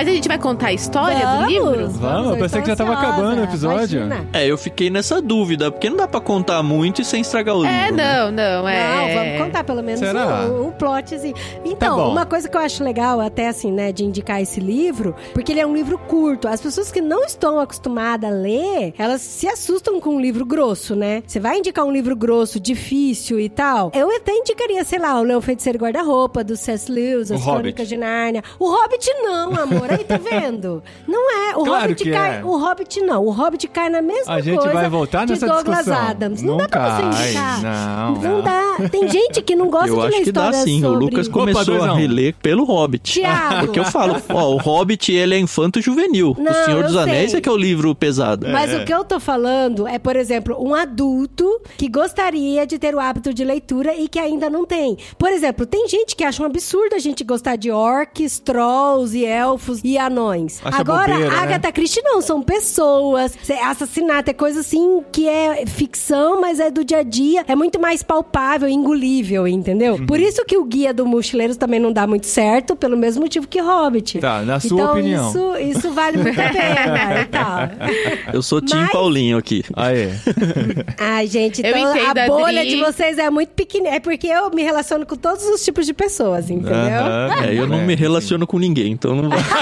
Mas 0.03 0.09
a 0.09 0.15
gente 0.15 0.27
vai 0.27 0.39
contar 0.39 0.67
a 0.67 0.73
história 0.73 1.17
do 1.17 1.25
Vamos, 1.25 1.49
livro? 1.49 1.89
Vamos, 1.91 2.27
eu 2.27 2.33
eu 2.33 2.39
pensei 2.39 2.61
tô 2.61 2.65
que 2.65 2.71
já 2.71 2.77
tava 2.77 2.95
acabando 2.95 3.41
o 3.41 3.45
episódio. 3.45 4.01
imagina. 4.01 4.29
É, 4.33 4.45
eu 4.45 4.59
fiquei 4.59 4.91
nessa 4.91 5.23
dúvida, 5.23 5.71
porque 5.71 5.89
não 5.89 5.97
dá 5.97 6.09
pra 6.09 6.21
contar 6.21 6.61
muito 6.61 7.01
e 7.01 7.05
sem 7.05 7.21
estragar 7.21 7.55
o 7.55 7.63
livro. 7.63 7.73
É, 7.73 7.93
né? 7.93 8.21
não, 8.21 8.33
não. 8.33 8.69
É... 8.69 8.97
Não, 8.97 9.23
vamos 9.23 9.47
contar 9.47 9.63
pelo 9.63 9.81
menos 9.81 10.01
Será? 10.01 10.41
um, 10.47 10.67
um 10.67 10.71
plotzinho. 10.73 11.37
Então, 11.65 11.97
Tá 11.97 12.09
uma 12.09 12.27
coisa 12.27 12.49
que 12.49 12.57
eu 12.57 12.61
acho 12.61 12.83
legal, 12.83 13.21
até 13.21 13.47
assim, 13.47 13.71
né, 13.71 13.93
de 13.93 14.05
indicar 14.05 14.43
esse 14.43 14.59
livro, 14.59 15.15
porque 15.33 15.53
ele 15.53 15.61
é 15.61 15.67
um 15.67 15.73
livro 15.73 15.97
curto. 15.97 16.49
As 16.49 16.61
pessoas 16.61 16.91
que 16.91 17.01
não 17.01 17.23
estão 17.25 17.61
acostumadas 17.61 18.29
a 18.29 18.35
ler, 18.35 18.95
elas 18.99 19.21
se 19.21 19.47
assustam 19.47 20.01
com 20.01 20.17
um 20.17 20.21
livro 20.21 20.45
grosso, 20.45 20.97
né? 20.97 21.23
Você 21.25 21.39
vai 21.39 21.59
indicar 21.59 21.85
um 21.85 21.93
livro 21.93 22.17
grosso, 22.17 22.59
difícil 22.59 23.39
e 23.39 23.49
tal. 23.49 23.93
Eu 23.95 24.11
até 24.17 24.33
indicaria, 24.33 24.83
sei 24.83 24.99
lá, 24.99 25.21
o 25.21 25.23
Leão 25.23 25.41
Feiticeiro 25.41 25.79
Guarda-Roupa, 25.79 26.43
do 26.43 26.57
C.S. 26.57 26.91
Lewis, 26.91 27.31
O 27.31 27.35
As 27.35 27.41
Hobbit. 27.41 27.61
Crônicas 27.61 27.89
de 27.89 27.97
Nárnia. 27.97 28.43
O 28.59 28.69
Hobbit 28.69 29.09
não, 29.23 29.55
amor. 29.55 29.92
Aí, 29.93 30.05
tá 30.05 30.17
vendo? 30.19 30.83
Não 31.07 31.31
é. 31.31 31.57
O 31.57 31.65
Claro 31.65 31.83
Hobbit 31.83 32.05
que 32.05 32.11
cai. 32.11 32.39
é. 32.41 32.45
O 32.45 32.57
Hobbit 32.59 33.01
não. 33.03 33.25
O 33.27 33.31
Hobbit 33.31 33.69
cai 33.69 33.89
na 33.91 34.01
mesma 34.03 34.33
A 34.35 34.41
gente 34.41 34.57
coisa 34.59 34.73
vai 34.73 34.89
voltar 34.89 35.25
de 35.27 35.33
nessa 35.33 35.47
Douglas 35.47 35.79
discussão. 35.79 36.07
Adams. 36.09 36.43
Não, 36.43 36.53
Não 36.53 36.57
dá 36.59 36.69
pra 36.69 36.97
você 37.11 37.23
indicar. 37.27 37.63
não. 37.63 38.15
Não 38.23 38.41
dá. 38.43 38.63
Tem 38.91 39.09
gente 39.09 39.43
que 39.43 39.55
não 39.55 39.69
gosta 39.69 39.89
Eu 39.89 39.97
de 39.97 40.01
acho 40.07 40.17
ler 40.19 40.25
que 40.25 40.33
dá 40.33 40.53
sim. 40.53 40.81
sobre... 40.81 40.97
O 40.97 41.09
Lucas 41.09 41.29
começou 41.29 41.65
dois 41.65 41.83
a 41.85 41.95
reler 41.95 42.35
pelo 42.43 42.65
Hobbit. 42.65 43.13
Tiago. 43.13 43.67
Porque 43.67 43.79
eu 43.81 43.85
falo, 43.85 44.17
ó, 44.31 44.51
o 44.55 44.57
Hobbit, 44.57 45.13
ele 45.13 45.35
é 45.35 45.39
infanto-juvenil. 45.39 46.35
Não, 46.39 46.51
o 46.53 46.65
Senhor 46.65 46.81
eu 46.83 46.87
dos 46.87 46.97
Anéis 46.97 47.31
sei. 47.31 47.39
é 47.39 47.41
que 47.41 47.49
é 47.49 47.53
o 47.53 47.57
livro 47.57 47.95
pesado. 47.95 48.47
Mas 48.49 48.73
o 48.75 48.85
que 48.85 48.93
eu 48.93 49.05
tô 49.05 49.21
falando 49.21 49.87
é, 49.87 49.99
por 49.99 50.17
exemplo, 50.17 50.57
um 50.59 50.75
adulto 50.75 51.61
que 51.77 51.89
gostaria 51.89 52.67
de 52.67 52.79
ter 52.79 52.95
o 52.95 53.01
hábito 53.01 53.33
de 53.35 53.45
leitura 53.45 53.95
e 53.95 54.09
que 54.09 54.19
ainda 54.19 54.49
não 54.49 54.65
tem. 54.65 54.97
Por 55.19 55.31
exemplo, 55.31 55.67
tem 55.67 55.87
gente 55.89 56.17
que 56.17 56.25
acha 56.25 56.43
um 56.43 56.47
absurdo 56.47 56.95
a 56.95 56.99
gente 56.99 57.23
gostar 57.25 57.57
de 57.57 57.71
orcs, 57.71 58.39
trolls 58.39 59.17
e 59.17 59.25
elfos 59.25 59.82
e 59.85 59.99
anões. 59.99 60.61
Acha 60.65 60.81
Agora, 60.81 61.13
bobeira, 61.13 61.31
né? 61.31 61.39
Agatha 61.39 61.73
Christie 61.73 62.03
não, 62.03 62.21
são 62.21 62.43
pessoas. 62.43 63.37
Assassinato 63.65 64.31
é 64.31 64.35
coisa 64.35 64.61
assim 64.61 65.03
que 65.11 65.29
é 65.29 65.65
ficção, 65.67 66.41
mas 66.41 66.61
é 66.61 66.71
do 66.71 66.85
dia 66.85 66.99
a 66.99 67.03
dia. 67.03 67.45
É 67.49 67.55
muito 67.55 67.81
mais 67.81 68.03
palpável, 68.03 68.69
engolível, 68.69 69.47
entendeu? 69.47 69.95
Uhum. 69.95 70.07
Por 70.07 70.21
isso 70.21 70.45
que 70.45 70.57
o 70.57 70.65
Guia 70.65 70.93
do 70.93 71.05
Mochileiro 71.07 71.57
também 71.57 71.81
não 71.81 71.93
dá 71.93 72.07
muito 72.07 72.27
certo, 72.27 72.77
pelo 72.77 72.97
mesmo 72.97 73.23
motivo 73.23 73.47
que 73.47 73.61
Hobbit. 73.61 74.19
Tá, 74.19 74.43
na 74.43 74.61
sua 74.61 74.81
então, 74.81 74.93
opinião. 74.93 75.29
Isso, 75.29 75.57
isso 75.79 75.91
vale 75.93 76.19
muito 76.19 76.41
a 76.41 76.49
pena 76.49 77.29
tal. 77.31 78.33
Eu 78.33 78.43
sou 78.43 78.61
Tim 78.61 78.77
Mas- 78.77 78.91
Paulinho 78.91 79.39
aqui. 79.39 79.65
Aê. 79.75 80.09
Ai, 80.99 81.27
gente, 81.27 81.61
então 81.61 81.79
entendo, 81.79 82.19
a 82.19 82.27
bolha 82.27 82.61
Adri. 82.61 82.71
de 82.71 82.77
vocês 82.81 83.19
é 83.19 83.31
muito 83.31 83.51
pequena. 83.51 83.89
É 83.89 84.01
porque 84.01 84.27
eu 84.27 84.51
me 84.51 84.63
relaciono 84.63 85.05
com 85.07 85.17
todos 85.17 85.45
os 85.45 85.65
tipos 85.65 85.87
de 85.87 85.95
pessoas, 85.95 86.51
entendeu? 86.51 86.73
É, 86.73 87.55
eu 87.55 87.67
não 87.67 87.81
é, 87.81 87.87
me 87.87 87.95
relaciono 87.95 88.47
com 88.47 88.59
ninguém, 88.59 88.93
então 88.93 89.15
não 89.15 89.29
vai. 89.29 89.39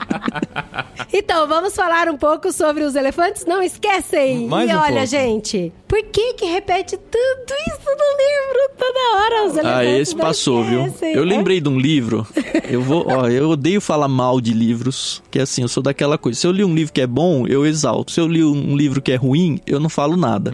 Então, 1.13 1.47
vamos 1.47 1.75
falar 1.75 2.07
um 2.07 2.17
pouco 2.17 2.51
sobre 2.53 2.83
os 2.83 2.95
elefantes? 2.95 3.45
Não 3.45 3.61
esquecem! 3.61 4.47
Mais 4.47 4.69
e 4.69 4.73
um 4.73 4.77
olha, 4.79 4.91
pouco. 4.93 5.05
gente, 5.07 5.71
por 5.87 6.01
que 6.03 6.33
que 6.35 6.45
repete 6.45 6.97
tanto 6.97 7.53
isso 7.67 7.85
no 7.85 8.17
livro 8.17 8.71
toda 8.77 8.99
hora? 9.17 9.47
Os 9.47 9.57
Ah, 9.57 9.83
elefantes 9.83 10.01
esse 10.09 10.15
não 10.15 10.25
passou, 10.25 10.63
viu? 10.63 10.93
Eu 11.01 11.23
É? 11.23 11.25
lembrei 11.25 11.59
de 11.59 11.67
um 11.67 11.77
livro. 11.77 12.25
Eu 12.71 12.81
vou, 12.81 13.05
ó, 13.09 13.27
eu 13.27 13.49
odeio 13.49 13.81
falar 13.81 14.07
mal 14.07 14.39
de 14.39 14.53
livros, 14.53 15.21
que 15.29 15.37
é 15.39 15.41
assim, 15.41 15.61
eu 15.61 15.67
sou 15.67 15.83
daquela 15.83 16.17
coisa. 16.17 16.39
Se 16.39 16.47
eu 16.47 16.51
li 16.53 16.63
um 16.63 16.73
livro 16.73 16.93
que 16.93 17.01
é 17.01 17.07
bom, 17.07 17.45
eu 17.45 17.65
exalto. 17.65 18.09
Se 18.13 18.21
eu 18.21 18.27
li 18.27 18.41
um 18.45 18.77
livro 18.77 19.01
que 19.01 19.11
é 19.11 19.15
ruim, 19.17 19.59
eu 19.67 19.77
não 19.77 19.89
falo 19.89 20.15
nada. 20.15 20.53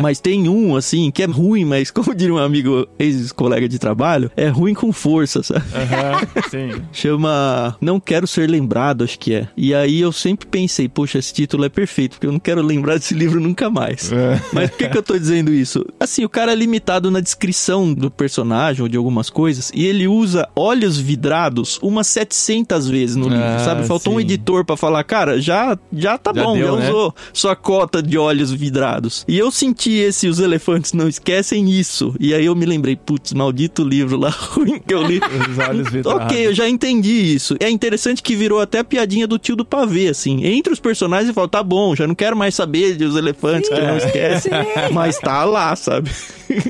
Mas 0.00 0.20
tem 0.20 0.48
um, 0.48 0.76
assim, 0.76 1.10
que 1.10 1.20
é 1.20 1.26
ruim, 1.26 1.64
mas 1.64 1.90
como 1.90 2.14
diria 2.14 2.34
um 2.34 2.38
amigo, 2.38 2.86
ex-colega 2.96 3.68
de 3.68 3.76
trabalho, 3.76 4.30
é 4.36 4.46
ruim 4.48 4.72
com 4.72 4.92
força, 4.92 5.42
sabe? 5.42 5.64
Aham, 5.74 6.20
sim. 6.48 6.82
Chama 6.92 7.76
Não 7.80 7.98
Quero 7.98 8.26
Ser 8.28 8.48
Lembrado, 8.48 9.02
acho 9.02 9.18
que 9.18 9.34
é. 9.34 9.48
E 9.56 9.71
aí 9.74 10.00
eu 10.00 10.12
sempre 10.12 10.46
pensei, 10.46 10.88
poxa, 10.88 11.18
esse 11.18 11.32
título 11.32 11.64
é 11.64 11.68
perfeito, 11.68 12.12
porque 12.12 12.26
eu 12.26 12.32
não 12.32 12.38
quero 12.40 12.62
lembrar 12.62 12.94
desse 12.98 13.14
livro 13.14 13.40
nunca 13.40 13.68
mais. 13.70 14.10
É. 14.12 14.40
Mas 14.52 14.70
por 14.70 14.78
que, 14.78 14.88
que 14.88 14.98
eu 14.98 15.02
tô 15.02 15.18
dizendo 15.18 15.52
isso? 15.52 15.84
Assim, 15.98 16.24
o 16.24 16.28
cara 16.28 16.52
é 16.52 16.54
limitado 16.54 17.10
na 17.10 17.20
descrição 17.20 17.92
do 17.92 18.10
personagem 18.10 18.82
ou 18.82 18.88
de 18.88 18.96
algumas 18.96 19.30
coisas, 19.30 19.70
e 19.74 19.84
ele 19.86 20.06
usa 20.08 20.48
olhos 20.56 20.98
vidrados 20.98 21.78
umas 21.82 22.06
700 22.06 22.88
vezes 22.88 23.16
no 23.16 23.28
livro, 23.28 23.42
Ah, 23.44 23.58
sabe? 23.58 23.86
Faltou 23.86 24.14
um 24.14 24.16
sim. 24.18 24.22
editor 24.24 24.64
pra 24.64 24.76
falar, 24.76 25.02
cara, 25.04 25.40
já, 25.40 25.78
já 25.92 26.16
tá 26.18 26.32
Já 26.34 26.42
bom, 26.44 26.54
deu, 26.54 26.66
já 26.66 26.76
né? 26.76 26.88
usou 26.90 27.14
sua 27.32 27.54
cota 27.56 28.02
de 28.02 28.16
olhos 28.18 28.50
vidrados. 28.52 29.24
E 29.28 29.38
eu 29.38 29.50
senti 29.50 29.92
esse 29.92 30.28
Os 30.28 30.38
Elefantes 30.40 30.92
Não 30.92 31.08
Esquecem 31.08 31.70
isso. 31.70 32.14
E 32.18 32.32
aí 32.34 32.46
eu 32.46 32.54
me 32.54 32.66
lembrei, 32.66 32.96
putz, 32.96 33.32
maldito 33.32 33.84
livro 33.84 34.16
lá 34.18 34.30
ruim 34.50 34.78
que 34.80 34.92
eu 34.94 35.02
li. 35.06 35.20
Os 35.50 35.58
olhos 35.58 35.88
vidrados. 35.90 36.22
Ok, 36.24 36.46
eu 36.46 36.54
já 36.54 36.68
entendi 36.68 37.12
isso. 37.34 37.56
É 37.60 37.68
interessante 37.70 38.22
que 38.22 38.34
virou 38.34 38.60
até 38.60 38.78
a 38.80 38.84
piadinha 38.84 39.26
do 39.26 39.38
tio 39.38 39.56
do 39.56 39.61
pavê, 39.64 40.08
assim. 40.08 40.44
Entre 40.44 40.72
os 40.72 40.80
personagens 40.80 41.30
e 41.30 41.32
fala, 41.32 41.48
tá 41.48 41.62
bom, 41.62 41.94
já 41.94 42.06
não 42.06 42.14
quero 42.14 42.36
mais 42.36 42.54
saber 42.54 42.96
de 42.96 43.04
os 43.04 43.16
elefantes 43.16 43.68
que 43.68 43.80
não 43.80 43.96
esquece. 43.96 44.48
sim. 44.48 44.92
Mas 44.92 45.18
tá 45.18 45.44
lá, 45.44 45.74
sabe? 45.76 46.10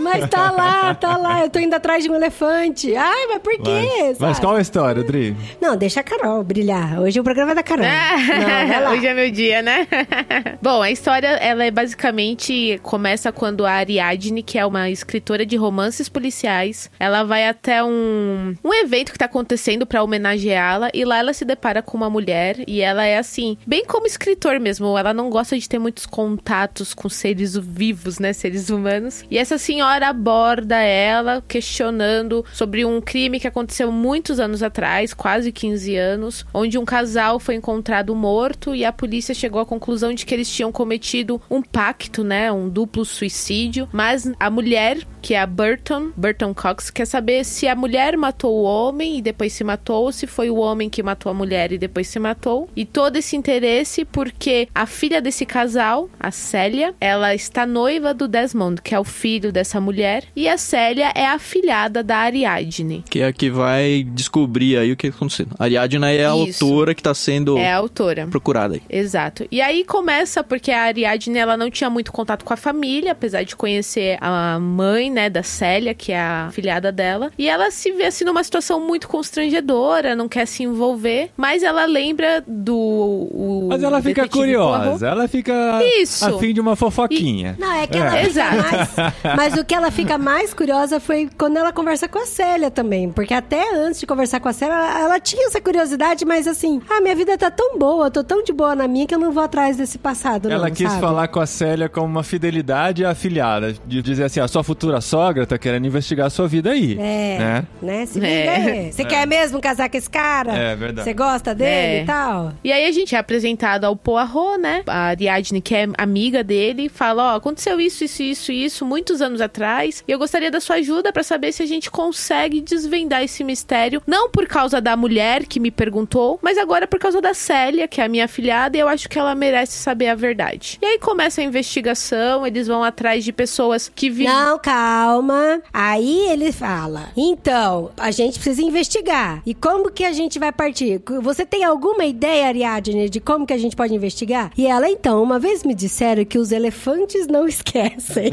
Mas 0.00 0.28
tá 0.28 0.50
lá, 0.50 0.94
tá 0.94 1.16
lá. 1.16 1.40
Eu 1.42 1.50
tô 1.50 1.59
indo 1.59 1.74
atrás 1.74 2.05
de 2.05 2.11
um 2.11 2.14
elefante. 2.14 2.94
Ai, 2.94 3.26
mas 3.26 3.38
por 3.38 3.55
quê? 3.55 3.88
Mas, 4.09 4.18
mas 4.18 4.38
qual 4.38 4.55
é 4.55 4.59
a 4.59 4.62
história, 4.62 5.02
Dri? 5.02 5.37
Não, 5.61 5.76
deixa 5.76 6.00
a 6.00 6.02
Carol 6.02 6.42
brilhar. 6.44 7.00
Hoje 7.00 7.18
o 7.18 7.24
programa 7.24 7.52
é 7.52 7.55
da 7.55 7.62
Carol. 7.62 7.85
Não, 7.87 8.68
vai 8.68 8.83
lá. 8.83 8.90
Hoje 8.92 9.07
é 9.07 9.14
meu 9.14 9.31
dia, 9.31 9.62
né? 9.62 9.87
Bom, 10.62 10.83
a 10.83 10.90
história, 10.90 11.28
ela 11.28 11.64
é 11.64 11.70
basicamente 11.70 12.78
começa 12.83 13.33
quando 13.33 13.64
a 13.64 13.72
Ariadne, 13.72 14.42
que 14.42 14.59
é 14.59 14.64
uma 14.66 14.90
escritora 14.90 15.44
de 15.44 15.57
romances 15.57 16.09
policiais, 16.09 16.90
ela 16.98 17.24
vai 17.24 17.48
até 17.48 17.83
um, 17.83 18.55
um 18.62 18.74
evento 18.74 19.12
que 19.12 19.18
tá 19.18 19.24
acontecendo 19.24 19.87
pra 19.87 20.02
homenageá-la 20.02 20.90
e 20.92 21.05
lá 21.05 21.18
ela 21.18 21.33
se 21.33 21.44
depara 21.44 21.83
com 21.83 21.96
uma 21.96 22.11
mulher 22.11 22.57
e 22.66 22.81
ela 22.82 23.04
é 23.04 23.18
assim, 23.18 23.56
bem 23.66 23.84
como 23.84 24.06
escritor 24.06 24.58
mesmo, 24.60 24.96
ela 24.98 25.14
não 25.14 25.30
gosta 25.30 25.58
de 25.58 25.68
ter 25.68 25.78
muitos 25.78 26.06
contatos 26.06 26.94
com 26.94 27.08
seres 27.08 27.56
vivos, 27.56 28.18
né, 28.18 28.32
seres 28.32 28.70
humanos. 28.70 29.24
E 29.30 29.38
essa 29.38 29.58
senhora 29.58 30.08
aborda 30.08 30.80
ela 30.80 31.42
questionando 31.46 32.44
sobre 32.52 32.84
um 32.84 33.00
crime 33.00 33.40
que 33.40 33.48
aconteceu 33.48 33.90
muitos 33.90 34.40
anos 34.40 34.62
atrás, 34.62 35.14
quase 35.14 35.52
15 35.52 35.96
anos, 35.96 36.46
onde 36.52 36.78
um 36.78 36.84
casal 36.84 37.38
foi 37.38 37.54
encontrado 37.54 38.14
morto 38.14 38.74
e 38.74 38.84
a 38.84 38.92
polícia 38.92 39.34
chegou 39.34 39.60
à 39.60 39.66
conclusão 39.66 40.14
de 40.14 40.26
que 40.26 40.34
eles 40.34 40.50
tinham 40.50 40.72
cometido 40.72 41.40
um 41.50 41.62
pacto, 41.62 42.24
né, 42.24 42.50
um 42.52 42.68
duplo 42.68 43.04
suicídio, 43.04 43.88
mas 43.92 44.30
a 44.38 44.50
mulher, 44.50 44.98
que 45.20 45.34
é 45.34 45.40
a 45.40 45.46
Burton, 45.46 46.10
Burton 46.16 46.54
Cox, 46.54 46.90
quer 46.90 47.06
saber 47.06 47.44
se 47.44 47.68
a 47.68 47.74
mulher 47.74 48.16
matou 48.16 48.54
o 48.54 48.62
homem 48.62 49.18
e 49.18 49.22
depois 49.22 49.52
se 49.52 49.64
matou, 49.64 50.04
ou 50.04 50.12
se 50.12 50.26
foi 50.26 50.50
o 50.50 50.56
homem 50.56 50.88
que 50.88 51.02
matou 51.02 51.30
a 51.30 51.34
mulher 51.34 51.72
e 51.72 51.78
depois 51.78 52.08
se 52.08 52.18
matou. 52.18 52.68
E 52.76 52.85
todo 52.85 53.16
esse 53.16 53.37
interesse 53.37 54.04
porque 54.04 54.68
a 54.74 54.87
filha 54.87 55.20
desse 55.20 55.44
casal, 55.44 56.08
a 56.18 56.30
Célia, 56.30 56.94
ela 57.00 57.35
está 57.35 57.66
noiva 57.66 58.14
do 58.14 58.26
Desmond, 58.28 58.80
que 58.82 58.94
é 58.94 58.98
o 58.98 59.04
filho 59.04 59.52
dessa 59.52 59.80
mulher, 59.80 60.24
e 60.35 60.48
a 60.48 60.56
Célia 60.56 61.12
é 61.14 61.26
a 61.26 61.38
filhada 61.38 62.02
da 62.02 62.16
Ariadne. 62.18 63.04
Que 63.08 63.20
é 63.20 63.26
a 63.26 63.32
que 63.32 63.50
vai 63.50 64.04
descobrir 64.12 64.76
aí 64.78 64.92
o 64.92 64.96
que 64.96 65.08
acontecendo. 65.08 65.54
A 65.58 65.64
Ariadna 65.64 66.11
é 66.11 66.24
a 66.26 66.35
Isso. 66.37 66.64
autora 66.64 66.94
que 66.94 67.02
tá 67.02 67.14
sendo 67.14 67.56
É 67.58 67.72
a 67.72 67.76
autora. 67.76 68.26
procurada 68.28 68.74
aí. 68.74 68.82
Exato. 68.88 69.46
E 69.50 69.61
aí 69.61 69.85
começa 69.85 70.42
porque 70.42 70.70
a 70.70 70.82
Ariadne 70.82 71.38
ela 71.38 71.56
não 71.56 71.70
tinha 71.70 71.90
muito 71.90 72.12
contato 72.12 72.44
com 72.44 72.52
a 72.52 72.56
família, 72.56 73.12
apesar 73.12 73.42
de 73.44 73.54
conhecer 73.56 74.16
a 74.20 74.58
mãe, 74.58 75.11
né, 75.11 75.28
da 75.28 75.42
Célia, 75.42 75.94
que 75.94 76.12
é 76.12 76.18
a 76.20 76.50
filhada 76.52 76.90
dela. 76.92 77.30
E 77.38 77.48
ela 77.48 77.70
se 77.70 77.92
vê 77.92 78.04
assim 78.06 78.24
numa 78.24 78.42
situação 78.44 78.80
muito 78.80 79.08
constrangedora, 79.08 80.14
não 80.16 80.28
quer 80.28 80.46
se 80.46 80.62
envolver, 80.62 81.30
mas 81.37 81.62
ela 81.62 81.85
lembra 81.85 82.42
do. 82.62 82.75
o 82.77 83.66
Mas 83.68 83.83
ela 83.83 84.01
fica 84.03 84.29
curiosa, 84.29 85.07
ela 85.09 85.29
fica 85.29 85.81
Isso. 86.01 86.25
a 86.27 86.38
fim 86.38 86.53
de 86.55 86.61
uma 86.61 86.77
fofoquinha. 86.77 87.57
Não, 87.59 87.72
é 87.72 87.87
que 87.87 87.98
ela 87.98 88.11
fica 88.12 88.27
Exato. 88.29 88.57
mais. 88.57 88.88
Mas 89.37 89.55
o 89.57 89.64
que 89.64 89.75
ela 89.75 89.90
fica 89.90 90.18
mais 90.18 90.55
curiosa 90.55 91.01
foi 91.01 91.29
quando 91.37 91.57
ela 91.57 91.72
conversa 91.72 92.09
com 92.09 92.18
a 92.18 92.27
Célia 92.27 92.70
também. 92.70 93.11
Porque 93.11 93.35
até 93.35 93.75
antes 93.75 94.01
de 94.01 94.07
conversar 94.07 94.40
com 94.40 94.48
a 94.48 94.53
Célia, 94.53 94.75
ela, 94.75 95.01
ela 95.01 95.20
tinha 95.20 95.46
essa 95.46 95.61
curiosidade, 95.61 96.25
mas 96.25 96.46
assim, 96.46 96.81
ah, 96.88 97.01
minha 97.01 97.14
vida 97.14 97.37
tá 97.37 97.51
tão 97.51 97.79
boa, 97.79 98.07
eu 98.07 98.11
tô 98.11 98.22
tão 98.25 98.42
de 98.42 98.53
boa 98.53 98.75
na 98.75 98.87
minha 98.88 99.07
que 99.07 99.14
eu 99.14 99.18
não 99.18 99.33
vou 99.33 99.42
atrás 99.42 99.77
desse 99.77 99.98
passado, 99.98 100.51
Ela 100.51 100.68
não, 100.68 100.75
quis 100.75 100.88
sabe? 100.88 101.01
falar 101.01 101.29
com 101.29 101.40
a 101.40 101.46
Célia 101.46 101.88
como 101.88 102.07
uma 102.07 102.22
fidelidade 102.22 103.05
à 103.05 103.11
afilhada. 103.11 103.75
De 103.87 104.01
dizer 104.03 104.25
assim, 104.25 104.40
a 104.40 104.48
sua 104.48 104.62
futura 104.62 105.01
sogra 105.01 105.46
tá 105.46 105.59
querendo 105.59 105.87
investigar 105.87 106.27
a 106.27 106.31
sua 106.31 106.46
vida 106.48 106.70
aí. 106.70 106.92
É, 106.98 107.38
Né? 107.38 107.64
né? 107.83 108.07
Se 108.07 108.25
É. 108.25 108.90
Você 108.92 109.05
quer 109.05 109.27
mesmo 109.27 109.61
casar 109.61 109.88
com 109.90 109.96
esse 109.96 110.09
cara? 110.11 110.53
É, 110.53 110.77
verdade. 110.77 111.05
Você 111.05 111.14
gosta 111.14 111.55
dele 111.55 111.70
É. 111.70 112.03
e 112.03 112.07
tal? 112.07 112.51
E 112.62 112.72
aí 112.72 112.86
a 112.86 112.92
gente 112.92 113.14
é 113.14 113.18
apresentado 113.18 113.84
ao 113.84 113.96
Poirot, 113.96 114.58
né? 114.58 114.82
A 114.86 115.08
Ariadne, 115.08 115.60
que 115.60 115.74
é 115.74 115.88
amiga 115.98 116.42
dele, 116.42 116.88
fala: 116.88 117.34
Ó, 117.34 117.36
aconteceu 117.36 117.80
isso, 117.80 118.04
isso, 118.04 118.22
isso, 118.22 118.52
isso, 118.52 118.86
muitos 118.86 119.20
anos 119.20 119.40
atrás. 119.40 120.02
E 120.06 120.12
eu 120.12 120.18
gostaria 120.18 120.50
da 120.50 120.60
sua 120.60 120.76
ajuda 120.76 121.12
pra 121.12 121.22
saber 121.22 121.52
se 121.52 121.62
a 121.62 121.66
gente 121.66 121.90
consegue 121.90 122.60
desvendar 122.60 123.22
esse 123.22 123.44
mistério. 123.44 124.02
Não 124.06 124.30
por 124.30 124.46
causa 124.46 124.80
da 124.80 124.96
mulher 124.96 125.46
que 125.46 125.60
me 125.60 125.70
perguntou, 125.70 126.38
mas 126.42 126.58
agora 126.58 126.86
por 126.86 126.98
causa 126.98 127.20
da 127.20 127.34
Célia, 127.34 127.88
que 127.88 128.00
é 128.00 128.04
a 128.04 128.08
minha 128.08 128.24
afilhada, 128.24 128.76
e 128.76 128.80
eu 128.80 128.88
acho 128.88 129.08
que 129.08 129.18
ela 129.18 129.34
merece 129.34 129.72
saber 129.78 130.08
a 130.08 130.14
verdade. 130.14 130.78
E 130.80 130.86
aí 130.86 130.98
começa 130.98 131.40
a 131.40 131.44
investigação, 131.44 132.46
eles 132.46 132.66
vão 132.66 132.82
atrás 132.82 133.24
de 133.24 133.32
pessoas 133.32 133.90
que 133.94 134.10
vivem. 134.10 134.32
Não, 134.32 134.58
calma. 134.58 135.60
Aí 135.72 136.28
ele 136.28 136.52
fala: 136.52 137.10
então, 137.16 137.90
a 137.96 138.10
gente 138.10 138.38
precisa 138.38 138.62
investigar. 138.62 139.42
E 139.46 139.54
como 139.54 139.90
que 139.90 140.04
a 140.04 140.12
gente 140.12 140.38
vai 140.38 140.52
partir? 140.52 141.00
Você 141.22 141.44
tem 141.44 141.64
alguma 141.64 142.04
ideia, 142.04 142.41
Ariadne, 142.42 143.09
de 143.09 143.20
como 143.20 143.46
que 143.46 143.52
a 143.52 143.59
gente 143.59 143.74
pode 143.76 143.94
investigar? 143.94 144.50
E 144.57 144.66
ela, 144.66 144.88
então, 144.88 145.22
uma 145.22 145.38
vez 145.38 145.62
me 145.64 145.74
disseram 145.74 146.24
que 146.24 146.38
os 146.38 146.52
elefantes 146.52 147.26
não 147.26 147.46
esquecem. 147.48 148.31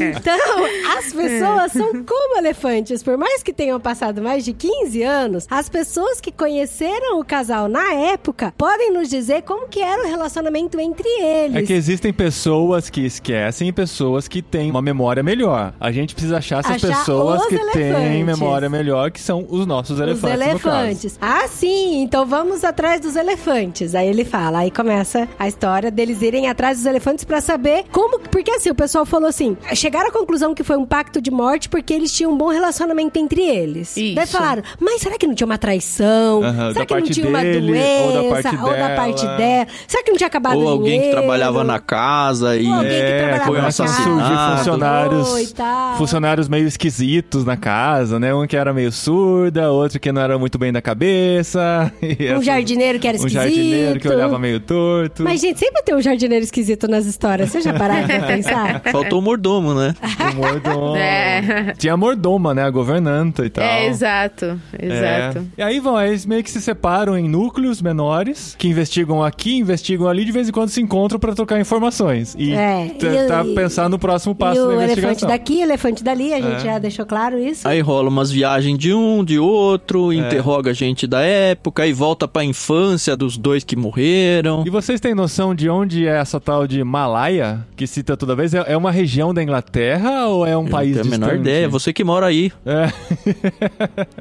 então, 0.00 0.64
as 0.98 1.12
pessoas 1.12 1.72
são 1.72 2.04
como 2.04 2.38
elefantes. 2.38 3.02
Por 3.02 3.16
mais 3.16 3.42
que 3.42 3.52
tenham 3.52 3.78
passado 3.80 4.22
mais 4.22 4.44
de 4.44 4.52
15 4.52 5.02
anos, 5.02 5.46
as 5.50 5.68
pessoas 5.68 6.20
que 6.20 6.30
conheceram 6.32 7.18
o 7.20 7.24
casal 7.24 7.68
na 7.68 7.92
época 7.94 8.52
podem 8.56 8.92
nos 8.92 9.08
dizer 9.08 9.42
como 9.42 9.68
que 9.68 9.80
era 9.80 10.02
o 10.02 10.06
relacionamento 10.06 10.78
entre 10.80 11.08
eles. 11.08 11.56
É 11.56 11.62
que 11.62 11.72
existem 11.72 12.12
pessoas 12.12 12.90
que 12.90 13.00
esquecem 13.04 13.68
e 13.68 13.72
pessoas 13.72 14.28
que 14.28 14.42
têm 14.42 14.70
uma 14.70 14.82
memória 14.82 15.22
melhor. 15.22 15.72
A 15.80 15.90
gente 15.92 16.14
precisa 16.14 16.38
achar 16.38 16.60
essas 16.60 16.70
Achar 16.84 16.98
pessoas 16.98 17.46
que 17.46 17.58
têm 17.72 17.82
elefantes. 17.90 18.24
memória 18.26 18.68
melhor, 18.70 19.10
que 19.10 19.20
são 19.20 19.46
os 19.48 19.66
nossos 19.66 19.98
elefantes. 19.98 20.38
Os 20.38 20.52
no 20.54 20.58
caso. 20.60 20.76
elefantes. 20.86 21.18
Ah, 21.20 21.46
sim, 21.48 21.99
então 22.02 22.24
vamos 22.26 22.64
atrás 22.64 23.00
dos 23.00 23.16
elefantes. 23.16 23.94
Aí 23.94 24.08
ele 24.08 24.24
fala, 24.24 24.58
aí 24.60 24.70
começa 24.70 25.28
a 25.38 25.48
história 25.48 25.90
deles 25.90 26.22
irem 26.22 26.48
atrás 26.48 26.78
dos 26.78 26.86
elefantes 26.86 27.24
pra 27.24 27.40
saber 27.40 27.84
como. 27.92 28.18
Porque 28.20 28.50
assim, 28.50 28.70
o 28.70 28.74
pessoal 28.74 29.04
falou 29.06 29.28
assim: 29.28 29.56
chegaram 29.74 30.08
à 30.08 30.12
conclusão 30.12 30.54
que 30.54 30.62
foi 30.64 30.76
um 30.76 30.84
pacto 30.86 31.20
de 31.20 31.30
morte 31.30 31.68
porque 31.68 31.92
eles 31.92 32.12
tinham 32.12 32.32
um 32.32 32.36
bom 32.38 32.48
relacionamento 32.48 33.18
entre 33.18 33.42
eles. 33.42 33.96
Isso. 33.96 34.14
Daí 34.14 34.26
falaram, 34.26 34.62
mas 34.78 35.00
será 35.00 35.16
que 35.18 35.26
não 35.26 35.34
tinha 35.34 35.46
uma 35.46 35.58
traição? 35.58 36.42
Aham, 36.42 36.72
será 36.72 36.86
que 36.86 36.94
não 36.94 37.02
tinha 37.02 37.28
uma 37.28 37.40
dele, 37.42 37.66
doença? 37.72 38.02
ou 38.04 38.12
da 38.12 38.30
parte 38.42 38.56
ou 38.56 38.70
da 38.70 38.72
dela? 38.76 38.96
parte 38.96 39.26
dela? 39.36 39.66
Será 39.86 40.02
que 40.02 40.10
não 40.10 40.16
tinha 40.18 40.26
acabado 40.26 40.58
Ou 40.58 40.68
alguém 40.68 40.92
que 40.92 40.98
dinheiro? 40.98 41.18
trabalhava 41.18 41.64
na 41.64 41.78
casa 41.78 42.56
e. 42.56 42.66
Ou 42.66 42.74
alguém 42.74 42.90
que 42.90 42.96
É, 42.96 43.18
trabalhava 43.18 43.44
foi 43.44 43.52
um 43.52 43.62
na 43.62 43.72
casa. 43.72 43.86
surgir 43.86 44.56
funcionários, 44.58 45.54
funcionários 45.96 46.48
meio 46.48 46.66
esquisitos 46.66 47.44
na 47.44 47.56
casa, 47.56 48.18
né? 48.18 48.34
Um 48.34 48.46
que 48.46 48.56
era 48.56 48.72
meio 48.72 48.92
surda, 48.92 49.70
outro 49.70 49.98
que 50.00 50.12
não 50.12 50.20
era 50.22 50.38
muito 50.38 50.58
bem 50.58 50.72
da 50.72 50.80
cabeça. 50.82 51.79
E 52.02 52.30
Um 52.30 52.34
essa- 52.34 52.42
jardineiro 52.44 52.98
que 52.98 53.06
era 53.08 53.16
Um 53.16 53.20
esquisito. 53.26 53.40
jardineiro 53.42 54.00
que 54.00 54.08
olhava 54.08 54.38
meio 54.38 54.60
torto. 54.60 55.22
Mas, 55.22 55.40
gente, 55.40 55.58
sempre 55.58 55.82
tem 55.82 55.94
um 55.94 56.00
jardineiro 56.00 56.44
esquisito 56.44 56.88
nas 56.88 57.06
histórias. 57.06 57.50
Você 57.50 57.60
já 57.60 57.72
pararam 57.72 58.06
pra 58.06 58.20
pensar? 58.26 58.80
Faltou 58.90 59.18
o 59.18 59.22
mordomo, 59.22 59.74
né? 59.74 59.94
O 60.32 60.36
mordomo. 60.36 60.96
É. 61.00 61.72
Tinha 61.78 61.94
a 61.94 61.96
mordoma, 61.96 62.54
né? 62.54 62.62
A 62.62 62.70
governanta 62.70 63.44
e 63.44 63.50
tal. 63.50 63.64
É, 63.64 63.86
exato. 63.86 64.60
Exato. 64.78 65.38
É. 65.38 65.42
E 65.58 65.62
aí 65.62 65.80
vão, 65.80 65.96
aí 65.96 66.10
eles 66.10 66.26
meio 66.26 66.42
que 66.42 66.50
se 66.50 66.60
separam 66.60 67.16
em 67.16 67.28
núcleos 67.28 67.80
menores, 67.80 68.54
que 68.58 68.68
investigam 68.68 69.22
aqui, 69.22 69.56
investigam 69.56 70.06
ali, 70.08 70.24
de 70.24 70.32
vez 70.32 70.48
em 70.48 70.52
quando 70.52 70.68
se 70.68 70.80
encontram 70.80 71.18
pra 71.18 71.34
trocar 71.34 71.58
informações. 71.60 72.34
E 72.38 72.52
É, 72.52 72.90
tentar 72.98 73.46
e- 73.46 73.54
pensar 73.54 73.88
no 73.88 73.98
próximo 73.98 74.34
passo 74.34 74.58
e 74.60 74.62
da 74.62 74.68
o 74.68 74.72
elefante 74.72 74.92
investigação. 75.00 75.28
daqui, 75.28 75.60
elefante 75.60 76.04
dali, 76.04 76.32
a 76.34 76.40
gente 76.40 76.56
É. 76.56 76.72
já 76.72 76.78
deixou 76.78 77.06
claro 77.06 77.38
isso. 77.38 77.66
Aí 77.66 77.80
rola 77.80 78.08
umas 78.08 78.30
viagens 78.30 78.78
de 78.78 78.92
um, 78.92 79.24
de 79.24 79.38
outro, 79.38 80.12
interroga 80.12 80.70
a 80.70 80.74
gente 80.74 81.06
da 81.06 81.20
época, 81.22 81.69
aí 81.78 81.92
volta 81.92 82.26
pra 82.26 82.44
infância 82.44 83.16
dos 83.16 83.36
dois 83.36 83.62
que 83.62 83.76
morreram. 83.76 84.64
E 84.66 84.70
vocês 84.70 85.00
têm 85.00 85.14
noção 85.14 85.54
de 85.54 85.68
onde 85.68 86.06
é 86.06 86.18
essa 86.18 86.40
tal 86.40 86.66
de 86.66 86.82
Malaya, 86.82 87.66
que 87.76 87.86
cita 87.86 88.16
toda 88.16 88.34
vez? 88.34 88.54
É 88.54 88.70
é 88.70 88.76
uma 88.76 88.90
região 88.92 89.34
da 89.34 89.42
Inglaterra 89.42 90.26
ou 90.28 90.46
é 90.46 90.56
um 90.56 90.64
Eu 90.64 90.70
país 90.70 90.96
não 90.96 91.02
tenho 91.02 91.14
a 91.14 91.18
menor 91.18 91.34
ideia, 91.34 91.68
você 91.68 91.92
que 91.92 92.04
mora 92.04 92.26
aí. 92.26 92.52
É. 92.64 92.92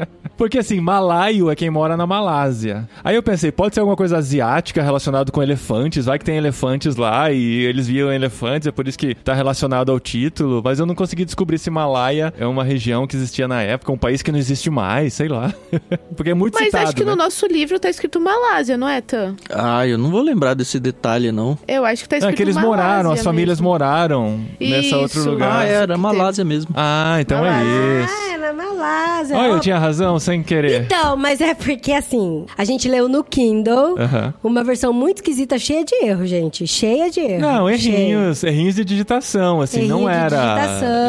Porque 0.39 0.58
assim, 0.58 0.80
malaio 0.80 1.52
é 1.52 1.56
quem 1.56 1.69
mora 1.69 1.97
na 1.97 2.08
Malásia. 2.08 2.88
Aí 3.04 3.13
eu 3.13 3.21
pensei, 3.21 3.52
pode 3.52 3.73
ser 3.75 3.82
alguma 3.82 3.97
coisa 3.97 4.17
asiática 4.17 4.82
relacionada 4.82 5.30
com 5.34 5.43
elefantes, 5.43 6.06
vai 6.06 6.17
que 6.17 6.23
tem 6.23 6.38
elefantes 6.38 6.95
lá 6.95 7.30
e 7.30 7.65
eles 7.65 7.88
viam 7.88 8.10
elefantes, 8.10 8.65
é 8.65 8.71
por 8.71 8.88
isso 8.88 8.97
que 8.97 9.13
tá 9.13 9.34
relacionado 9.34 9.91
ao 9.91 9.99
título, 9.99 10.62
mas 10.63 10.80
eu 10.80 10.86
não 10.86 10.95
consegui 10.95 11.25
descobrir 11.25 11.58
se 11.58 11.69
Malaya 11.69 12.34
é 12.39 12.47
uma 12.47 12.63
região 12.63 13.06
que 13.06 13.17
existia 13.17 13.49
na 13.49 13.62
época, 13.62 13.91
um 13.91 13.97
país 13.97 14.21
que 14.21 14.32
não 14.32 14.39
existe 14.39 14.69
mais, 14.69 15.13
sei 15.13 15.28
lá. 15.28 15.54
Porque 16.15 16.30
é 16.32 16.34
muito 16.34 16.54
Mas 16.54 16.67
citado, 16.67 16.84
acho 16.86 16.95
que 16.95 17.04
né? 17.04 17.12
no 17.12 17.17
nosso 17.17 17.45
livro 17.45 17.78
tá 17.78 17.89
escrito 17.89 18.21
Malásia, 18.21 18.78
não 18.78 18.88
é, 18.88 19.02
Tan? 19.02 19.36
Ah, 19.49 19.86
eu 19.86 19.97
não 19.97 20.10
vou 20.10 20.21
lembrar 20.21 20.54
desse 20.54 20.80
detalhe, 20.80 21.34
não. 21.34 21.58
Eu 21.67 21.84
acho 21.84 22.04
que 22.04 22.08
tá 22.08 22.15
Não, 22.15 22.30
escrito 22.30 22.34
é 22.34 22.38
que 22.38 22.43
eles 22.43 22.56
Malásia 22.56 22.69
moraram, 22.78 23.12
as 23.12 23.21
famílias 23.21 23.60
mesmo. 23.60 23.69
moraram 23.69 24.39
nessa 24.58 24.80
Isso. 24.80 24.97
outro 24.97 25.32
lugar. 25.32 25.60
Ah, 25.60 25.65
era 25.65 25.97
Malásia 25.97 26.45
mesmo. 26.45 26.71
Ah, 26.73 27.17
então 27.19 27.45
é 27.45 28.04
isso. 28.04 28.13
Ah, 28.13 28.34
é 28.34 28.38
na 28.38 28.54
Malásia. 28.54 29.38
Olha, 29.38 29.47
eu 29.49 29.60
tinha 29.60 29.78
razão, 29.78 30.17
sem 30.29 30.43
querer. 30.43 30.83
Então, 30.83 31.17
mas 31.17 31.41
é 31.41 31.55
porque 31.55 31.91
assim, 31.91 32.45
a 32.55 32.63
gente 32.63 32.87
leu 32.87 33.09
no 33.09 33.23
Kindle 33.23 33.95
uma 34.43 34.63
versão 34.63 34.93
muito 34.93 35.17
esquisita, 35.17 35.57
cheia 35.57 35.83
de 35.83 35.95
erro, 36.05 36.25
gente. 36.27 36.67
Cheia 36.67 37.09
de 37.09 37.19
erro. 37.19 37.41
Não, 37.41 37.77
Cheia. 37.77 37.95
errinhos, 37.97 38.43
errinhos 38.43 38.75
de 38.75 38.85
digitação, 38.85 39.61
assim, 39.61 39.79
Errinho 39.79 40.01
não 40.01 40.09
era 40.09 40.55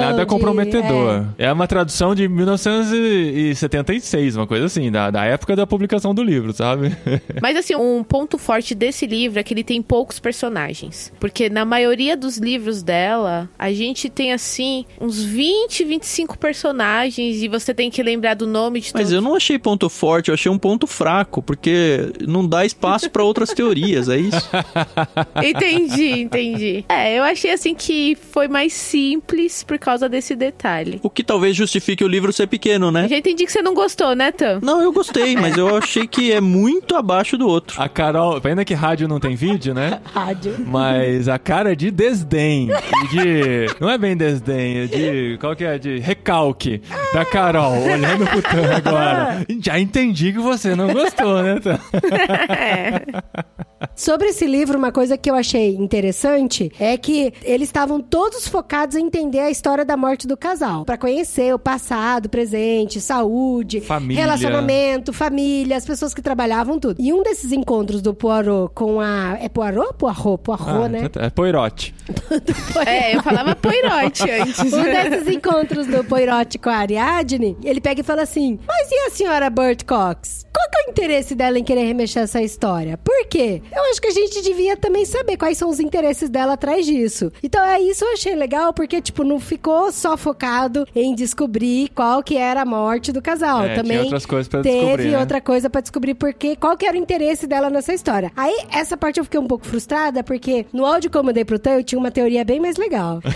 nada 0.01 0.21
de- 0.21 0.27
comprometedor. 0.27 1.27
É. 1.37 1.53
uma 1.53 1.67
tradução 1.67 2.15
de 2.15 2.27
1976, 2.29 4.37
uma 4.37 4.47
coisa 4.47 4.67
assim, 4.67 4.91
da, 4.91 5.11
da 5.11 5.25
época 5.25 5.55
da 5.55 5.67
publicação 5.67 6.15
do 6.15 6.23
livro, 6.23 6.53
sabe? 6.55 6.97
Mas 7.43 7.57
assim, 7.57 7.75
um 7.75 8.03
ponto 8.03 8.39
forte 8.39 8.75
desse 8.75 9.07
livro 9.07 9.39
é 9.39 9.43
que 9.43 9.53
ele 9.53 9.65
tem 9.65 9.83
poucos 9.83 10.19
personagens. 10.19 11.13
Porque 11.21 11.51
na 11.51 11.65
maioria 11.65 12.17
dos 12.17 12.39
livros 12.39 12.83
dela, 12.83 13.49
a 13.59 13.71
gente 13.73 14.09
tem 14.09 14.33
assim 14.33 14.85
uns 15.01 15.23
20, 15.23 15.85
25 15.85 16.39
personagens 16.39 17.43
e 17.43 17.49
você 17.49 17.75
tem 17.75 17.91
que 17.91 18.03
lembrar 18.03 18.35
do 18.35 18.47
nome 18.47 18.81
de 18.81 18.91
Mas 18.95 19.10
todos. 19.11 19.13
eu 19.13 19.21
não 19.21 19.35
achei 19.37 19.59
ponto 19.59 19.89
forte, 19.89 20.29
eu 20.29 20.35
achei 20.35 20.51
um 20.51 20.59
ponto 20.59 20.87
fraco, 20.87 21.43
porque 21.43 22.13
não 22.27 22.47
dá 22.47 22.65
espaço 22.65 23.11
pra 23.11 23.23
outras 23.23 23.51
teorias, 23.51 24.09
é 24.09 24.17
isso? 24.19 24.49
Entendi, 25.43 26.21
entendi. 26.21 26.85
É, 26.89 27.19
eu 27.19 27.23
achei 27.23 27.51
assim 27.53 27.75
que 27.75 28.17
foi 28.33 28.49
mais 28.49 28.73
simples 28.73 29.63
por 29.63 29.79
causa 29.79 30.09
desse 30.09 30.35
detalhe. 30.35 31.01
O 31.03 31.11
que 31.11 31.23
talvez 31.23 31.57
justifique 31.57 32.05
o 32.05 32.09
livro 32.09 32.33
ser 32.33 32.47
pequeno, 32.47 32.87
Eu 32.87 32.93
né? 32.93 33.09
já 33.09 33.17
entendi 33.17 33.45
que 33.45 33.53
você 33.53 33.63
não 33.63 33.75
gostou, 33.75 34.15
né, 34.15 34.33
Tam? 34.33 34.61
Não, 34.63 34.81
eu 34.83 34.93
gostei, 34.93 35.37
mas 35.37 35.57
eu 35.57 35.77
achei 35.77 36.07
que 36.07 36.33
é 36.33 36.41
muito 36.41 36.95
abaixo 36.97 37.37
do 37.37 37.47
outro. 37.49 37.81
A 37.81 37.89
Carol, 37.89 38.41
pena 38.41 38.65
que 38.65 38.75
rádio 38.75 39.09
não 39.09 39.19
tem 39.21 39.35
vídeo, 39.35 39.75
né? 39.75 40.01
Rádio. 40.13 40.55
Mas 40.67 41.29
a 41.29 41.39
cara 41.39 41.75
de 41.75 41.91
desdém, 41.91 42.69
de. 43.11 43.67
Não 43.81 43.89
é 43.91 43.97
bem 43.99 44.17
desdém, 44.17 44.79
é 44.79 44.87
de. 44.87 45.39
Qual 45.41 45.55
que 45.57 45.65
é? 45.65 45.79
De 45.79 45.99
recalque 45.99 46.81
da 47.13 47.25
Carol, 47.25 47.73
olhando 47.83 48.27
pro 48.27 48.43
Tan 48.43 48.75
agora. 48.77 49.00
Já 49.63 49.79
entendi 49.79 50.33
que 50.33 50.39
você 50.39 50.75
não 50.75 50.93
gostou, 50.93 51.43
né? 51.43 51.57
Sobre 54.01 54.29
esse 54.29 54.47
livro, 54.47 54.79
uma 54.79 54.91
coisa 54.91 55.19
que 55.19 55.31
eu 55.31 55.35
achei 55.35 55.75
interessante 55.77 56.73
é 56.81 56.97
que 56.97 57.35
eles 57.43 57.69
estavam 57.69 58.01
todos 58.01 58.49
focados 58.49 58.97
em 58.97 59.05
entender 59.05 59.41
a 59.41 59.51
história 59.51 59.85
da 59.85 59.95
morte 59.95 60.27
do 60.27 60.39
casal, 60.39 60.87
Pra 60.87 60.97
conhecer 60.97 61.53
o 61.55 61.59
passado, 61.59 62.27
presente, 62.31 62.99
saúde, 62.99 63.83
Família. 63.83 64.23
relacionamento, 64.23 65.13
família, 65.13 65.77
as 65.77 65.85
pessoas 65.85 66.15
que 66.15 66.23
trabalhavam 66.23 66.79
tudo. 66.79 66.97
E 66.99 67.13
um 67.13 67.23
desses 67.23 67.53
encontros 67.53 68.01
do 68.01 68.15
Poirot 68.15 68.73
com 68.75 69.03
a 69.03 69.37
é 69.39 69.51
Poirot, 69.51 69.93
Poirot, 69.99 70.39
Poirot, 70.43 70.65
Ah, 70.67 70.89
né? 70.89 71.09
tá- 71.11 71.21
É 71.25 71.29
poirote. 71.29 71.95
É, 72.87 73.15
eu 73.17 73.23
falava 73.23 73.55
poirote 73.55 74.23
antes. 74.31 74.73
Um 74.73 74.83
desses 74.83 75.29
encontros 75.29 75.87
do 75.87 76.03
Poirot 76.05 76.59
com 76.59 76.71
a 76.71 76.77
Ariadne, 76.77 77.55
ele 77.63 77.81
pega 77.83 78.01
e 78.01 78.05
fala 78.05 78.23
assim: 78.23 78.59
Mas 78.67 78.91
e 78.91 78.95
a 79.07 79.11
senhora 79.11 79.51
Burt 79.51 79.85
Cox? 79.85 80.47
Qual 80.53 80.69
que 80.71 80.77
é 80.79 80.81
o 80.81 80.81
o 80.81 80.91
interesse 80.93 81.35
dela 81.37 81.59
em 81.59 81.63
querer 81.63 81.85
remexer 81.85 82.23
essa 82.23 82.41
história? 82.43 82.97
Por 82.99 83.27
quê? 83.29 83.63
Eu 83.75 83.90
acho 83.91 84.01
que 84.01 84.09
a 84.09 84.13
gente 84.13 84.43
devia 84.43 84.77
também 84.77 85.05
saber 85.05 85.37
quais 85.37 85.59
são 85.59 85.69
os 85.69 85.81
interesses 85.81 86.29
dela 86.29 86.55
atrás 86.55 86.87
disso. 86.87 87.33
Então, 87.43 87.63
é 87.65 87.81
isso 87.81 88.05
eu 88.05 88.13
achei 88.13 88.35
legal, 88.35 88.73
porque, 88.73 89.01
tipo, 89.01 89.25
não 89.25 89.39
ficou 89.41 89.93
só 89.93 90.17
focado 90.17 90.87
em 90.95 91.15
descobrir 91.15 91.91
qual 91.95 92.23
que 92.23 92.37
era 92.37 92.63
a 92.63 92.65
morte 92.65 93.13
do 93.13 93.21
casal. 93.21 93.65
É, 93.65 93.75
também 93.75 93.99
outras 93.99 94.27
coisas 94.27 94.49
pra 94.49 94.63
teve 94.63 94.79
descobrir, 94.79 95.11
né? 95.11 95.19
outra 95.19 95.41
coisa 95.41 95.69
pra 95.69 95.81
descobrir 95.81 96.15
porque, 96.15 96.57
qual 96.57 96.77
que 96.77 96.87
era 96.87 96.97
o 96.97 97.01
interesse 97.01 97.47
dela 97.47 97.71
nessa 97.71 97.93
história. 97.93 98.33
Aí, 98.37 98.65
essa 98.73 98.97
parte 98.97 99.19
eu 99.19 99.25
fiquei 99.25 99.41
um 99.41 99.47
pouco 99.47 99.67
frustrada, 99.67 100.23
porque 100.23 100.67
no 100.73 100.87
áudio 100.87 101.11
que 101.11 101.17
eu 101.17 101.23
mandei 101.23 101.45
pro 101.45 101.59
Tan, 101.59 101.73
eu 101.73 101.85
tinha 101.85 101.99
uma 101.99 102.11
teoria 102.11 102.45
bem 102.45 102.61
mais 102.61 102.77
legal. 102.77 103.21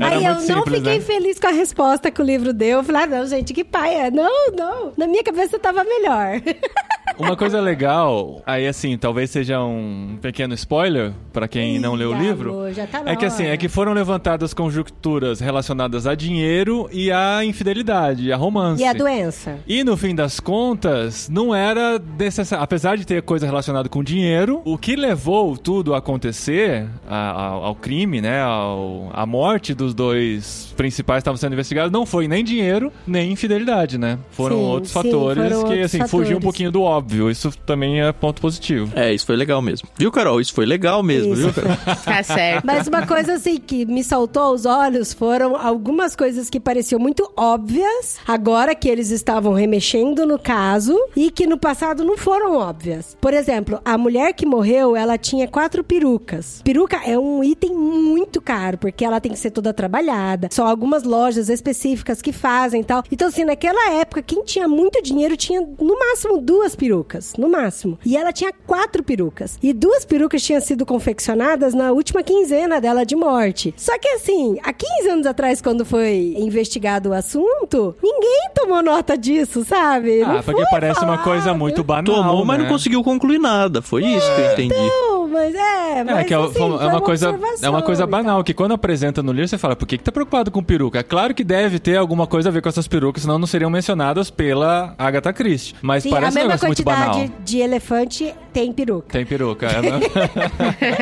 Aí 0.00 0.24
eu 0.24 0.34
não 0.34 0.40
simples, 0.40 0.76
fiquei 0.78 0.98
né? 0.98 1.00
feliz 1.00 1.38
com 1.38 1.46
a 1.46 1.52
resposta 1.52 2.10
que 2.10 2.20
o 2.20 2.24
livro 2.24 2.52
deu. 2.52 2.78
Eu 2.78 2.84
falei, 2.84 3.02
ah, 3.02 3.06
não, 3.06 3.26
gente, 3.26 3.52
que 3.52 3.64
paia. 3.64 4.10
Não, 4.10 4.50
não. 4.52 4.92
Na 4.96 5.06
minha 5.06 5.22
cabeça 5.22 5.58
tava 5.58 5.84
melhor. 5.84 6.40
Uma 7.18 7.36
coisa 7.36 7.60
legal, 7.60 8.42
aí 8.44 8.66
assim, 8.66 8.98
talvez 8.98 9.30
seja 9.30 9.62
um 9.62 10.18
pequeno 10.20 10.52
spoiler 10.54 11.12
pra 11.32 11.46
quem 11.46 11.78
não 11.78 11.94
leu 11.94 12.10
o 12.10 12.14
Ih, 12.16 12.18
livro. 12.26 12.54
tá 12.90 13.02
é 13.06 13.14
que 13.14 13.24
assim, 13.24 13.44
é 13.46 13.56
que 13.56 13.68
foram 13.68 13.92
levantadas 13.92 14.52
conjunturas 14.52 15.38
relacionadas 15.40 16.06
a 16.06 16.14
dinheiro 16.14 16.88
e 16.92 17.12
a 17.12 17.44
infidelidade, 17.44 18.32
a 18.32 18.36
romance. 18.36 18.82
E 18.82 18.86
a 18.86 18.92
doença? 18.92 19.58
E 19.66 19.84
no 19.84 19.96
fim 19.96 20.14
das 20.14 20.40
contas, 20.40 21.28
não 21.28 21.54
era 21.54 22.00
necessário. 22.18 22.64
Apesar 22.64 22.96
de 22.96 23.06
ter 23.06 23.22
coisa 23.22 23.46
relacionada 23.46 23.88
com 23.88 24.02
dinheiro, 24.02 24.60
o 24.64 24.76
que 24.76 24.96
levou 24.96 25.56
tudo 25.56 25.94
a 25.94 25.98
acontecer, 25.98 26.86
a- 27.08 27.30
ao, 27.30 27.64
ao 27.66 27.74
crime, 27.74 28.20
né? 28.20 28.40
Ao, 28.42 29.08
a 29.12 29.24
morte 29.24 29.72
dos 29.72 29.94
dois 29.94 30.72
principais 30.76 31.18
que 31.18 31.22
estavam 31.22 31.36
sendo 31.36 31.52
investigados, 31.52 31.92
não 31.92 32.04
foi 32.04 32.26
nem 32.26 32.42
dinheiro, 32.42 32.92
nem 33.06 33.30
infidelidade, 33.32 33.98
né? 33.98 34.18
Foram 34.30 34.56
Sim, 34.56 34.62
outros 34.64 34.88
sim, 34.92 34.94
fatores 35.02 35.42
foram 35.52 35.64
que, 35.64 35.70
outros 35.70 35.84
assim, 35.84 35.98
fugiu 36.08 36.08
um 36.08 36.24
fatores. 36.40 36.42
pouquinho 36.42 36.72
do 36.72 36.82
óbvio. 36.82 37.03
Isso 37.30 37.50
também 37.66 38.02
é 38.02 38.12
ponto 38.12 38.40
positivo. 38.40 38.92
É, 38.94 39.12
isso 39.12 39.26
foi 39.26 39.36
legal 39.36 39.60
mesmo. 39.60 39.88
Viu, 39.96 40.10
Carol? 40.10 40.40
Isso 40.40 40.54
foi 40.54 40.66
legal 40.66 41.02
mesmo, 41.02 41.34
Isso. 41.34 41.50
viu? 41.50 41.52
Carol? 41.62 41.76
Tá 42.04 42.22
certo. 42.22 42.64
Mas 42.64 42.86
uma 42.86 43.06
coisa 43.06 43.34
assim 43.34 43.58
que 43.58 43.84
me 43.84 44.02
saltou 44.02 44.42
aos 44.42 44.66
olhos 44.66 45.12
foram 45.12 45.56
algumas 45.56 46.16
coisas 46.16 46.48
que 46.48 46.60
pareciam 46.60 46.98
muito 46.98 47.30
óbvias, 47.36 48.18
agora 48.26 48.74
que 48.74 48.88
eles 48.88 49.10
estavam 49.10 49.52
remexendo 49.52 50.26
no 50.26 50.38
caso, 50.38 50.98
e 51.16 51.30
que 51.30 51.46
no 51.46 51.58
passado 51.58 52.04
não 52.04 52.16
foram 52.16 52.56
óbvias. 52.56 53.16
Por 53.20 53.34
exemplo, 53.34 53.80
a 53.84 53.96
mulher 53.98 54.32
que 54.32 54.46
morreu, 54.46 54.96
ela 54.96 55.18
tinha 55.18 55.48
quatro 55.48 55.82
perucas. 55.84 56.60
Peruca 56.64 57.00
é 57.04 57.18
um 57.18 57.42
item 57.42 57.74
muito 57.74 58.40
caro, 58.40 58.78
porque 58.78 59.04
ela 59.04 59.20
tem 59.20 59.32
que 59.32 59.38
ser 59.38 59.50
toda 59.50 59.72
trabalhada. 59.72 60.48
Só 60.50 60.66
algumas 60.66 61.02
lojas 61.02 61.48
específicas 61.48 62.22
que 62.22 62.32
fazem 62.32 62.80
e 62.80 62.84
tal. 62.84 63.02
Então, 63.10 63.28
assim, 63.28 63.44
naquela 63.44 63.92
época, 63.94 64.22
quem 64.22 64.42
tinha 64.44 64.68
muito 64.68 65.02
dinheiro 65.02 65.36
tinha 65.36 65.60
no 65.60 65.98
máximo 65.98 66.40
duas 66.40 66.74
perucas. 66.74 66.93
No 67.38 67.48
máximo. 67.48 67.98
E 68.04 68.16
ela 68.16 68.32
tinha 68.32 68.52
quatro 68.66 69.02
perucas. 69.02 69.58
E 69.62 69.72
duas 69.72 70.04
perucas 70.04 70.42
tinham 70.42 70.60
sido 70.60 70.86
confeccionadas 70.86 71.74
na 71.74 71.92
última 71.92 72.22
quinzena 72.22 72.80
dela 72.80 73.04
de 73.04 73.16
morte. 73.16 73.74
Só 73.76 73.98
que 73.98 74.08
assim, 74.08 74.58
há 74.62 74.72
15 74.72 75.08
anos 75.08 75.26
atrás, 75.26 75.60
quando 75.60 75.84
foi 75.84 76.34
investigado 76.38 77.10
o 77.10 77.12
assunto, 77.12 77.96
ninguém 78.02 78.50
tomou 78.54 78.82
nota 78.82 79.16
disso, 79.16 79.64
sabe? 79.64 80.22
Ah, 80.22 80.34
Não 80.34 80.42
porque 80.42 80.64
parece 80.70 81.00
uma 81.00 81.14
falado. 81.18 81.24
coisa 81.24 81.54
muito 81.54 81.82
banal. 81.82 82.14
Tomou, 82.14 82.44
mas 82.44 82.58
né? 82.58 82.64
não 82.64 82.70
conseguiu 82.70 83.02
concluir 83.02 83.38
nada. 83.38 83.82
Foi 83.82 84.04
isso 84.04 84.26
que 84.34 84.40
eu 84.40 84.52
entendi. 84.52 84.74
Não, 84.74 85.28
mas 85.28 85.54
é, 85.54 85.98
É, 85.98 86.04
mas 86.04 86.26
que 86.26 86.34
é, 86.34 86.36
assim, 86.36 86.50
é 86.50 86.52
foi 86.52 86.86
uma 86.86 87.00
coisa, 87.00 87.38
é 87.62 87.68
uma 87.68 87.82
coisa 87.82 88.04
e 88.04 88.06
banal, 88.06 88.44
que 88.44 88.54
quando 88.54 88.72
apresenta 88.72 89.22
no 89.22 89.32
livro, 89.32 89.48
você 89.48 89.58
fala, 89.58 89.74
por 89.74 89.86
que, 89.86 89.98
que 89.98 90.04
tá 90.04 90.12
preocupado 90.12 90.50
com 90.50 90.62
peruca? 90.62 90.98
É 90.98 91.02
claro 91.02 91.34
que 91.34 91.42
deve 91.42 91.78
ter 91.78 91.96
alguma 91.96 92.26
coisa 92.26 92.48
a 92.48 92.52
ver 92.52 92.62
com 92.62 92.68
essas 92.68 92.86
perucas, 92.86 93.22
senão 93.22 93.38
não 93.38 93.46
seriam 93.46 93.70
mencionadas 93.70 94.30
pela 94.30 94.94
Agatha 94.98 95.32
Christie. 95.32 95.74
Mas 95.82 96.02
Sim, 96.02 96.10
parece 96.10 96.38
a 96.38 96.40
um 96.40 96.44
negócio 96.44 96.66
muito 96.66 96.83
quantidade 96.84 97.18
banal. 97.18 97.28
de 97.44 97.58
elefante 97.58 98.34
tem 98.52 98.72
peruca. 98.72 99.06
Tem 99.10 99.26
peruca. 99.26 99.66
é, 99.66 99.82
né? 99.82 100.00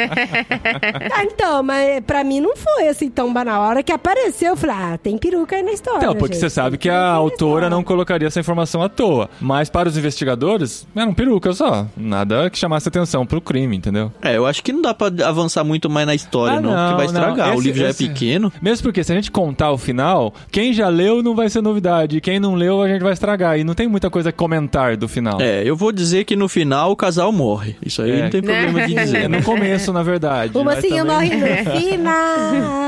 Ah, 1.15 1.25
então, 1.25 1.63
mas 1.63 2.01
pra 2.07 2.25
mim 2.25 2.41
não 2.41 2.57
foi 2.57 2.89
assim 2.89 3.11
tão 3.11 3.33
banal. 3.33 3.63
A 3.63 3.69
hora 3.69 3.83
que 3.83 3.93
apareceu, 3.93 4.51
eu 4.51 4.57
falei, 4.57 4.77
ah, 4.79 4.99
tem 4.99 5.19
peruca 5.19 5.57
aí 5.57 5.63
na 5.63 5.73
história. 5.73 5.99
Então, 5.99 6.15
porque 6.15 6.35
gente. 6.35 6.43
você 6.43 6.51
sabe 6.51 6.73
Tem 6.79 6.81
que 6.81 6.91
a 6.91 7.09
autora 7.11 7.69
não 7.69 7.83
colocaria 7.83 8.27
essa 8.29 8.41
informação 8.41 8.83
à 8.83 8.89
toa. 8.89 9.29
Mas 9.41 9.69
para 9.69 9.89
os 9.89 9.97
investigadores, 9.97 10.87
eram 10.95 11.13
perucas 11.13 11.57
só. 11.59 11.87
Nada 11.97 12.49
que 12.51 12.59
chamasse 12.59 12.89
atenção 12.89 13.27
pro 13.27 13.41
crime, 13.41 13.77
entendeu? 13.77 14.13
É, 14.23 14.37
eu 14.37 14.47
acho 14.47 14.63
que 14.63 14.73
não 14.73 14.83
dá 14.83 14.95
pra 14.95 15.09
avançar 15.27 15.65
muito 15.65 15.91
mais 15.91 16.07
na 16.07 16.15
história, 16.15 16.59
Ah, 16.59 16.61
não, 16.61 16.71
não, 16.73 16.79
porque 16.85 16.97
vai 16.97 17.07
estragar. 17.07 17.49
não. 17.49 17.55
o 17.55 17.59
Esse- 17.59 17.65
livro 17.67 17.81
já 17.81 17.91
esse- 17.91 18.05
é 18.05 18.09
pequeno. 18.09 18.53
Mesmo 18.63 18.83
porque 18.85 19.05
se 19.05 19.13
a 19.13 19.15
gente 19.15 19.31
contar 19.31 19.71
o 19.73 19.79
final, 19.79 20.33
quem 20.51 20.73
já 20.73 20.89
leu 20.89 21.23
não 21.23 21.35
vai 21.35 21.49
ser 21.49 21.61
novidade. 21.61 22.21
Quem 22.21 22.39
não 22.41 22.55
leu, 22.55 22.81
a 22.81 22.89
gente 22.89 23.03
vai 23.03 23.13
estragar. 23.13 23.59
E 23.59 23.65
não 23.65 23.75
tem 23.75 23.89
muita 23.89 24.09
coisa 24.11 24.31
a 24.31 24.33
comentar 24.33 24.97
do 24.97 25.09
final. 25.09 25.41
É, 25.41 25.63
eu 25.65 25.72
vou 25.77 25.93
dizer 25.93 26.25
que 26.25 26.35
no 26.37 26.49
final 26.49 26.91
o 26.93 26.97
casal 26.97 27.31
morre. 27.33 27.77
Isso 27.85 28.03
aí 28.03 28.11
É. 28.13 28.23
não 28.25 28.31
tem 28.31 28.43
problema 28.43 28.87
de 28.87 28.97
É 28.99 29.05
dizer. 29.05 29.29
no 29.29 29.43
começo, 29.43 29.93
na 29.93 30.03
verdade. 30.03 30.57
O 30.57 30.65
mas 30.65 30.77
mocinho 30.77 31.05
também- 31.07 31.31
morre 31.39 31.65
no 31.65 31.71
final. 31.81 32.82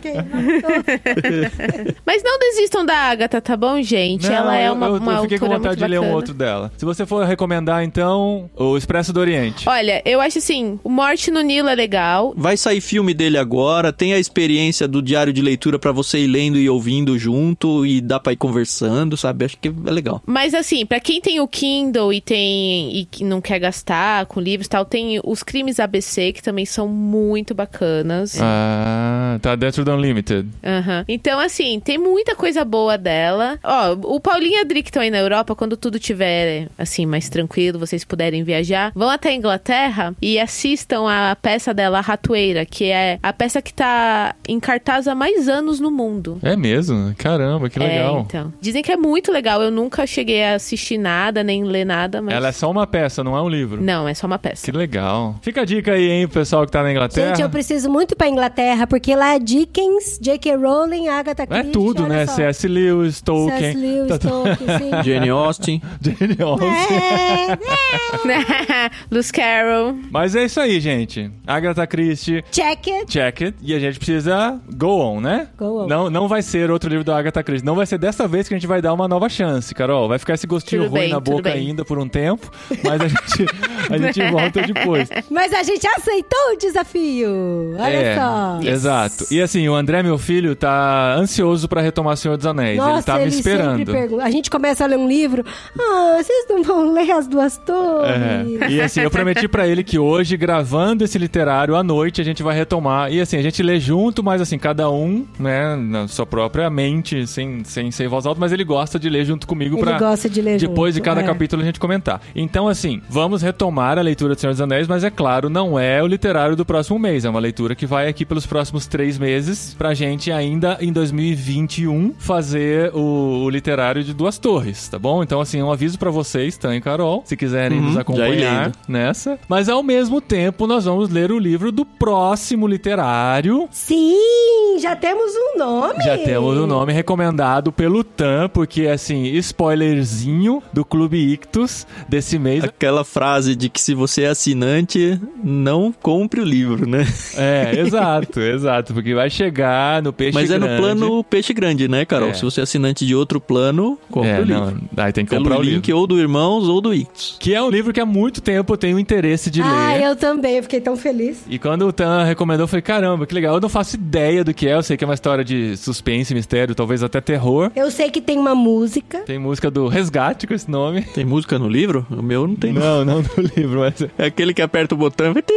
Quem 0.00 0.14
matou? 0.14 1.94
Mas 2.06 2.22
não 2.22 2.38
desistam 2.38 2.84
da 2.84 2.94
Agatha, 2.96 3.40
tá 3.40 3.56
bom, 3.56 3.80
gente? 3.82 4.26
Não, 4.28 4.34
Ela 4.34 4.58
é 4.58 4.68
eu- 4.68 4.72
uma, 4.72 4.86
eu, 4.86 4.94
uma 4.96 5.12
eu 5.14 5.22
fiquei 5.22 5.38
com 5.38 5.44
autora 5.46 5.58
vontade 5.58 5.76
de 5.76 5.80
muito 5.82 5.90
ler 5.90 5.98
um 5.98 6.02
bacana. 6.02 6.16
outro 6.16 6.34
dela. 6.34 6.72
Se 6.76 6.84
você 6.84 7.06
for 7.06 7.24
recomendar, 7.26 7.82
então, 7.84 8.50
o 8.56 8.76
Expresso 8.76 9.12
do 9.12 9.20
Oriente. 9.20 9.68
Olha, 9.68 10.02
eu 10.04 10.20
acho 10.20 10.38
assim, 10.38 10.78
o 10.82 10.88
Morte 10.88 11.30
no 11.30 11.40
Nilo 11.40 11.68
é 11.68 11.74
legal. 11.74 12.32
Vai 12.36 12.56
sair 12.56 12.80
filme 12.80 13.14
dele 13.14 13.38
agora, 13.38 13.92
tem 13.92 14.12
a 14.14 14.18
experiência 14.18 14.86
do 14.88 15.02
diário 15.02 15.32
de 15.32 15.42
leitura 15.42 15.78
pra 15.78 15.92
você 15.92 16.18
ir 16.18 16.26
lendo 16.26 16.58
e 16.58 16.68
ouvindo 16.68 17.18
junto 17.18 17.84
e 17.86 18.00
dá 18.00 18.18
pra 18.18 18.32
ir 18.32 18.36
conversando, 18.36 19.16
sabe? 19.16 19.44
Acho 19.44 19.56
que 19.58 19.68
é 19.68 19.90
legal. 19.90 20.22
Mas 20.26 20.54
assim, 20.54 20.84
pra 20.86 21.00
quem 21.00 21.20
tem 21.20 21.40
o 21.40 21.48
Kindle 21.48 22.12
e 22.12 22.20
tem 22.20 22.96
e 22.96 23.04
que 23.04 23.24
não 23.24 23.40
quer 23.40 23.58
gastar 23.58 24.26
com 24.26 24.40
livros 24.40 24.66
e 24.66 24.70
tal, 24.70 24.84
tem 24.84 25.20
os 25.24 25.42
Crimes 25.42 25.78
ABC 25.80 26.32
que 26.32 26.42
também 26.42 26.64
são 26.66 26.88
muito 26.88 27.54
bacanas. 27.54 28.38
Ah, 28.40 29.38
tá 29.40 29.51
dentro 29.56 29.84
do 29.84 29.92
Unlimited. 29.92 30.48
Aham. 30.64 31.04
Então, 31.08 31.38
assim, 31.40 31.80
tem 31.80 31.98
muita 31.98 32.34
coisa 32.34 32.64
boa 32.64 32.96
dela. 32.98 33.58
Ó, 33.62 33.92
o 34.14 34.20
Paulinho 34.20 34.54
e 34.54 34.58
a 34.58 34.60
Adri 34.62 34.82
que 34.82 34.88
estão 34.90 35.02
aí 35.02 35.10
na 35.10 35.18
Europa, 35.18 35.54
quando 35.54 35.76
tudo 35.76 35.98
tiver, 35.98 36.68
assim, 36.78 37.06
mais 37.06 37.28
tranquilo, 37.28 37.78
vocês 37.78 38.04
puderem 38.04 38.42
viajar, 38.42 38.92
vão 38.94 39.08
até 39.10 39.30
a 39.30 39.34
Inglaterra 39.34 40.14
e 40.20 40.38
assistam 40.38 41.04
a 41.08 41.34
peça 41.36 41.72
dela, 41.74 41.98
A 41.98 42.00
Ratoeira, 42.00 42.64
que 42.64 42.84
é 42.90 43.18
a 43.22 43.32
peça 43.32 43.60
que 43.62 43.72
tá 43.72 44.34
em 44.48 44.58
cartaz 44.60 45.06
há 45.08 45.14
mais 45.14 45.48
anos 45.48 45.80
no 45.80 45.90
mundo. 45.90 46.38
É 46.42 46.56
mesmo? 46.56 47.14
Caramba, 47.16 47.68
que 47.68 47.78
É, 47.82 47.86
legal. 47.86 48.20
então. 48.26 48.52
Dizem 48.60 48.82
que 48.82 48.92
é 48.92 48.96
muito 48.96 49.30
legal. 49.32 49.62
Eu 49.62 49.70
nunca 49.70 50.06
cheguei 50.06 50.44
a 50.44 50.54
assistir 50.54 50.98
nada, 50.98 51.42
nem 51.42 51.64
ler 51.64 51.84
nada, 51.84 52.20
mas... 52.22 52.34
Ela 52.34 52.48
é 52.48 52.52
só 52.52 52.70
uma 52.70 52.86
peça, 52.86 53.22
não 53.24 53.36
é 53.36 53.42
um 53.42 53.48
livro. 53.48 53.82
Não, 53.82 54.06
é 54.08 54.14
só 54.14 54.26
uma 54.26 54.38
peça. 54.38 54.64
Que 54.64 54.76
legal. 54.76 55.36
Fica 55.42 55.62
a 55.62 55.64
dica 55.64 55.92
aí, 55.92 56.08
hein, 56.10 56.26
pro 56.28 56.40
pessoal 56.40 56.64
que 56.64 56.72
tá 56.72 56.82
na 56.82 56.90
Inglaterra. 56.90 57.28
Gente, 57.28 57.42
eu 57.42 57.50
preciso 57.50 57.90
muito 57.90 58.14
pra 58.16 58.28
Inglaterra, 58.28 58.86
porque 58.86 59.14
lá 59.14 59.34
é 59.34 59.38
Dickens, 59.42 60.18
J.K. 60.20 60.54
Rowling, 60.56 61.08
Agatha 61.08 61.42
É 61.42 61.46
Christie. 61.46 61.72
tudo, 61.72 62.04
olha 62.04 62.08
né? 62.14 62.26
C.S. 62.26 62.66
Lewis, 62.68 63.20
Tolkien. 63.20 63.58
C.S. 63.60 63.76
Lewis, 63.78 64.08
Tá- 64.08 64.18
Tolkien, 64.18 64.56
sim. 64.78 64.90
Jane 65.04 65.28
Austen. 65.30 65.82
Jane 66.00 66.36
Austen. 66.40 66.96
É, 66.96 67.52
é. 67.52 68.90
Luz 69.10 69.30
Carroll. 69.30 69.96
Mas 70.10 70.34
é 70.34 70.44
isso 70.44 70.60
aí, 70.60 70.80
gente. 70.80 71.30
Agatha 71.46 71.86
Christie, 71.86 72.44
Check 72.50 72.88
it. 72.88 73.06
check 73.06 73.42
it. 73.42 73.56
E 73.62 73.74
a 73.74 73.78
gente 73.78 73.98
precisa 73.98 74.60
go 74.74 75.00
on, 75.00 75.20
né? 75.20 75.48
Go 75.58 75.82
on. 75.84 75.86
Não, 75.86 76.10
não 76.10 76.28
vai 76.28 76.42
ser 76.42 76.70
outro 76.70 76.88
livro 76.88 77.04
da 77.04 77.16
Agatha 77.16 77.42
Christie. 77.42 77.64
Não 77.66 77.74
vai 77.74 77.86
ser 77.86 77.98
dessa 77.98 78.26
vez 78.28 78.48
que 78.48 78.54
a 78.54 78.58
gente 78.58 78.66
vai 78.66 78.80
dar 78.80 78.92
uma 78.92 79.08
nova 79.08 79.28
chance, 79.28 79.74
Carol. 79.74 80.08
Vai 80.08 80.18
ficar 80.18 80.34
esse 80.34 80.46
gostinho 80.46 80.82
Tudo 80.84 80.90
ruim 80.92 81.00
bem, 81.02 81.10
na 81.10 81.20
tudo 81.20 81.36
boca 81.36 81.50
bem. 81.50 81.68
ainda 81.68 81.84
por 81.84 81.98
um 81.98 82.08
tempo. 82.08 82.50
Mas 82.84 83.00
a 83.00 83.08
gente, 83.08 83.46
a 83.90 83.98
gente 83.98 84.22
volta 84.30 84.62
depois. 84.62 85.08
Mas 85.30 85.52
a 85.52 85.62
gente 85.62 85.86
aceitou 85.86 86.52
o 86.52 86.56
desafio. 86.58 87.74
Olha 87.78 87.96
é, 87.96 88.16
só. 88.16 88.58
Exato. 88.62 89.26
E 89.32 89.40
assim, 89.40 89.66
o 89.66 89.74
André, 89.74 90.02
meu 90.02 90.18
filho, 90.18 90.54
tá 90.54 91.14
ansioso 91.14 91.66
pra 91.66 91.80
retomar 91.80 92.18
Senhor 92.18 92.36
dos 92.36 92.44
Anéis. 92.44 92.76
Nossa, 92.76 92.92
ele 92.92 93.02
tá 93.02 93.18
me 93.18 93.28
esperando. 93.28 94.20
A 94.20 94.30
gente 94.30 94.50
começa 94.50 94.84
a 94.84 94.86
ler 94.86 94.98
um 94.98 95.08
livro. 95.08 95.42
Ah, 95.74 96.18
vocês 96.22 96.44
não 96.50 96.62
vão 96.62 96.92
ler 96.92 97.10
as 97.12 97.26
duas 97.26 97.56
torres? 97.56 98.60
É. 98.60 98.70
E 98.70 98.78
assim, 98.78 99.00
eu 99.00 99.10
prometi 99.10 99.48
pra 99.48 99.66
ele 99.66 99.82
que 99.82 99.98
hoje, 99.98 100.36
gravando 100.36 101.02
esse 101.02 101.16
literário 101.16 101.74
à 101.74 101.82
noite, 101.82 102.20
a 102.20 102.24
gente 102.24 102.42
vai 102.42 102.54
retomar. 102.54 103.10
E 103.10 103.22
assim, 103.22 103.38
a 103.38 103.42
gente 103.42 103.62
lê 103.62 103.80
junto, 103.80 104.22
mas 104.22 104.38
assim, 104.42 104.58
cada 104.58 104.90
um, 104.90 105.26
né, 105.38 105.76
na 105.76 106.06
sua 106.08 106.26
própria 106.26 106.68
mente, 106.68 107.26
sem, 107.26 107.64
sem 107.64 107.90
ser 107.90 108.08
voz 108.08 108.26
alta, 108.26 108.38
mas 108.38 108.52
ele 108.52 108.64
gosta 108.64 108.98
de 108.98 109.08
ler 109.08 109.24
junto 109.24 109.46
comigo 109.46 109.78
pra. 109.78 109.98
gosta 109.98 110.28
de 110.28 110.42
ler 110.42 110.58
Depois 110.58 110.94
junto, 110.94 111.02
de 111.02 111.08
cada 111.08 111.22
é. 111.22 111.24
capítulo 111.24 111.62
a 111.62 111.64
gente 111.64 111.80
comentar. 111.80 112.20
Então, 112.36 112.68
assim, 112.68 113.00
vamos 113.08 113.40
retomar 113.40 113.96
a 113.96 114.02
leitura 114.02 114.34
do 114.34 114.40
Senhor 114.40 114.52
dos 114.52 114.60
Anéis, 114.60 114.86
mas 114.86 115.04
é 115.04 115.10
claro, 115.10 115.48
não 115.48 115.78
é 115.78 116.02
o 116.02 116.06
literário 116.06 116.54
do 116.54 116.66
próximo 116.66 116.98
mês. 116.98 117.24
É 117.24 117.30
uma 117.30 117.40
leitura 117.40 117.74
que 117.74 117.86
vai 117.86 118.08
aqui 118.08 118.26
pelos 118.26 118.44
próximos 118.44 118.86
três 118.86 119.21
meses 119.22 119.74
pra 119.78 119.94
gente 119.94 120.30
ainda 120.32 120.76
em 120.80 120.92
2021 120.92 122.14
fazer 122.18 122.90
o, 122.94 123.44
o 123.44 123.48
literário 123.50 124.02
de 124.02 124.12
Duas 124.12 124.36
Torres, 124.36 124.88
tá 124.88 124.98
bom? 124.98 125.22
Então, 125.22 125.40
assim, 125.40 125.62
um 125.62 125.70
aviso 125.70 125.98
pra 125.98 126.10
vocês, 126.10 126.56
Tan 126.56 126.74
e 126.74 126.80
Carol, 126.80 127.22
se 127.24 127.36
quiserem 127.36 127.78
Uhum, 127.78 127.86
nos 127.86 127.96
acompanhar 127.96 128.72
nessa. 128.88 129.38
Mas 129.48 129.68
ao 129.68 129.82
mesmo 129.82 130.20
tempo, 130.20 130.66
nós 130.66 130.84
vamos 130.84 131.08
ler 131.08 131.30
o 131.30 131.38
livro 131.38 131.70
do 131.70 131.84
próximo 131.86 132.66
literário. 132.66 133.68
Sim, 133.70 134.76
já 134.80 134.96
temos 134.96 135.32
um 135.34 135.58
nome. 135.58 136.02
Já 136.04 136.18
temos 136.18 136.58
o 136.58 136.66
nome 136.66 136.92
recomendado 136.92 137.70
pelo 137.72 138.02
Tan, 138.02 138.48
porque 138.48 138.86
assim, 138.88 139.24
spoilerzinho 139.36 140.62
do 140.72 140.84
Clube 140.84 141.16
Ictus 141.32 141.86
desse 142.08 142.38
mês. 142.38 142.64
Aquela 142.64 143.04
frase 143.04 143.54
de 143.54 143.68
que 143.68 143.80
se 143.80 143.94
você 143.94 144.22
é 144.22 144.28
assinante, 144.28 145.20
não 145.42 145.92
compre 145.92 146.40
o 146.40 146.44
livro, 146.44 146.88
né? 146.88 147.06
É, 147.36 147.78
exato, 147.78 148.40
exato, 148.42 148.92
porque 148.92 149.11
vai 149.14 149.30
chegar 149.30 150.02
no 150.02 150.12
peixe 150.12 150.34
Mas 150.34 150.48
grande. 150.48 150.66
é 150.66 150.70
no 150.70 150.76
plano 150.76 151.24
peixe 151.24 151.52
grande, 151.52 151.88
né, 151.88 152.04
Carol? 152.04 152.30
É. 152.30 152.34
Se 152.34 152.42
você 152.44 152.60
é 152.60 152.62
assinante 152.62 153.04
de 153.06 153.14
outro 153.14 153.40
plano, 153.40 153.98
compre 154.10 154.30
É, 154.30 154.40
o 154.40 154.44
livro. 154.44 154.78
não, 154.94 155.04
aí 155.04 155.12
tem 155.12 155.24
que 155.24 155.30
Pelo 155.30 155.42
comprar 155.44 155.58
o 155.58 155.62
link 155.62 155.86
livro. 155.86 156.00
ou 156.00 156.06
do 156.06 156.18
Irmãos 156.18 156.68
ou 156.68 156.80
do 156.80 156.92
Ictus. 156.94 157.36
Que 157.40 157.54
é 157.54 157.62
um 157.62 157.70
livro 157.70 157.92
que 157.92 158.00
há 158.00 158.06
muito 158.06 158.40
tempo 158.40 158.72
eu 158.72 158.76
tenho 158.76 158.98
interesse 158.98 159.50
de 159.50 159.60
Ah, 159.62 159.92
ler. 159.94 160.02
eu 160.04 160.16
também, 160.16 160.56
eu 160.56 160.62
fiquei 160.62 160.80
tão 160.80 160.96
feliz. 160.96 161.44
E 161.48 161.58
quando 161.58 161.86
o 161.86 161.92
Tan 161.92 162.24
recomendou, 162.24 162.64
eu 162.64 162.68
falei, 162.68 162.82
caramba, 162.82 163.26
que 163.26 163.34
legal. 163.34 163.54
Eu 163.54 163.60
não 163.60 163.68
faço 163.68 163.96
ideia 163.96 164.42
do 164.44 164.52
que 164.54 164.66
é, 164.68 164.74
eu 164.74 164.82
sei 164.82 164.96
que 164.96 165.04
é 165.04 165.06
uma 165.06 165.14
história 165.14 165.44
de 165.44 165.76
suspense, 165.76 166.34
mistério, 166.34 166.74
talvez 166.74 167.02
até 167.02 167.20
terror. 167.20 167.70
Eu 167.74 167.90
sei 167.90 168.10
que 168.10 168.20
tem 168.20 168.38
uma 168.38 168.54
música. 168.54 169.18
Tem 169.20 169.38
música 169.38 169.70
do 169.70 169.88
Resgate 169.88 170.46
com 170.46 170.54
esse 170.54 170.70
nome. 170.70 171.02
Tem 171.02 171.24
música 171.24 171.58
no 171.58 171.68
livro? 171.68 172.06
O 172.10 172.22
meu 172.22 172.46
não 172.46 172.54
tem. 172.56 172.72
Não, 172.72 173.04
não 173.04 173.22
no 173.22 173.28
livro, 173.56 173.80
mas 173.80 173.94
É 174.18 174.26
aquele 174.26 174.52
que 174.54 174.62
aperta 174.62 174.94
o 174.94 174.98
botão 174.98 175.26
e 175.30 175.32
vai... 175.34 175.42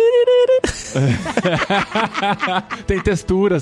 tem 2.88 3.00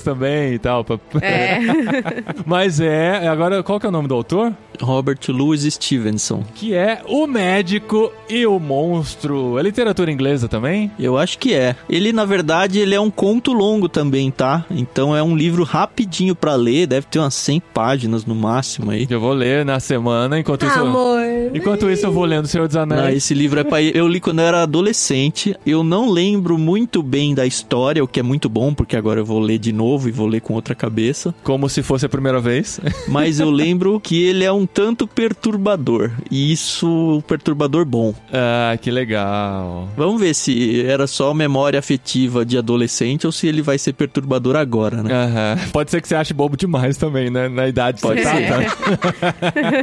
também 0.04 0.54
e 0.54 0.60
tal. 0.60 0.84
pra- 0.84 1.00
É. 1.22 1.60
Mas 2.46 2.80
é, 2.80 3.28
agora 3.28 3.62
qual 3.64 3.80
que 3.80 3.86
é 3.86 3.90
o 3.90 3.92
nome 3.92 4.08
do 4.08 4.14
autor? 4.16 4.54
Robert 4.82 5.20
Louis 5.30 5.62
Stevenson. 5.62 6.44
Que 6.56 6.74
é 6.74 7.02
O 7.08 7.28
Médico 7.28 8.12
e 8.30 8.46
o 8.46 8.60
Monstro. 8.60 9.58
É 9.60 9.62
literatura 9.62 10.12
inglesa 10.12 10.48
também? 10.48 10.92
Eu 11.00 11.18
acho 11.18 11.38
que 11.38 11.54
é. 11.54 11.76
Ele, 11.90 12.12
na 12.12 12.26
verdade, 12.26 12.80
ele 12.80 12.96
é 12.96 13.00
um 13.00 13.10
conto 13.12 13.54
longo 13.54 13.88
também, 13.88 14.32
tá? 14.32 14.66
Então 14.72 15.16
é 15.16 15.22
um 15.22 15.36
livro 15.36 15.64
rapidinho 15.64 16.36
pra 16.36 16.56
ler, 16.56 16.88
deve 16.88 17.06
ter 17.08 17.20
umas 17.20 17.34
100 17.36 17.62
páginas 17.74 18.26
no 18.26 18.34
máximo 18.36 18.92
aí. 18.92 19.06
Eu 19.10 19.20
vou 19.20 19.34
ler 19.34 19.64
na 19.66 19.80
semana, 19.80 20.40
enquanto 20.40 20.66
isso. 20.66 20.80
Amor. 20.80 21.20
Enquanto 21.54 21.90
isso, 21.90 22.06
eu 22.06 22.12
vou 22.12 22.26
lendo 22.26 22.46
O 22.46 22.48
Senhor 22.48 22.68
dos 22.68 22.76
Não, 22.76 22.84
Anéis. 22.84 23.18
esse 23.18 23.34
livro 23.34 23.60
é 23.60 23.64
pra... 23.64 23.82
Eu 23.82 24.08
li 24.08 24.20
quando 24.20 24.40
eu 24.40 24.46
era 24.46 24.64
adolescente. 24.64 25.56
Eu 25.66 25.84
não 25.84 26.10
lembro 26.10 26.58
muito 26.58 27.02
bem 27.04 27.34
da 27.36 27.46
história, 27.46 28.04
o 28.04 28.08
que 28.08 28.20
é 28.20 28.24
muito 28.24 28.48
bom, 28.50 28.74
porque 28.74 28.96
agora 28.96 29.20
eu 29.20 29.26
vou 29.26 29.40
ler 29.40 29.58
de 29.60 29.72
novo 29.74 30.08
e 30.08 30.12
vou 30.12 30.28
ler 30.28 30.40
com 30.42 30.54
outra 30.54 30.74
cabeça. 30.76 31.34
Como 31.44 31.68
se 31.68 31.84
fosse 31.84 32.06
a 32.06 32.10
primeira 32.10 32.40
vez. 32.40 32.80
Mas 33.08 33.40
eu 33.40 33.50
lembro 33.50 34.00
que 34.00 34.24
ele 34.24 34.44
é 34.46 34.52
um 34.52 34.66
tanto 34.66 35.06
perturbador. 35.08 36.12
E 36.32 36.52
isso, 36.52 37.22
perturbador 37.28 37.84
bom. 37.86 38.14
ah, 38.32 38.78
que 38.82 38.90
legal. 38.92 39.90
Vamos 39.98 40.22
ver 40.22 40.34
se 40.34 40.86
era 40.86 41.08
só 41.08 41.34
memória 41.34 41.80
afetiva 41.80 42.46
de 42.46 42.58
adolescente 42.58 43.26
ou 43.26 43.32
se 43.32 43.48
ele 43.48 43.62
vai 43.62 43.78
ser 43.78 43.94
perturbador 43.94 44.56
agora, 44.56 45.02
né? 45.04 45.14
Aham. 45.14 45.58
Pode 45.72 45.92
ser 45.92 46.02
que 46.02 46.08
você 46.08 46.16
ache 46.16 46.34
bobo 46.34 46.56
demais 46.56 46.98
também, 46.98 47.30
né? 47.30 47.50
Na 47.50 47.68
idade 47.68 47.98
que 47.98 48.08
Pode 48.08 48.22
você 48.22 48.30
tá, 48.30 48.36
ser. 48.36 48.66
tá? 48.70 49.74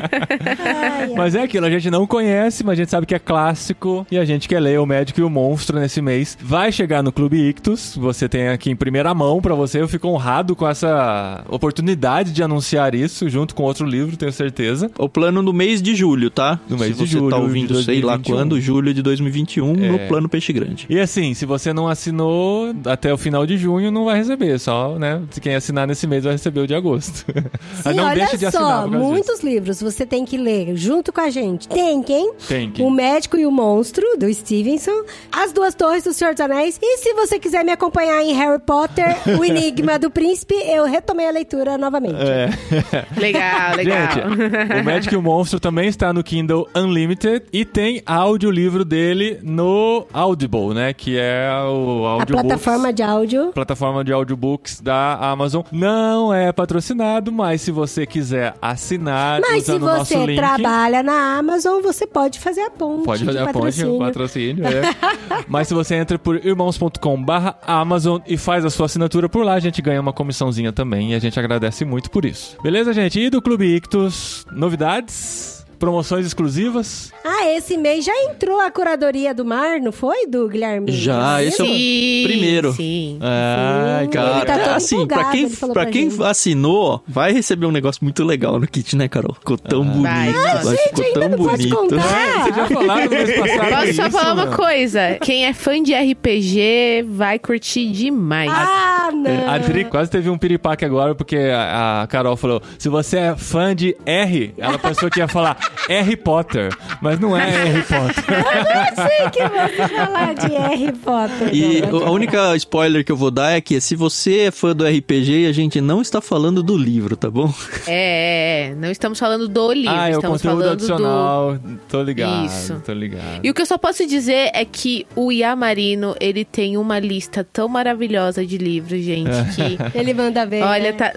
Mas 1.16 1.34
é 1.34 1.42
aquilo, 1.42 1.66
a 1.66 1.70
gente 1.70 1.90
não 1.90 2.06
conhece, 2.06 2.64
mas 2.64 2.72
a 2.72 2.76
gente 2.82 2.90
sabe 2.90 3.06
que 3.06 3.14
é 3.14 3.18
clássico 3.18 4.06
e 4.10 4.18
a 4.18 4.24
gente 4.24 4.48
quer 4.48 4.60
ler 4.60 4.78
O 4.78 4.86
Médico 4.86 5.20
e 5.20 5.24
o 5.24 5.30
Monstro 5.30 5.78
nesse 5.78 6.00
mês. 6.00 6.36
Vai 6.40 6.70
chegar 6.72 7.02
no 7.02 7.12
Clube 7.12 7.36
Ictus, 7.48 7.96
você 7.96 8.28
tem 8.28 8.48
aqui 8.48 8.70
em 8.70 8.76
primeira 8.76 9.12
mão 9.14 9.40
pra 9.40 9.54
você. 9.54 9.79
Eu 9.80 9.88
fico 9.88 10.08
honrado 10.08 10.54
com 10.54 10.68
essa 10.68 11.42
oportunidade 11.48 12.32
de 12.32 12.42
anunciar 12.42 12.94
isso 12.94 13.28
junto 13.28 13.54
com 13.54 13.62
outro 13.62 13.86
livro, 13.86 14.16
tenho 14.16 14.32
certeza. 14.32 14.90
O 14.98 15.08
plano 15.08 15.42
no 15.42 15.52
mês 15.52 15.80
de 15.80 15.94
julho, 15.94 16.30
tá? 16.30 16.60
No 16.68 16.76
mês 16.76 16.96
se 16.96 17.02
de 17.02 17.08
você 17.08 17.18
julho 17.18 17.30
tá 17.30 17.36
de 17.36 17.42
ouvindo, 17.42 17.82
sei 17.82 18.00
lá 18.02 18.16
2021. 18.16 18.34
quando, 18.36 18.60
julho 18.60 18.92
de 18.94 19.02
2021, 19.02 19.72
no 19.74 19.94
É. 19.96 20.06
plano 20.06 20.28
Peixe 20.28 20.52
Grande. 20.52 20.86
E 20.88 20.98
assim, 21.00 21.32
se 21.34 21.46
você 21.46 21.72
não 21.72 21.88
assinou 21.88 22.74
até 22.84 23.12
o 23.12 23.16
final 23.16 23.46
de 23.46 23.56
junho, 23.56 23.90
não 23.90 24.04
vai 24.04 24.18
receber. 24.18 24.58
Só, 24.58 24.98
né? 24.98 25.22
Se 25.30 25.40
quem 25.40 25.54
assinar 25.54 25.86
nesse 25.86 26.06
mês 26.06 26.24
vai 26.24 26.32
receber 26.34 26.60
o 26.60 26.66
de 26.66 26.74
agosto. 26.74 27.24
Sim, 27.82 27.94
não 27.94 28.04
olha 28.04 28.26
de 28.26 28.50
só, 28.50 28.86
muitos 28.86 29.40
livros 29.42 29.80
você 29.80 30.04
tem 30.04 30.24
que 30.24 30.36
ler 30.36 30.76
junto 30.76 31.12
com 31.12 31.20
a 31.20 31.30
gente. 31.30 31.68
Tem 31.68 32.02
quem? 32.02 32.32
Tem 32.48 32.70
que. 32.70 32.82
O 32.82 32.90
Médico 32.90 33.36
e 33.38 33.46
o 33.46 33.50
Monstro, 33.50 34.04
do 34.18 34.32
Stevenson. 34.32 35.04
As 35.32 35.52
Duas 35.52 35.74
Torres 35.74 36.04
do 36.04 36.12
Senhor 36.12 36.34
dos 36.34 36.40
Anéis. 36.40 36.78
E 36.82 36.98
se 36.98 37.14
você 37.14 37.38
quiser 37.38 37.64
me 37.64 37.72
acompanhar 37.72 38.22
em 38.22 38.32
Harry 38.34 38.60
Potter, 38.60 39.16
O 39.38 39.44
Enigma 39.60 39.98
do 39.98 40.10
Príncipe, 40.10 40.54
eu 40.54 40.84
retomei 40.86 41.28
a 41.28 41.30
leitura 41.30 41.76
novamente. 41.76 42.16
É. 42.16 42.48
Legal, 43.20 43.76
legal. 43.76 44.10
Gente, 44.12 44.80
o 44.80 44.84
Médico 44.84 45.14
e 45.14 45.16
o 45.16 45.22
Monstro 45.22 45.60
também 45.60 45.88
está 45.88 46.12
no 46.12 46.22
Kindle 46.22 46.66
Unlimited 46.74 47.44
e 47.52 47.64
tem 47.64 48.02
audiolivro 48.06 48.84
dele 48.84 49.38
no 49.42 50.06
Audible, 50.12 50.74
né? 50.74 50.92
Que 50.92 51.18
é 51.18 51.50
o 51.64 52.06
a 52.06 52.10
audiobooks. 52.12 52.42
plataforma 52.48 52.92
de 52.92 53.02
áudio. 53.02 53.52
plataforma 53.52 54.04
de 54.04 54.12
audiobooks 54.12 54.80
da 54.80 55.14
Amazon. 55.16 55.62
Não 55.70 56.32
é 56.32 56.52
patrocinado, 56.52 57.30
mas 57.30 57.60
se 57.60 57.70
você 57.70 58.06
quiser 58.06 58.54
assinar 58.62 59.40
Mas 59.40 59.64
se 59.64 59.70
usando 59.72 59.82
o 59.82 59.86
nosso 59.86 60.12
você 60.14 60.26
link... 60.26 60.36
trabalha 60.36 61.02
na 61.02 61.38
Amazon, 61.38 61.82
você 61.82 62.06
pode 62.06 62.38
fazer 62.38 62.62
a 62.62 62.70
ponte. 62.70 63.04
Pode 63.04 63.24
fazer 63.24 63.38
a 63.38 63.44
ponte, 63.46 63.54
patrocínio. 63.54 63.94
o 63.94 63.98
patrocínio, 63.98 64.64
é. 64.66 64.80
Mas 65.48 65.68
se 65.68 65.74
você 65.74 65.94
entra 65.96 66.18
por 66.18 66.36
irmãos.com 66.44 67.22
barra 67.22 67.56
Amazon 67.66 68.20
e 68.26 68.36
faz 68.36 68.64
a 68.64 68.70
sua 68.70 68.86
assinatura 68.86 69.28
por 69.28 69.44
lá, 69.44 69.49
a 69.54 69.60
gente 69.60 69.80
ganha 69.82 70.00
uma 70.00 70.12
comissãozinha 70.12 70.72
também 70.72 71.12
e 71.12 71.14
a 71.14 71.18
gente 71.18 71.38
agradece 71.38 71.84
muito 71.84 72.10
por 72.10 72.24
isso. 72.24 72.56
Beleza, 72.62 72.92
gente? 72.92 73.18
E 73.20 73.30
do 73.30 73.40
Clube 73.42 73.64
Ictus, 73.76 74.44
novidades? 74.52 75.58
Promoções 75.78 76.26
exclusivas? 76.26 77.10
Ah, 77.24 77.46
esse 77.56 77.78
mês 77.78 78.04
já 78.04 78.12
entrou 78.24 78.60
a 78.60 78.70
curadoria 78.70 79.32
do 79.32 79.46
mar, 79.46 79.80
não 79.80 79.90
foi, 79.90 80.26
do 80.26 80.46
Guilherme? 80.46 80.92
Já, 80.92 81.42
esse 81.42 81.58
é 81.58 81.64
o 81.64 81.66
Sim, 81.68 82.22
primeiro. 82.26 82.72
Sim. 82.74 83.18
Ah, 83.22 84.00
Sim, 84.02 84.10
cara. 84.10 84.36
ele 84.36 84.44
tá 84.44 84.58
todo 84.58 84.68
assim, 84.74 85.06
pra 85.06 85.24
quem, 85.30 85.48
pra 85.48 85.68
pra 85.68 85.86
quem 85.86 86.10
gente. 86.10 86.22
assinou, 86.22 87.02
vai 87.08 87.32
receber 87.32 87.64
um 87.64 87.70
negócio 87.72 88.04
muito 88.04 88.22
legal 88.24 88.60
no 88.60 88.66
kit, 88.66 88.94
né, 88.94 89.08
Carol? 89.08 89.32
Ficou 89.32 89.56
tão 89.56 89.82
bonito. 89.82 90.02
Vai, 90.02 90.30
mas 90.34 90.64
nossa. 90.66 90.76
ficou 90.76 91.02
Gente, 91.02 91.12
tão 91.14 91.22
ainda 91.22 91.36
não 91.38 91.44
pode 91.46 91.66
bonito. 91.68 91.76
contar. 91.96 92.42
Vocês 92.42 92.56
já 92.56 92.66
falaram 92.68 93.04
no 93.04 93.10
mês 93.10 93.38
passado 93.38 93.70
Posso 93.70 93.94
só 93.94 94.10
falar 94.10 94.32
uma 94.34 94.44
não? 94.44 94.52
coisa? 94.58 95.18
Quem 95.22 95.46
é 95.46 95.54
fã 95.54 95.82
de 95.82 95.94
RPG 95.94 97.04
vai 97.08 97.38
curtir 97.38 97.90
demais. 97.90 98.50
Ah, 98.52 98.99
não. 99.10 99.50
A 99.50 99.58
Tri 99.58 99.84
quase 99.84 100.10
teve 100.10 100.28
um 100.30 100.38
piripaque 100.38 100.84
agora, 100.84 101.14
porque 101.14 101.36
a, 101.36 102.02
a 102.02 102.06
Carol 102.06 102.36
falou: 102.36 102.62
se 102.78 102.88
você 102.88 103.18
é 103.18 103.36
fã 103.36 103.74
de 103.74 103.96
R, 104.04 104.54
ela 104.58 104.78
pensou 104.78 105.10
que 105.10 105.20
ia 105.20 105.28
falar 105.28 105.56
Harry 105.88 106.16
Potter. 106.16 106.74
Mas 107.00 107.18
não 107.18 107.36
é 107.36 107.48
Harry 107.48 107.82
Potter. 107.82 108.24
Eu 108.90 109.06
sei 109.06 109.30
que 109.30 109.48
você 109.48 109.88
falar 109.88 110.34
de 110.34 110.48
Harry 110.48 110.92
Potter. 110.92 111.54
E 111.54 111.80
não. 111.82 112.06
a 112.06 112.10
única 112.10 112.56
spoiler 112.56 113.04
que 113.04 113.12
eu 113.12 113.16
vou 113.16 113.30
dar 113.30 113.52
é 113.52 113.60
que 113.60 113.80
se 113.80 113.96
você 113.96 114.40
é 114.40 114.50
fã 114.50 114.74
do 114.74 114.84
RPG, 114.84 115.46
a 115.46 115.52
gente 115.52 115.80
não 115.80 116.00
está 116.00 116.20
falando 116.20 116.62
do 116.62 116.76
livro, 116.76 117.16
tá 117.16 117.30
bom? 117.30 117.52
É, 117.86 118.70
é, 118.70 118.74
não 118.74 118.90
estamos 118.90 119.18
falando 119.18 119.48
do 119.48 119.72
livro, 119.72 119.94
ah, 119.94 120.08
é 120.08 120.12
o 120.12 120.16
estamos 120.16 120.42
conteúdo 120.42 120.60
falando 120.60 120.78
do... 120.78 120.84
adicional. 120.84 121.58
Tô 121.88 122.02
ligado, 122.02 122.46
Isso. 122.46 122.82
tô 122.84 122.92
ligado. 122.92 123.40
E 123.42 123.50
o 123.50 123.54
que 123.54 123.62
eu 123.62 123.66
só 123.66 123.78
posso 123.78 124.06
dizer 124.06 124.50
é 124.52 124.64
que 124.64 125.06
o 125.14 125.30
Yamarino, 125.30 126.14
ele 126.20 126.44
tem 126.44 126.76
uma 126.76 126.98
lista 126.98 127.44
tão 127.44 127.68
maravilhosa 127.68 128.44
de 128.44 128.58
livros, 128.58 128.99
gente, 129.02 129.30
que... 129.54 129.78
Ele 129.98 130.12
manda 130.14 130.44
ver. 130.46 130.62
Olha, 130.62 130.92
né? 130.92 130.92
tá, 130.92 131.12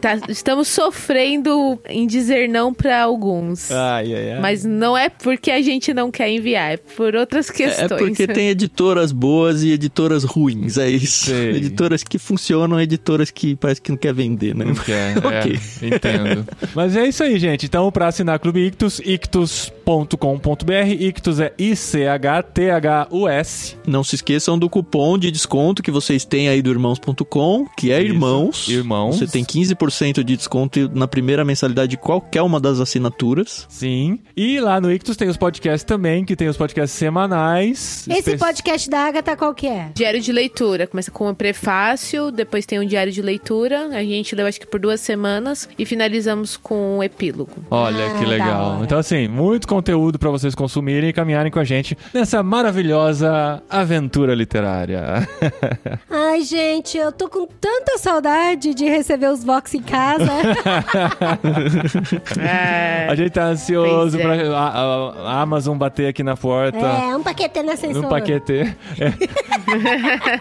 tá- 0.00 0.18
estamos 0.28 0.68
sofrendo 0.68 1.78
em 1.88 2.06
dizer 2.06 2.48
não 2.48 2.72
pra 2.74 3.02
alguns. 3.02 3.70
Ai, 3.70 4.14
ai, 4.14 4.32
ai. 4.32 4.40
Mas 4.40 4.64
não 4.64 4.96
é 4.96 5.08
porque 5.08 5.50
a 5.50 5.60
gente 5.62 5.92
não 5.94 6.10
quer 6.10 6.28
enviar, 6.30 6.72
é 6.74 6.76
por 6.76 7.14
outras 7.14 7.48
É 7.50 7.52
questões. 7.52 8.00
porque 8.00 8.26
tem 8.28 8.48
editoras 8.48 9.12
boas 9.12 9.62
e 9.62 9.72
editoras 9.72 10.24
ruins, 10.24 10.78
é 10.78 10.88
isso. 10.88 11.26
Sei. 11.30 11.50
Editoras 11.56 12.02
que 12.02 12.18
funcionam, 12.18 12.80
editoras 12.80 13.30
que 13.30 13.54
parece 13.56 13.80
que 13.80 13.90
não 13.90 13.98
quer 13.98 14.12
vender, 14.14 14.54
né? 14.54 14.64
Não 14.64 14.74
quer, 14.74 15.16
Ok. 15.24 15.58
é, 15.82 15.86
entendo. 15.86 16.46
Mas 16.74 16.96
é 16.96 17.06
isso 17.06 17.22
aí, 17.22 17.38
gente. 17.38 17.66
Então, 17.66 17.90
pra 17.92 18.08
assinar 18.08 18.38
Clube 18.38 18.60
Ictus, 18.66 19.00
ictus.com.br. 19.04 20.72
Ictus 20.98 21.40
é 21.40 21.52
I-C-H-T-H-U-S. 22.56 23.76
Não 23.86 24.02
se 24.04 24.14
esqueçam 24.16 24.58
do 24.58 24.68
cupom 24.68 25.18
de 25.18 25.30
desconto 25.30 25.82
que 25.82 25.90
vocês 25.90 26.24
têm 26.24 26.48
aí 26.48 26.60
do 26.62 26.70
irmãos.com, 27.10 27.66
que 27.76 27.92
é 27.92 28.00
Isso, 28.02 28.12
irmãos. 28.12 28.68
Irmãos. 28.68 29.18
Você 29.18 29.26
tem 29.26 29.44
15% 29.44 30.24
de 30.24 30.36
desconto 30.36 30.90
na 30.94 31.06
primeira 31.06 31.44
mensalidade 31.44 31.90
de 31.90 31.96
qualquer 31.96 32.42
uma 32.42 32.58
das 32.60 32.80
assinaturas. 32.80 33.66
Sim. 33.68 34.18
E 34.36 34.58
lá 34.60 34.80
no 34.80 34.90
Ictus 34.92 35.16
tem 35.16 35.28
os 35.28 35.36
podcasts 35.36 35.84
também, 35.84 36.24
que 36.24 36.34
tem 36.34 36.48
os 36.48 36.56
podcasts 36.56 36.96
semanais. 36.98 38.06
Esse 38.08 38.30
Espe- 38.32 38.38
podcast 38.38 38.90
da 38.90 39.00
Agatha 39.06 39.36
qual 39.36 39.54
que 39.54 39.66
é? 39.66 39.90
Diário 39.94 40.20
de 40.20 40.32
leitura. 40.32 40.86
Começa 40.86 41.10
com 41.10 41.28
o 41.30 41.34
prefácio, 41.34 42.30
depois 42.30 42.66
tem 42.66 42.80
um 42.80 42.86
diário 42.86 43.12
de 43.12 43.22
leitura. 43.22 43.88
A 43.88 44.02
gente 44.02 44.34
leu 44.34 44.46
acho 44.46 44.60
que 44.60 44.66
por 44.66 44.80
duas 44.80 45.00
semanas 45.00 45.68
e 45.78 45.84
finalizamos 45.84 46.56
com 46.56 46.98
um 46.98 47.02
epílogo. 47.02 47.52
Olha 47.70 48.06
Ah, 48.06 48.18
que 48.18 48.24
da 48.24 48.30
legal. 48.30 48.80
Então, 48.82 48.98
assim, 48.98 49.28
muito 49.28 49.68
conteúdo 49.68 50.18
pra 50.18 50.30
vocês 50.30 50.54
consumirem 50.54 51.10
e 51.10 51.12
caminharem 51.12 51.50
com 51.52 51.58
a 51.58 51.64
gente 51.64 51.96
nessa 52.12 52.42
maravilhosa 52.42 53.62
aventura 53.68 54.34
literária. 54.34 55.28
Ai, 56.10 56.42
gente, 56.42 56.95
eu 56.96 57.12
tô 57.12 57.28
com 57.28 57.46
tanta 57.60 57.98
saudade 57.98 58.74
de 58.74 58.86
receber 58.88 59.28
os 59.30 59.44
Vox 59.44 59.74
em 59.74 59.82
casa. 59.82 60.26
É. 62.38 63.06
A 63.08 63.14
gente 63.14 63.30
tá 63.30 63.44
ansioso 63.46 64.18
Pois 64.18 64.22
pra 64.22 64.36
é. 64.36 64.48
a, 64.48 64.58
a- 64.58 65.42
Amazon 65.42 65.76
bater 65.76 66.08
aqui 66.08 66.22
na 66.22 66.36
porta. 66.36 66.78
é, 66.78 67.16
um 67.16 67.22
paquete 67.22 67.62
na 67.62 67.72
ascensor. 67.74 68.02
No 68.02 68.08
paquete. 68.08 68.74
É. 68.98 69.12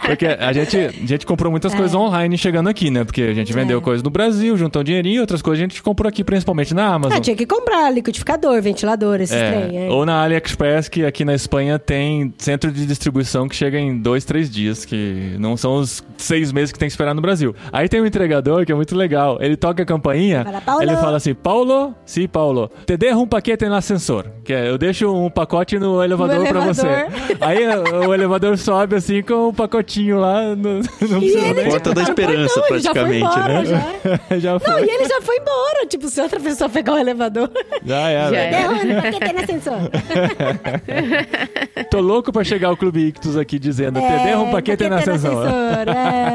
Porque 0.06 0.26
a 0.28 0.54
gente, 0.54 0.78
a 0.78 0.92
gente 1.06 1.26
comprou 1.26 1.52
muitas 1.52 1.74
É. 1.74 1.78
coisas 1.78 1.96
online 1.96 2.38
chegando 2.38 2.70
aqui, 2.70 2.90
né? 2.90 3.04
Porque 3.04 3.22
a 3.22 3.34
gente 3.34 3.52
vendeu 3.54 3.82
coisas 3.82 4.04
no 4.04 4.10
Brasil, 4.10 4.56
juntou 4.58 4.82
um 4.82 4.86
dinheirinho, 4.86 5.22
outras 5.22 5.42
coisas 5.42 5.62
a 5.62 5.68
gente 5.68 5.82
comprou 5.82 6.08
aqui, 6.10 6.24
principalmente 6.24 6.74
na 6.74 6.86
Amazon. 6.94 7.18
Ah, 7.18 7.22
tinha 7.22 7.36
que 7.36 7.46
comprar 7.46 7.90
liquidificador, 7.92 8.62
ventilador, 8.62 9.22
esses 9.22 9.36
É, 9.36 9.52
trem. 9.68 9.88
é. 9.88 9.90
Ou 9.90 10.06
na 10.06 10.22
AliExpress, 10.24 10.90
que 10.90 11.06
aqui 11.06 11.26
na 11.26 11.34
Espanha 11.34 11.78
tem 11.80 12.34
centro 12.38 12.72
de 12.72 12.86
distribuição 12.86 13.48
que 13.48 13.56
chega 13.56 13.80
em 13.80 13.98
dois, 13.98 14.26
três 14.26 14.50
dias, 14.50 14.86
que 14.86 15.36
não 15.40 15.58
são 15.58 15.76
os 15.78 16.04
seis 16.18 16.45
meses 16.52 16.72
que 16.72 16.80
tem 16.80 16.88
que 16.88 16.92
esperar 16.94 17.14
no 17.14 17.22
Brasil. 17.22 17.56
Aí 17.72 17.88
tem 17.90 18.02
um 18.02 18.06
entregador 18.06 18.66
que 18.66 18.72
é 18.72 18.76
muito 18.76 18.96
legal. 18.96 19.38
Ele 19.42 19.56
toca 19.56 19.84
a 19.84 19.86
campainha, 19.86 20.46
Fala, 20.66 20.84
ele 20.84 20.96
fala 20.98 21.18
assim: 21.18 21.34
Paulo, 21.34 21.94
sim, 22.06 22.28
Paulo, 22.28 22.70
te 22.86 22.96
dejo 22.98 23.20
um 23.20 23.28
paquete 23.28 23.66
no 23.68 23.76
ascensor. 23.76 24.26
Que 24.44 24.54
é, 24.54 24.70
eu 24.70 24.78
deixo 24.78 25.12
um 25.14 25.30
pacote 25.30 25.78
no 25.80 26.04
elevador, 26.04 26.48
pra 26.48 26.60
você. 26.62 26.86
elevador. 26.88 27.38
Aí 27.42 27.68
o, 27.68 28.08
o 28.10 28.14
elevador 28.14 28.58
sobe 28.58 28.96
assim 28.96 29.22
com 29.22 29.50
um 29.50 29.54
pacotinho 29.54 30.20
lá. 30.20 30.56
No, 30.56 30.80
não 30.80 30.80
E 30.80 30.82
precisa 31.20 31.40
ele, 31.46 31.54
nem- 31.54 31.70
Porta 31.70 31.94
da 31.94 32.02
Esperança, 32.04 32.60
não, 32.60 32.68
ele 32.70 32.80
já 32.80 32.94
foi 32.94 33.04
praticamente, 33.04 33.40
embora, 33.40 33.54
né? 33.62 33.66
Já. 33.66 33.86
Já 34.46 34.54
Não, 34.54 34.60
foi. 34.60 34.86
e 34.86 34.90
ele 34.90 35.06
já 35.08 35.22
foi 35.22 35.38
embora. 35.38 35.86
Tipo, 35.88 36.08
se 36.10 36.22
outra 36.22 36.40
pessoa 36.40 36.70
pegar 36.70 36.94
o 36.94 36.98
elevador. 36.98 37.50
Já 37.84 38.10
era. 38.10 38.30
Já 38.36 38.38
era. 38.42 38.68
Derruba 38.68 39.00
o 39.00 39.02
paquete 39.12 39.34
no 39.34 39.40
ascensor. 39.44 39.78
Tô 41.90 42.00
louco 42.00 42.32
pra 42.32 42.44
chegar 42.44 42.72
o 42.72 42.78
Clube 42.78 43.08
Ictus 43.08 43.38
aqui 43.38 43.58
dizendo: 43.60 44.00
te 44.00 44.24
dejo 44.24 44.40
um 44.42 44.52
paquete, 44.52 44.88
no 44.90 44.96
ascensor. 44.96 45.48
é. 45.88 46.35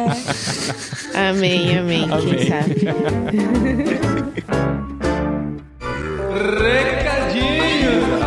Amém, 1.14 1.76
amém. 1.78 2.04
Amém. 2.10 2.36
Quem 2.36 2.48
sabe? 2.48 2.74
Recadinhos! 6.90 8.20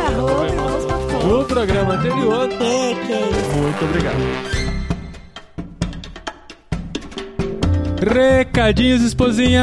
Arroba, 0.00 0.46
irmãos.com. 0.46 1.26
No 1.26 1.44
programa 1.44 1.94
anterior. 1.94 2.48
É, 2.52 2.56
que 3.06 3.12
é 3.12 3.30
isso. 3.30 3.58
Muito 3.58 3.84
obrigado. 3.84 4.59
Recadinhos, 8.00 9.02
esposinha! 9.02 9.62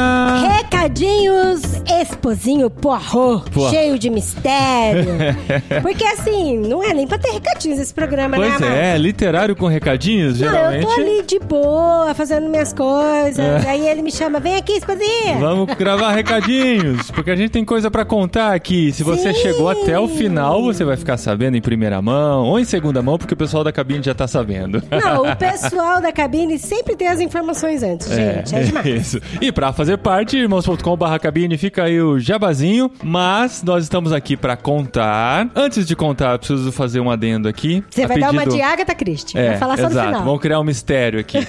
Recadinhos, 0.60 1.62
esposinho 2.02 2.70
Poirot. 2.70 3.44
cheio 3.72 3.98
de 3.98 4.12
mistério. 4.12 5.16
Porque 5.82 6.04
assim, 6.06 6.56
não 6.60 6.84
é 6.84 6.94
nem 6.94 7.08
pra 7.08 7.18
ter 7.18 7.32
recadinhos 7.32 7.80
esse 7.80 7.92
programa, 7.92 8.38
Pois 8.38 8.60
né, 8.60 8.94
é, 8.94 8.98
literário 8.98 9.56
com 9.56 9.66
recadinhos, 9.66 10.40
Não, 10.40 10.48
eu 10.48 10.54
geralmente. 10.54 10.86
tô 10.86 10.92
ali 11.02 11.24
de 11.24 11.40
boa, 11.40 12.14
fazendo 12.14 12.48
minhas 12.48 12.72
coisas. 12.74 13.40
É. 13.40 13.70
Aí 13.70 13.88
ele 13.88 14.04
me 14.04 14.12
chama, 14.12 14.40
vem 14.40 14.56
aqui, 14.56 14.74
esposinha. 14.74 15.38
Vamos 15.40 15.74
gravar 15.76 16.12
recadinhos, 16.12 17.10
porque 17.10 17.32
a 17.32 17.36
gente 17.36 17.50
tem 17.50 17.66
coisa 17.66 17.90
pra 17.90 18.06
contar 18.06 18.54
aqui. 18.54 18.92
Se 18.94 19.04
você 19.04 19.34
Sim. 19.34 19.42
chegou 19.42 19.68
até 19.68 19.98
o 20.00 20.08
final, 20.08 20.62
você 20.62 20.86
vai 20.86 20.96
ficar 20.96 21.18
sabendo 21.18 21.58
em 21.58 21.62
primeira 21.62 22.00
mão 22.04 22.46
ou 22.46 22.60
em 22.60 22.66
segunda 22.66 23.02
mão, 23.02 23.18
porque 23.18 23.34
o 23.34 23.38
pessoal 23.38 23.64
da 23.64 23.72
cabine 23.72 24.04
já 24.04 24.14
tá 24.14 24.28
sabendo. 24.28 24.84
Não, 24.92 25.32
o 25.32 25.36
pessoal 25.36 26.00
da 26.00 26.12
cabine 26.12 26.60
sempre 26.60 26.96
tem 26.96 27.08
as 27.08 27.20
informações 27.20 27.82
antes, 27.82 28.08
gente. 28.08 28.20
É, 28.22 28.27
demais. 28.44 28.86
isso. 28.86 29.20
E 29.42 29.52
pra 29.52 29.72
fazer 29.74 29.98
parte, 29.98 30.38
irmãos.com.br 30.38 31.18
cabine, 31.22 31.58
fica 31.58 31.84
aí 31.84 32.02
o 32.02 32.20
jabazinho. 32.20 32.92
Mas 33.04 33.64
nós 33.64 33.84
estamos 33.84 34.12
aqui 34.12 34.36
pra 34.38 34.56
contar. 34.56 35.50
Antes 35.56 35.86
de 35.86 35.96
contar, 35.96 36.34
eu 36.34 36.40
preciso 36.40 36.72
fazer 36.72 37.00
um 37.00 37.10
adendo 37.10 37.48
aqui. 37.48 37.84
Você 37.90 38.06
vai 38.08 38.20
dar 38.20 38.32
uma 38.32 38.42
pedido- 38.44 38.56
de 38.56 38.62
Agatha 38.62 38.96
Christie. 38.96 39.38
É, 39.38 39.50
vai 39.50 39.58
falar 39.58 39.78
só 39.78 39.84
no 39.84 39.90
exato. 39.90 40.08
final. 40.08 40.24
Vamos 40.24 40.42
criar 40.42 40.60
um 40.60 40.64
mistério 40.64 41.20
aqui. 41.20 41.38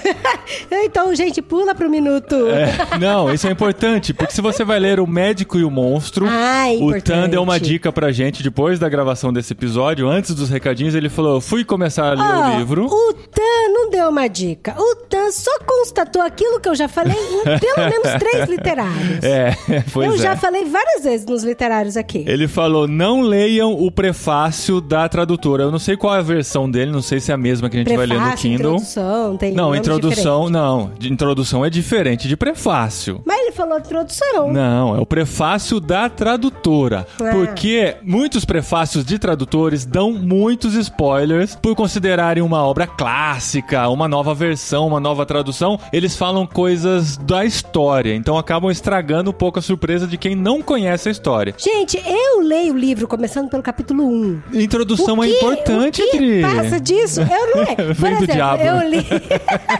Então, 0.71 1.15
gente, 1.15 1.43
pula 1.43 1.75
pro 1.75 1.91
minuto. 1.91 2.35
É, 2.49 2.99
não, 2.99 3.33
isso 3.33 3.47
é 3.47 3.51
importante, 3.51 4.15
porque 4.15 4.33
se 4.33 4.41
você 4.41 4.65
vai 4.65 4.79
ler 4.79 4.99
O 5.01 5.07
Médico 5.07 5.59
e 5.59 5.65
o 5.65 5.71
Monstro, 5.71 6.27
Ah, 6.29 6.73
é 6.73 6.77
o 6.77 7.01
Tan 7.03 7.29
deu 7.29 7.43
uma 7.43 7.61
dica 7.61 7.93
pra 7.93 8.11
gente 8.13 8.43
depois 8.43 8.79
da 8.79 8.89
gravação 8.89 9.31
desse 9.33 9.53
episódio, 9.53 10.09
antes 10.09 10.35
dos 10.35 10.49
recadinhos, 10.49 10.95
ele 10.95 11.09
falou: 11.11 11.41
fui 11.41 11.65
começar 11.65 12.13
a 12.13 12.15
ler 12.15 12.23
Ó, 12.23 12.55
o 12.55 12.59
livro. 12.59 12.87
O 12.87 13.13
Tan 13.13 13.69
não 13.73 13.91
deu 13.91 14.09
uma 14.09 14.27
dica. 14.29 14.75
O 14.79 14.95
Tan 15.09 15.31
só 15.31 15.51
constatou 15.67 16.23
aquilo 16.23 16.61
que 16.61 16.68
eu 16.69 16.75
já 16.75 16.89
falei 16.89 17.17
em 17.17 17.59
pelo 17.59 17.89
menos 17.89 18.13
três 18.19 18.49
literários. 18.49 19.23
É, 19.23 19.55
pois 19.93 20.09
eu 20.09 20.15
é. 20.15 20.19
já 20.19 20.37
falei 20.37 20.65
várias 20.65 21.03
vezes 21.05 21.27
nos 21.27 21.43
literários 21.45 21.97
aqui. 21.97 22.25
Ele 22.27 22.47
falou: 22.49 22.87
não 22.87 23.21
leiam 23.21 23.73
o 23.73 23.91
prefácio 23.91 24.81
da 24.81 25.09
tradutora. 25.09 25.65
Eu 25.65 25.71
não 25.71 25.79
sei 25.79 25.97
qual 25.97 26.15
é 26.15 26.19
a 26.19 26.23
versão 26.23 26.71
dele, 26.71 26.91
não 26.91 27.03
sei 27.03 27.21
se 27.21 27.31
é 27.31 27.35
a 27.35 27.39
mesma 27.39 27.69
que 27.69 27.77
a 27.77 27.81
gente 27.81 27.97
vai 27.97 28.07
ler 28.07 28.15
no 28.15 28.21
Prefácio, 28.21 28.51
Kindle. 28.51 28.73
introdução, 28.75 29.37
tem 29.37 29.53
Não, 29.55 29.75
introdução, 29.75 30.45
diferentes. 30.47 30.51
não. 30.51 30.91
De 30.99 31.13
introdução 31.13 31.65
é 31.65 31.71
diferente 31.71 32.29
de 32.29 32.37
prefácio. 32.37 33.21
Mas 33.25 33.41
ele 33.41 33.53
falou 33.53 33.79
introdução. 33.79 34.53
Não, 34.53 34.97
é 34.97 35.01
o 35.01 35.07
prefácio 35.07 35.81
da 35.81 36.09
tradutora. 36.09 37.07
Ah. 37.21 37.31
Porque 37.33 37.97
muitos 38.03 38.45
prefácios 38.45 39.05
de 39.05 39.19
tradutores 39.19 39.85
dão 39.85 40.13
muitos 40.13 40.75
spoilers 40.75 41.55
por 41.57 41.75
considerarem 41.75 42.43
uma 42.43 42.63
obra 42.65 42.87
clássica, 42.87 43.89
uma 43.89 44.09
nova 44.09 44.35
versão, 44.35 44.87
uma 44.87 45.01
nova 45.01 45.25
tradução. 45.27 45.79
Eles 45.93 46.17
falam 46.17 46.47
coisas 46.63 47.17
da 47.19 47.45
história, 47.45 48.13
então 48.17 48.37
acabam 48.37 48.69
estragando 48.69 49.31
um 49.31 49.33
pouco 49.33 49.61
a 49.61 49.63
surpresa 49.63 50.09
de 50.09 50.17
quem 50.19 50.35
não 50.35 50.61
conhece 50.61 51.09
a 51.09 51.13
história. 51.13 51.55
Gente, 51.57 52.03
eu 52.05 52.41
leio 52.41 52.75
o 52.75 52.77
livro 52.77 53.07
começando 53.07 53.49
pelo 53.49 53.63
capítulo 53.63 54.03
1. 54.05 54.43
Introdução 54.55 55.19
O 55.19 55.23
é 55.25 55.29
que- 55.29 55.35
importante, 55.37 56.03
o 56.03 56.11
que 56.11 56.17
Tri. 56.17 56.41
passa 56.43 56.81
disso? 56.81 57.21
Eu 57.21 57.55
não 57.55 57.63
leio. 57.63 57.77
Por 57.77 57.95
Vem 57.95 58.11
do 58.17 58.25
exemplo, 58.25 58.35
diabo. 58.35 58.63
eu 58.65 58.89
li... 58.91 58.99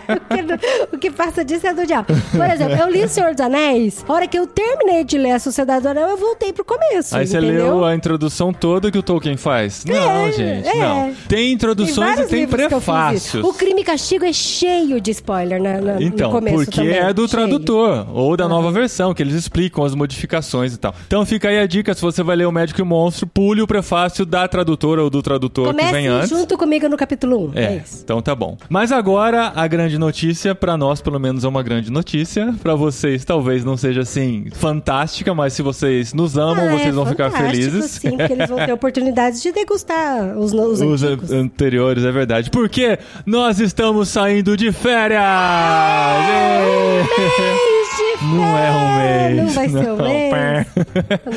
o, 0.09 0.89
que, 0.93 0.95
o 0.95 0.99
que 0.99 1.11
passa 1.11 1.45
disso 1.45 1.67
é 1.67 1.75
do 1.75 1.85
diabo. 1.85 2.15
Por 2.31 2.47
exemplo, 2.49 2.77
eu 2.77 2.89
li 2.91 3.03
O 3.05 3.09
Senhor 3.09 3.33
dos 3.33 3.41
Anéis. 3.41 4.05
A 4.09 4.13
hora 4.13 4.29
que 4.29 4.39
eu 4.39 4.47
terminei 4.47 5.03
de 5.03 5.19
ler 5.19 5.33
A 5.33 5.41
Sociedade 5.41 5.83
do 5.83 5.89
Anel, 5.89 6.11
eu 6.11 6.17
voltei 6.17 6.53
pro 6.53 6.65
começo, 6.65 7.17
Aí 7.17 7.27
você 7.27 7.41
leu 7.41 7.85
a 7.85 7.93
introdução 7.93 8.53
toda 8.53 8.89
que 8.93 8.99
o 8.99 9.03
Tolkien 9.03 9.37
faz? 9.37 9.85
Não, 9.85 9.97
É, 10.27 10.31
gente, 10.33 10.69
é. 10.69 10.75
não. 10.77 11.13
Tem 11.29 11.51
introduções 11.53 12.13
e 12.13 12.17
tem 12.19 12.25
que 12.27 12.31
fiz 12.35 12.41
isso. 12.61 12.69
prefácios. 12.69 13.43
O 13.45 13.53
Crime 13.53 13.81
e 13.81 13.85
Castigo 13.85 14.25
é 14.25 14.33
cheio 14.33 15.01
de 15.01 15.11
spoiler 15.11 15.61
na, 15.61 15.81
na- 15.81 16.01
Então, 16.01 16.29
no 16.31 16.35
começo 16.37 16.68
porque 16.69 16.81
também. 16.81 16.97
é 16.99 17.13
do 17.13 17.27
tradutor, 17.29 18.07
ou 18.13 18.37
da 18.37 18.49
nova 18.49 18.71
versão, 18.71 19.13
que 19.15 19.23
eles 19.23 19.35
explicam 19.35 19.85
as 19.85 19.95
modificações 19.95 20.75
e 20.75 20.79
tal. 20.79 20.95
Então 21.07 21.25
fica 21.27 21.49
aí 21.49 21.59
a 21.59 21.67
dica, 21.67 21.95
se 21.95 22.01
você 22.03 22.23
vai 22.23 22.37
ler 22.37 22.47
O 22.47 22.53
Médico 22.53 22.81
e 22.81 22.83
o 22.83 22.87
Monstro, 22.87 23.27
pule 23.27 23.63
o 23.63 23.67
prefácio 23.67 24.25
da 24.27 24.47
tradutora 24.49 25.03
ou 25.03 25.11
do 25.11 25.23
tradutor 25.23 25.75
que 25.75 25.83
vem 25.85 26.07
Comece 26.07 26.07
antes. 26.09 26.29
junto 26.31 26.57
comigo 26.59 26.89
no 26.89 26.97
capítulo 26.97 27.49
1. 27.51 27.53
É, 27.55 27.65
É, 27.65 27.77
isso. 27.85 28.01
então 28.05 28.21
tá 28.23 28.35
bom. 28.35 28.57
Mas 28.69 28.93
agora, 28.93 29.53
a 29.55 29.67
grande 29.67 29.99
notícia, 29.99 30.55
pra 30.55 30.77
nós 30.77 31.01
pelo 31.01 31.19
menos 31.19 31.45
é 31.45 31.49
uma 31.49 31.63
grande 31.63 31.91
notícia. 31.91 32.55
Pra 32.63 32.75
vocês 32.75 33.25
talvez 33.25 33.65
não 33.65 33.77
seja 33.77 34.01
assim 34.03 34.47
fantástica, 34.53 35.35
mas 35.35 35.53
se 35.53 35.63
vocês 35.63 36.13
nos 36.13 36.37
amam, 36.37 36.67
Ah, 36.69 36.73
vocês 36.73 36.89
é 36.89 36.93
vão 36.93 37.07
ficar 37.07 37.31
felizes. 37.31 37.85
Sim, 37.93 38.11
porque 38.17 38.33
eles 38.33 38.49
vão 38.49 38.59
ter 38.59 38.73
oportunidades 38.73 39.43
de 39.43 39.53
degustar 39.53 40.37
os, 40.39 40.53
os, 40.53 40.81
Os 40.81 41.33
anteriores, 41.33 42.05
é 42.05 42.13
verdade. 42.13 42.51
Porque 42.51 42.99
nós 43.27 43.61
estamos 43.61 44.09
saindo 44.09 44.57
de 44.57 44.73
férias! 44.73 45.19
Mês 46.49 47.05
de 47.05 47.88
Não 48.23 48.59
é 48.59 48.71
um 48.71 48.97
mês. 48.97 49.37
Não 49.37 49.53
vai 49.53 49.69
ser 49.69 49.77
um 49.91 49.97
não. 49.97 50.05
mês. 50.05 50.35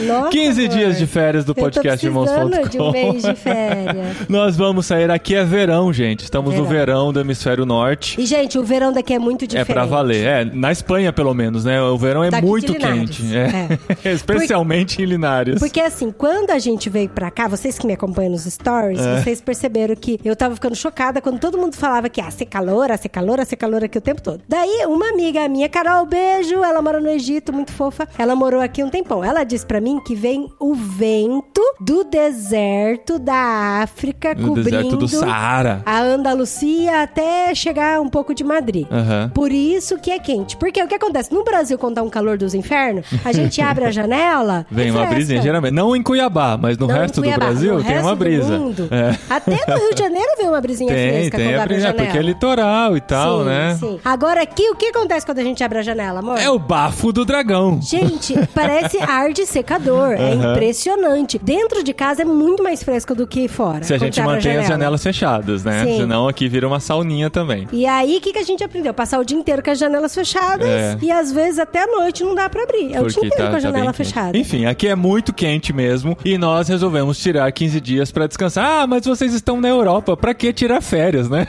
Nossa, 0.08 0.30
15 0.30 0.66
amor. 0.66 0.78
dias 0.78 0.98
de 0.98 1.08
férias 1.08 1.46
do 1.46 1.54
podcast 1.54 2.10
precisando 2.10 2.70
de 2.70 2.78
um 2.80 2.88
Irmãos.com. 2.88 2.92
mês 2.92 3.24
de 3.24 3.36
férias. 3.36 4.18
Nós 4.28 4.58
vamos 4.58 4.86
sair 4.88 5.10
aqui 5.12 5.36
é 5.36 5.44
verão, 5.44 5.94
gente. 5.94 6.24
Estamos 6.24 6.56
no 6.56 6.66
verão 6.66 7.14
do 7.14 7.20
hemisfério 7.20 7.66
norte. 7.66 8.20
E, 8.20 8.26
gente, 8.26 8.58
o 8.58 8.64
verão 8.64 8.92
daqui 8.92 9.14
é 9.14 9.20
muito 9.20 9.44
É 9.46 9.48
diferente. 9.48 9.74
pra 9.74 9.86
valer. 9.86 10.26
É, 10.26 10.46
na 10.46 10.72
Espanha, 10.72 11.14
pelo 11.14 11.34
menos, 11.34 11.64
né? 11.66 11.82
O 11.82 11.98
verão 11.98 12.24
é 12.24 12.30
Daqui 12.32 12.46
muito 12.48 12.74
quente. 12.74 13.24
É. 13.36 13.78
Especialmente 14.12 15.02
em 15.02 15.06
Linares. 15.06 15.60
Porque 15.60 15.80
assim, 15.80 16.12
quando 16.12 16.52
a 16.52 16.60
gente 16.60 16.90
veio 16.90 17.10
pra 17.10 17.30
cá, 17.30 17.48
vocês 17.48 17.78
que 17.78 17.86
me 17.86 17.94
acompanham 17.94 18.32
nos 18.32 18.44
stories, 18.46 19.00
É. 19.00 19.22
vocês 19.22 19.40
perceberam 19.42 19.96
que 19.96 20.20
eu 20.24 20.36
tava 20.36 20.56
ficando 20.56 20.76
chocada 20.76 21.22
quando 21.22 21.40
todo 21.40 21.58
mundo 21.58 21.76
falava 21.76 22.10
que 22.10 22.20
ah, 22.22 22.32
ser 22.32 22.46
calor, 22.46 22.92
ah, 22.92 22.98
ser 22.98 23.10
calor, 23.10 23.40
ah, 23.40 23.46
ser 23.46 23.56
calor 23.56 23.84
aqui 23.84 23.98
o 23.98 24.02
tempo 24.02 24.22
todo. 24.22 24.42
Daí, 24.48 24.86
uma 24.88 25.10
amiga 25.10 25.48
minha, 25.48 25.70
Carol, 25.70 26.06
beijo, 26.06 26.64
ela 26.72 26.82
mora 26.82 27.00
no 27.00 27.10
Egito, 27.10 27.54
muito 27.54 27.72
fofa. 27.72 28.08
Ela 28.18 28.36
morou 28.36 28.60
aqui 28.62 28.84
um 28.84 28.90
tempão. 28.90 29.24
Ela 29.24 29.44
disse 29.44 29.66
pra 29.66 29.80
mim 29.82 30.00
que 30.00 30.16
vem 30.16 30.50
o 30.60 30.74
vento 30.74 31.62
do 31.80 32.04
deserto 32.04 33.20
da 33.20 33.82
África 33.84 34.34
no 34.34 34.50
cobrindo 34.50 34.64
deserto 34.70 34.98
do 34.98 35.08
Saara. 35.08 35.82
a 35.86 36.00
Andalucia 36.02 37.04
até 37.04 37.54
chegar 37.54 38.00
um 38.02 38.08
pouco 38.10 38.34
de 38.34 38.44
Madrid. 38.44 38.88
Aham. 38.92 39.32
Por 39.34 39.52
isso 39.52 39.98
que 39.98 40.12
é 40.12 40.20
quente. 40.20 40.56
Porque 40.58 40.82
o 40.82 40.88
que 40.88 40.96
acontece? 40.96 41.34
No 41.34 41.44
Brasil, 41.44 41.78
quando 41.78 41.96
tá 41.96 42.04
um 42.04 42.10
calor 42.10 42.38
dos 42.38 42.54
infernos, 42.54 43.06
a 43.24 43.32
gente 43.34 43.62
abre 43.62 43.86
a 43.86 43.92
janela. 43.92 44.66
Vem 44.72 44.88
e 44.88 44.92
uma 44.92 45.06
brisinha, 45.06 45.42
geralmente. 45.42 45.74
Não 45.74 45.96
em 45.96 46.02
Cuiabá, 46.02 46.58
mas 46.58 46.78
no 46.78 46.88
Não, 46.88 46.96
resto 46.96 47.22
Cuiabá, 47.22 47.46
do 47.46 47.50
Brasil 47.52 47.84
tem 47.84 48.00
uma 48.00 48.16
brisa. 48.16 48.58
mundo. 48.58 48.88
É. 48.92 49.18
Até 49.30 49.52
no 49.68 49.78
Rio 49.80 49.94
de 49.94 50.00
Janeiro 50.00 50.30
vem 50.38 50.48
uma 50.48 50.62
brisinha 50.62 50.94
Tem, 50.94 51.10
fresca 51.12 51.38
tem 51.38 51.48
quando 51.48 51.60
a 51.60 51.64
abre 51.64 51.74
a 51.74 51.78
brisa, 51.78 51.88
janela. 51.88 52.06
porque 52.06 52.18
é 52.18 52.22
litoral 52.22 52.98
e 52.98 53.02
tal, 53.02 53.40
sim, 53.40 53.46
né? 53.46 53.78
Sim. 53.80 54.00
Agora 54.04 54.42
aqui, 54.42 54.70
o 54.70 54.76
que 54.76 54.86
acontece 54.88 55.26
quando 55.26 55.40
a 55.40 55.44
gente 55.44 55.64
abre 55.64 55.80
a 55.80 55.82
janela, 55.82 56.20
amor? 56.20 56.38
É 56.40 56.50
o 56.50 56.58
bafo 56.62 57.12
do 57.12 57.26
dragão. 57.26 57.80
Gente, 57.82 58.36
parece 58.54 58.98
ar 59.02 59.32
de 59.34 59.46
secador. 59.46 60.12
É 60.14 60.34
impressionante. 60.34 61.38
Dentro 61.40 61.84
de 61.84 61.94
casa 61.94 62.22
é 62.22 62.26
muito 62.26 62.64
mais 62.64 62.84
fresco 62.84 63.14
do 63.16 63.28
que 63.28 63.48
fora. 63.48 63.84
Se 63.84 63.94
a 63.94 63.98
gente 63.98 64.20
mantém 64.22 64.38
as 64.38 64.44
janela. 64.44 64.68
janelas 64.68 65.04
fechadas, 65.04 65.64
né? 65.64 65.84
Sim. 65.86 65.98
Senão 65.98 66.28
aqui 66.28 66.48
vira 66.48 66.68
uma 66.68 66.80
sauninha 66.80 67.30
também. 67.30 67.68
E 67.72 67.86
aí, 67.86 68.18
o 68.18 68.22
que, 68.22 68.32
que 68.34 68.40
a 68.40 68.44
gente 68.44 68.64
aprendeu? 68.64 68.94
Passar 68.94 69.20
o 69.20 69.26
dia 69.26 69.38
inteiro 69.38 69.62
com 69.64 69.72
as 69.72 69.78
janelas 69.80 70.14
fechadas 70.14 70.68
É. 70.68 70.98
e 71.02 71.12
às 71.12 71.32
vezes 71.32 71.60
até 71.60 71.84
a 71.84 71.88
noite 71.88 72.24
não 72.24 72.36
dá 72.36 72.50
pra 72.50 72.64
abrir. 72.64 72.94
É 72.94 73.02
o 73.02 73.08
dia 73.08 73.18
inteiro 73.26 73.36
tá, 73.36 73.44
com 73.44 73.50
a 73.50 73.52
tá 73.54 73.60
janela 73.60 73.86
quente. 73.88 73.98
fechada. 73.98 74.38
Enfim, 74.38 74.66
aqui 74.66 74.88
é 74.88 74.96
muito 74.96 75.34
quente 75.34 75.74
mesmo 75.74 76.18
e 76.24 76.38
nós 76.38 76.68
resolvemos 76.68 77.18
tirar 77.18 77.52
15 77.52 77.82
dias 77.82 78.12
pra 78.12 78.28
descansar. 78.28 78.82
Ah, 78.82 78.88
mas 78.88 79.06
vocês 79.06 79.34
estão 79.34 79.60
na 79.60 79.68
Europa, 79.68 80.16
pra 80.16 80.34
que 80.34 80.52
tirar 80.54 80.82
férias, 80.82 81.30
né? 81.30 81.48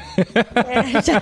É, 0.54 1.02
já- 1.02 1.20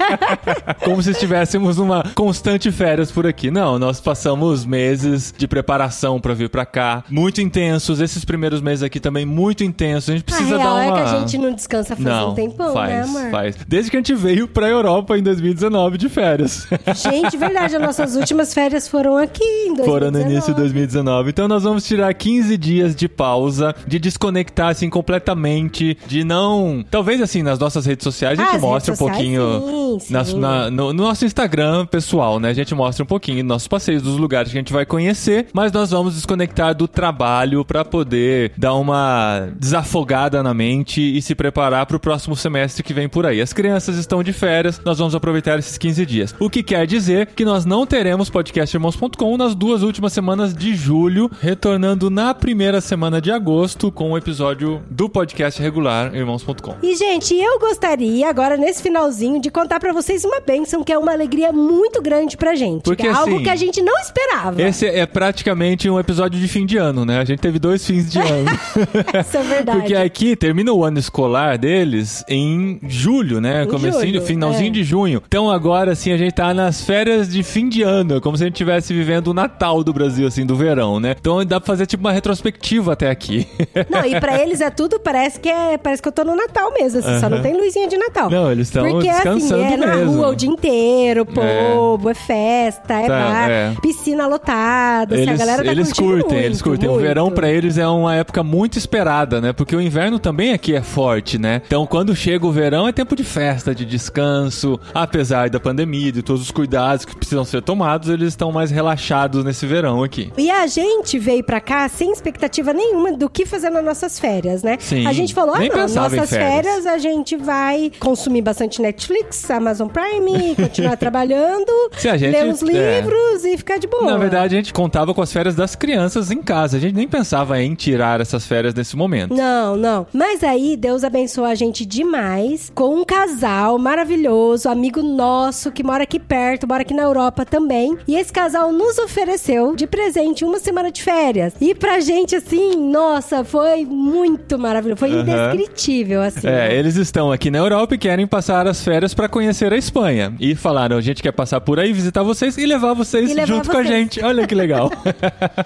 Como 0.84 1.02
se 1.02 1.10
estivéssemos 1.10 1.76
numa 1.78 2.04
constante 2.14 2.70
férias 2.70 3.10
por 3.10 3.26
aqui. 3.26 3.50
Não, 3.50 3.78
nós 3.80 4.00
passamos 4.00 4.64
meses 4.64 5.34
de 5.36 5.48
preparação 5.48 6.20
pra 6.20 6.34
vir 6.34 6.48
pra 6.48 6.64
cá, 6.64 7.02
muito 7.10 7.40
intensos. 7.40 8.00
Esses 8.00 8.24
primeiros 8.24 8.60
meses 8.60 8.82
aqui 8.82 9.00
também 9.00 9.24
muito 9.26 9.64
intensos. 9.64 10.10
A 10.10 10.12
gente 10.12 10.22
a 10.22 10.24
precisa 10.24 10.56
real 10.56 10.62
dar 10.62 10.74
uma 10.74 10.84
é 10.84 10.92
que 11.02 11.08
a 11.16 11.18
gente 11.20 11.38
não 11.38 11.52
descansa 11.54 11.96
faz 11.96 12.06
Não, 12.06 12.30
um 12.30 12.34
tempão, 12.34 12.72
faz, 12.72 12.90
né, 12.90 13.02
amor? 13.02 13.30
faz. 13.30 13.56
Desde 13.66 13.90
que 13.90 13.96
a 13.96 14.00
gente 14.00 14.14
veio 14.14 14.46
pra 14.46 14.68
Europa 14.68 15.16
em 15.18 15.22
2019 15.22 15.98
de 15.98 16.08
férias. 16.08 16.66
Gente, 16.94 17.36
verdade, 17.36 17.76
as 17.76 17.82
nossas 17.82 18.14
últimas 18.16 18.52
férias 18.52 18.86
foram 18.86 19.16
aqui 19.16 19.42
em 19.42 19.74
2019. 19.74 19.84
Foram 19.90 20.10
no 20.10 20.20
início 20.20 20.52
de 20.54 20.60
2019. 20.60 21.30
Então 21.30 21.48
nós 21.48 21.62
vamos 21.62 21.84
tirar 21.84 22.12
15 22.12 22.56
dias 22.58 22.94
de 22.94 23.08
pausa, 23.08 23.74
de 23.86 23.98
desconectar 23.98 24.68
assim 24.68 24.90
completamente, 24.90 25.96
de 26.06 26.24
não. 26.24 26.84
Talvez 26.90 27.20
assim, 27.20 27.42
nas 27.42 27.58
nossas 27.58 27.86
redes 27.86 28.04
sociais 28.04 28.38
a 28.38 28.42
gente 28.42 28.52
Ah, 28.52 28.56
as 28.56 28.62
mostra 28.62 28.94
um 28.94 28.96
pouquinho. 28.96 29.98
sim, 30.00 30.24
sim. 30.24 30.38
na- 30.38 30.70
no, 30.70 30.92
no 30.92 31.02
nosso 31.04 31.24
Instagram 31.24 31.86
pessoal, 31.86 32.38
né? 32.38 32.50
A 32.50 32.54
gente 32.54 32.74
mostra 32.74 33.02
um 33.04 33.06
pouquinho 33.06 33.44
nossos 33.44 33.68
passeios, 33.70 34.02
dos 34.02 34.18
lugares 34.18 34.50
que 34.50 34.58
a 34.58 34.60
gente 34.60 34.72
vai 34.72 34.84
conhecer, 34.84 35.46
mas 35.52 35.72
nós 35.72 35.92
vamos 35.92 36.14
desconectar 36.14 36.74
do 36.74 36.86
trabalho 36.86 37.64
pra 37.64 37.84
poder 37.84 38.52
dar 38.58 38.74
uma 38.74 39.48
desafogada 39.56 40.42
na 40.42 40.52
mente 40.52 41.00
e 41.00 41.22
se 41.22 41.34
preparar 41.34 41.86
pro 41.86 42.00
próximo 42.00 42.36
semestre 42.36 42.82
que 42.82 42.92
vem 42.92 43.08
por 43.08 43.24
aí. 43.24 43.40
As 43.40 43.52
crianças 43.52 43.96
estão 43.96 44.22
de 44.22 44.32
férias, 44.32 44.80
nós 44.84 44.98
vamos 44.98 45.14
aproveitar 45.14 45.58
esses 45.58 45.78
15 45.78 46.04
dias. 46.04 46.34
O 46.38 46.50
que 46.50 46.62
quer 46.62 46.86
dizer 46.86 47.28
que 47.28 47.44
nós 47.44 47.64
não 47.64 47.86
teremos 47.86 48.28
podcastirmãos.com 48.28 49.36
nas 49.36 49.54
duas 49.54 49.82
últimas 49.82 50.12
semanas 50.12 50.52
de 50.52 50.74
julho, 50.74 51.30
retornando 51.40 52.10
na 52.10 52.34
primeira 52.34 52.80
semana 52.80 53.20
de 53.20 53.30
agosto 53.30 53.92
com 53.92 54.10
o 54.10 54.18
episódio 54.18 54.82
do 54.90 55.08
podcast 55.08 55.62
regular 55.62 56.14
irmãos.com. 56.14 56.76
E, 56.82 56.96
gente, 56.96 57.34
eu 57.34 57.58
gostaria, 57.58 58.28
agora 58.28 58.56
nesse 58.56 58.82
finalzinho, 58.82 59.40
de 59.40 59.50
contar 59.50 59.78
pra 59.78 59.92
vocês 59.92 60.24
uma 60.24 60.40
bênção 60.40 60.82
que 60.82 60.92
é 60.92 60.98
uma 60.98 61.12
alegria 61.12 61.52
muito 61.52 62.02
grande 62.02 62.36
pra 62.36 62.54
gente. 62.54 62.82
Porque, 62.82 63.02
que 63.02 63.08
é 63.08 63.12
algo 63.12 63.34
assim, 63.34 63.44
que 63.44 63.50
a 63.50 63.56
gente 63.64 63.82
não 63.82 63.98
esperava. 63.98 64.60
Esse 64.60 64.86
é 64.86 65.06
praticamente 65.06 65.88
um 65.88 65.98
episódio 65.98 66.40
de 66.40 66.48
fim 66.48 66.66
de 66.66 66.76
ano, 66.76 67.04
né? 67.04 67.18
A 67.18 67.24
gente 67.24 67.40
teve 67.40 67.58
dois 67.58 67.86
fins 67.86 68.10
de 68.10 68.18
ano. 68.18 68.50
Essa 69.12 69.38
é 69.38 69.42
verdade. 69.42 69.78
Porque 69.78 69.94
aqui 69.94 70.34
termina 70.34 70.72
o 70.72 70.84
ano 70.84 70.98
escolar 70.98 71.58
deles 71.58 72.24
em 72.28 72.80
julho, 72.88 73.40
né? 73.40 73.64
Em 73.64 73.68
Comecinho, 73.68 74.14
julho, 74.14 74.22
finalzinho 74.22 74.68
é. 74.68 74.72
de 74.72 74.84
junho. 74.84 75.22
Então 75.26 75.50
agora, 75.50 75.92
assim, 75.92 76.12
a 76.12 76.16
gente 76.16 76.32
tá 76.32 76.52
nas 76.54 76.82
férias 76.82 77.28
de 77.28 77.42
fim 77.42 77.68
de 77.68 77.82
ano, 77.82 78.16
é 78.16 78.20
como 78.20 78.36
se 78.36 78.42
a 78.42 78.46
gente 78.46 78.54
estivesse 78.54 78.92
vivendo 78.92 79.28
o 79.28 79.34
Natal 79.34 79.84
do 79.84 79.92
Brasil, 79.92 80.26
assim, 80.26 80.46
do 80.46 80.56
verão, 80.56 80.98
né? 80.98 81.14
Então 81.18 81.44
dá 81.44 81.60
pra 81.60 81.66
fazer 81.66 81.86
tipo 81.86 82.02
uma 82.02 82.12
retrospectiva 82.12 82.92
até 82.92 83.10
aqui. 83.10 83.46
Não, 83.90 84.04
e 84.04 84.18
pra 84.18 84.40
eles 84.40 84.60
é 84.60 84.70
tudo, 84.70 84.98
parece 84.98 85.38
que 85.38 85.48
é, 85.48 85.76
parece 85.78 86.02
que 86.02 86.08
eu 86.08 86.12
tô 86.12 86.24
no 86.24 86.34
Natal 86.34 86.72
mesmo, 86.72 87.00
assim, 87.00 87.20
só 87.20 87.28
não 87.28 87.42
tem 87.42 87.54
luzinha 87.54 87.88
de 87.88 87.96
Natal. 87.96 88.30
Não, 88.30 88.50
eles 88.50 88.68
estão 88.68 88.88
Porque 88.88 89.08
descansando 89.08 89.62
assim, 89.62 89.74
é 89.74 89.76
na 89.76 89.96
mesmo. 89.96 90.12
rua 90.12 90.28
o 90.28 90.34
dia 90.34 90.48
inteiro, 90.48 91.26
povo, 91.26 92.10
é, 92.10 92.14
festa, 92.14 92.94
é 92.94 93.06
Tá, 93.06 93.18
bar, 93.18 93.49
é. 93.50 93.74
piscina 93.82 94.26
lotada, 94.26 95.14
assim, 95.14 95.24
a 95.24 95.26
Eles, 95.28 95.38
galera 95.38 95.64
tá 95.64 95.70
eles 95.70 95.92
curtem, 95.92 96.14
muito, 96.14 96.34
eles 96.34 96.62
curtem. 96.62 96.88
O 96.88 96.92
muito. 96.92 97.02
verão 97.04 97.30
pra 97.30 97.50
eles 97.50 97.78
é 97.78 97.86
uma 97.86 98.14
época 98.14 98.42
muito 98.42 98.78
esperada, 98.78 99.40
né? 99.40 99.52
Porque 99.52 99.74
o 99.74 99.80
inverno 99.80 100.18
também 100.18 100.52
aqui 100.52 100.74
é 100.74 100.82
forte, 100.82 101.38
né? 101.38 101.62
Então 101.66 101.86
quando 101.86 102.14
chega 102.14 102.46
o 102.46 102.52
verão 102.52 102.86
é 102.88 102.92
tempo 102.92 103.14
de 103.16 103.24
festa, 103.24 103.74
de 103.74 103.84
descanso. 103.84 104.78
Apesar 104.94 105.50
da 105.50 105.60
pandemia 105.60 106.12
de 106.12 106.22
todos 106.22 106.42
os 106.42 106.50
cuidados 106.50 107.04
que 107.04 107.16
precisam 107.16 107.44
ser 107.44 107.62
tomados, 107.62 108.08
eles 108.08 108.28
estão 108.28 108.50
mais 108.52 108.70
relaxados 108.70 109.44
nesse 109.44 109.66
verão 109.66 110.02
aqui. 110.02 110.32
E 110.36 110.50
a 110.50 110.66
gente 110.66 111.18
veio 111.18 111.42
pra 111.44 111.60
cá 111.60 111.88
sem 111.88 112.12
expectativa 112.12 112.72
nenhuma 112.72 113.12
do 113.12 113.28
que 113.28 113.44
fazer 113.46 113.70
nas 113.70 113.84
nossas 113.84 114.18
férias, 114.18 114.62
né? 114.62 114.76
Sim. 114.80 115.06
A 115.06 115.12
gente 115.12 115.34
falou, 115.34 115.54
ah, 115.54 115.58
não, 115.58 115.94
nossas 115.94 116.30
férias. 116.30 116.30
férias 116.30 116.86
a 116.86 116.98
gente 116.98 117.36
vai 117.36 117.90
consumir 117.98 118.42
bastante 118.42 118.80
Netflix, 118.80 119.50
Amazon 119.50 119.88
Prime, 119.88 120.54
continuar 120.54 120.96
trabalhando, 120.98 121.70
gente- 122.16 122.30
ler 122.30 122.46
uns 122.46 122.62
é. 122.62 123.00
Livros 123.40 123.44
e 123.44 123.56
ficar 123.56 123.78
de 123.78 123.86
boa. 123.86 124.04
Na 124.04 124.16
verdade, 124.16 124.54
a 124.54 124.58
gente 124.58 124.72
contava 124.72 125.14
com 125.14 125.22
as 125.22 125.32
férias 125.32 125.54
das 125.54 125.74
crianças 125.74 126.30
em 126.30 126.42
casa. 126.42 126.76
A 126.76 126.80
gente 126.80 126.94
nem 126.94 127.08
pensava 127.08 127.60
em 127.60 127.74
tirar 127.74 128.20
essas 128.20 128.46
férias 128.46 128.74
nesse 128.74 128.96
momento. 128.96 129.34
Não, 129.34 129.76
não. 129.76 130.06
Mas 130.12 130.42
aí, 130.44 130.76
Deus 130.76 131.04
abençoou 131.04 131.46
a 131.46 131.54
gente 131.54 131.84
demais 131.84 132.70
com 132.74 132.94
um 133.00 133.04
casal 133.04 133.78
maravilhoso, 133.78 134.68
amigo 134.68 135.02
nosso, 135.02 135.70
que 135.72 135.82
mora 135.82 136.04
aqui 136.04 136.18
perto, 136.18 136.66
mora 136.66 136.82
aqui 136.82 136.94
na 136.94 137.02
Europa 137.02 137.44
também. 137.44 137.96
E 138.06 138.16
esse 138.16 138.32
casal 138.32 138.72
nos 138.72 138.98
ofereceu 138.98 139.74
de 139.74 139.86
presente 139.86 140.44
uma 140.44 140.58
semana 140.58 140.90
de 140.90 141.02
férias. 141.02 141.54
E 141.60 141.74
pra 141.74 142.00
gente, 142.00 142.36
assim, 142.36 142.76
nossa, 142.76 143.44
foi 143.44 143.84
muito 143.84 144.58
maravilhoso. 144.58 144.98
Foi 144.98 145.12
Aham. 145.12 145.20
indescritível, 145.20 146.22
assim. 146.22 146.46
É, 146.46 146.74
eles 146.74 146.96
estão 146.96 147.32
aqui 147.32 147.50
na 147.50 147.58
Europa 147.58 147.94
e 147.94 147.98
querem 147.98 148.26
passar 148.26 148.66
as 148.66 148.82
férias 148.82 149.14
pra 149.14 149.28
conhecer 149.28 149.72
a 149.72 149.76
Espanha. 149.76 150.34
E 150.40 150.54
falaram, 150.54 150.96
a 150.96 151.00
gente 151.00 151.22
quer 151.22 151.32
passar 151.32 151.60
por 151.60 151.78
aí, 151.78 151.92
visitar 151.92 152.22
vocês 152.22 152.56
e 152.56 152.66
levar 152.66 152.94
vocês 152.94 153.19
E 153.28 153.34
levar 153.34 153.46
junto 153.46 153.70
com 153.70 153.76
a 153.76 153.82
vocês. 153.82 153.88
gente. 153.88 154.24
Olha 154.24 154.46
que 154.46 154.54
legal. 154.54 154.90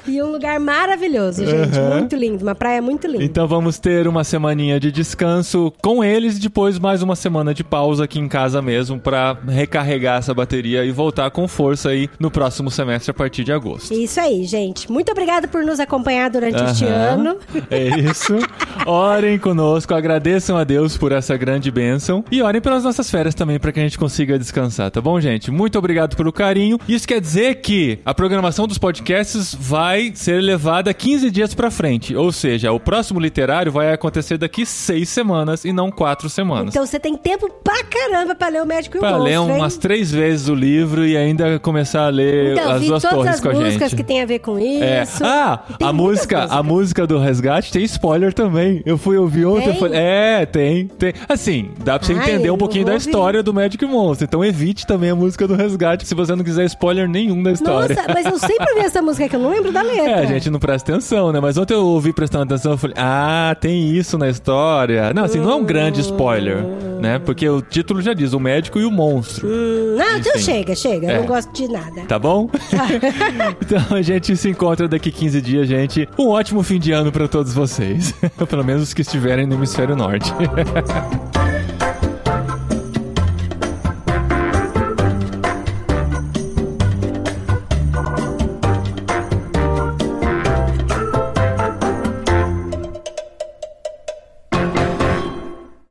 E 0.07 0.23
um 0.23 0.31
lugar 0.31 0.59
maravilhoso, 0.61 1.45
gente. 1.47 1.79
Aham. 1.79 1.99
Muito 2.01 2.17
lindo. 2.17 2.43
Uma 2.43 2.55
praia 2.55 2.81
muito 2.83 3.07
linda. 3.07 3.25
Então 3.25 3.47
vamos 3.47 3.79
ter 3.79 4.07
uma 4.07 4.23
semaninha 4.25 4.79
de 4.79 4.91
descanso 4.93 5.73
com 5.83 6.03
eles 6.05 6.37
e 6.37 6.41
depois 6.41 6.79
mais 6.79 7.03
uma 7.03 7.17
semana 7.17 7.55
de 7.55 7.63
pausa 7.65 8.05
aqui 8.05 8.19
em 8.19 8.29
casa 8.29 8.61
mesmo 8.61 8.99
pra 8.99 9.37
recarregar 9.49 10.19
essa 10.19 10.35
bateria 10.35 10.85
e 10.85 10.91
voltar 10.93 11.31
com 11.31 11.47
força 11.49 11.91
aí 11.91 12.09
no 12.19 12.31
próximo 12.31 12.71
semestre 12.71 13.11
a 13.11 13.15
partir 13.15 13.45
de 13.45 13.53
agosto. 13.53 13.93
Isso 13.95 14.21
aí, 14.21 14.45
gente. 14.45 14.91
Muito 14.91 15.11
obrigada 15.11 15.49
por 15.49 15.65
nos 15.65 15.81
acompanhar 15.81 16.31
durante 16.31 16.63
este 16.63 16.85
Aham. 16.85 16.95
ano. 16.95 17.37
É 17.71 17.89
isso. 18.01 18.35
Orem 18.87 19.39
conosco, 19.39 19.95
agradeçam 19.95 20.57
a 20.57 20.65
Deus 20.65 20.97
por 20.97 21.13
essa 21.13 21.37
grande 21.37 21.71
bênção 21.71 22.25
e 22.31 22.43
orem 22.43 22.61
pelas 22.61 22.85
nossas 22.85 23.11
férias 23.11 23.35
também 23.35 23.59
para 23.59 23.73
que 23.73 23.81
a 23.81 23.83
gente 23.83 23.99
consiga 23.99 24.39
descansar, 24.39 24.91
tá 24.91 25.01
bom, 25.01 25.21
gente? 25.21 25.51
Muito 25.51 25.79
obrigado 25.79 26.17
pelo 26.17 26.33
carinho. 26.33 26.79
Isso 26.89 27.07
quer 27.07 27.21
dizer 27.21 27.44
que 27.53 27.99
a 28.05 28.15
programação 28.15 28.67
dos 28.69 28.79
podcasts 28.79 29.55
vai 29.59 30.13
ser 30.15 30.41
levada 30.41 30.95
15 30.95 31.31
dias 31.31 31.53
pra 31.53 31.71
frente, 31.71 32.15
ou 32.15 32.31
seja, 32.31 32.71
o 32.73 32.79
próximo 32.79 33.19
literário 33.19 33.73
vai 33.73 33.93
acontecer 33.93 34.39
daqui 34.39 34.65
seis 34.65 35.09
semanas 35.09 35.65
e 35.65 35.73
não 35.73 35.91
quatro 35.91 36.31
semanas. 36.31 36.69
Então 36.75 36.87
você 36.87 37.01
tem 37.01 37.17
tempo 37.17 37.51
pra 37.65 37.83
caramba 37.83 38.35
pra 38.35 38.49
ler 38.49 38.63
o 38.63 38.67
Médico 38.67 38.97
e 38.97 38.99
o 38.99 39.01
Pra 39.01 39.17
ler 39.17 39.37
Monstro, 39.39 39.55
hein? 39.55 39.61
umas 39.61 39.77
três 39.77 40.11
vezes 40.13 40.49
o 40.49 40.55
livro 40.55 41.05
e 41.05 41.17
ainda 41.17 41.59
começar 41.59 42.07
a 42.07 42.09
ler 42.09 42.53
Então, 42.53 42.71
as 42.71 42.83
duas 42.85 43.03
todas 43.03 43.17
torres 43.17 43.35
as 43.35 43.41
com 43.41 43.49
a 43.49 43.53
músicas 43.55 43.91
gente. 43.91 43.97
que 43.97 44.05
tem 44.05 44.23
a 44.23 44.27
ver 44.27 44.39
com 44.39 44.57
É. 44.59 45.03
isso. 45.03 45.25
Ah, 45.25 45.59
Tem 45.79 45.89
a 45.89 45.93
música, 45.93 46.39
a 46.39 46.63
músicas. 46.63 46.65
música 46.67 47.07
do 47.07 47.19
Resgate 47.19 47.73
tem 47.73 47.83
spoiler 47.85 48.33
também. 48.33 48.83
Eu 48.87 48.97
fui 48.97 49.17
ouvir 49.17 49.47
ontem, 49.47 49.71
Tem? 49.71 49.79
falei, 49.81 49.99
é, 49.99 50.47
tem, 50.47 50.87
tem. 50.87 51.13
Assim, 51.29 51.71
dá 51.85 51.99
pra 51.99 52.07
você 52.07 52.13
Ai, 52.13 52.19
entender 52.21 52.51
um 52.51 52.59
pouquinho 52.59 52.85
da 52.85 52.93
ouvir. 52.93 53.07
história 53.07 53.43
do 53.43 53.53
Magic 53.53 53.85
Monster. 53.85 54.27
Então 54.29 54.45
evite 54.45 54.87
também 54.87 55.11
a 55.11 55.15
música 55.17 55.49
do 55.49 55.55
Resgate 55.57 56.07
se 56.07 56.15
você 56.15 56.35
não 56.37 56.45
quiser 56.45 56.65
spoiler 56.67 57.09
nenhum 57.09 57.34
da 57.43 57.53
história. 57.53 57.95
Nossa, 57.95 58.13
mas 58.13 58.27
eu 58.27 58.39
sempre 58.39 58.73
ouvi 58.75 58.85
essa 58.87 59.03
música 59.03 59.29
que 59.29 59.37
eu 59.37 59.41
não 59.41 59.51
lembro 59.51 59.73
da 59.73 59.83
letra. 59.83 60.11
É, 60.11 60.19
a 60.23 60.27
gente 60.27 60.51
não 60.51 60.59
presta 60.59 60.93
atenção, 60.93 61.33
né? 61.33 61.41
Mas 61.41 61.57
ontem 61.57 61.75
eu 61.75 61.85
ouvi 61.87 62.13
prestando 62.13 62.45
atenção, 62.45 62.73
eu 62.73 62.79
falei, 62.79 62.97
ah, 62.99 63.57
tem 63.61 63.91
isso 63.91 64.17
na 64.19 64.29
história. 64.29 65.13
Não, 65.15 65.25
assim, 65.25 65.39
não 65.41 65.51
é 65.51 65.55
um 65.55 65.65
grande 65.65 66.01
spoiler, 66.01 66.59
né? 67.01 67.19
Porque 67.19 67.49
o 67.49 67.61
título 67.61 68.01
já 68.03 68.13
diz, 68.15 68.33
o 68.33 68.41
médico 68.41 68.79
e 68.79 68.85
o 68.85 68.91
monstro. 68.91 69.47
Hum, 69.47 69.97
não, 69.99 70.19
então 70.19 70.37
chega, 70.39 70.75
chega. 70.75 71.07
Eu 71.07 71.11
É. 71.11 71.19
não 71.21 71.27
gosto 71.27 71.53
de 71.53 71.69
nada. 71.71 72.03
Tá 72.09 72.19
bom? 72.19 72.49
então 73.61 73.97
a 73.97 74.03
gente 74.03 74.37
se 74.37 74.49
encontra 74.49 74.89
daqui 74.89 75.11
15 75.11 75.41
dias, 75.41 75.67
gente. 75.69 76.09
Um 76.19 76.29
ótimo 76.29 76.63
fim 76.63 76.79
de 76.79 76.93
ano 76.93 77.11
pra 77.13 77.29
todos 77.29 77.53
vocês. 77.55 78.15
Pelo 78.49 78.65
menos 78.65 78.83
os 78.83 78.95
que 78.95 79.03
estiverem 79.03 79.47
no 79.47 79.55
hemisfério 79.55 79.97
norte. 79.97 80.33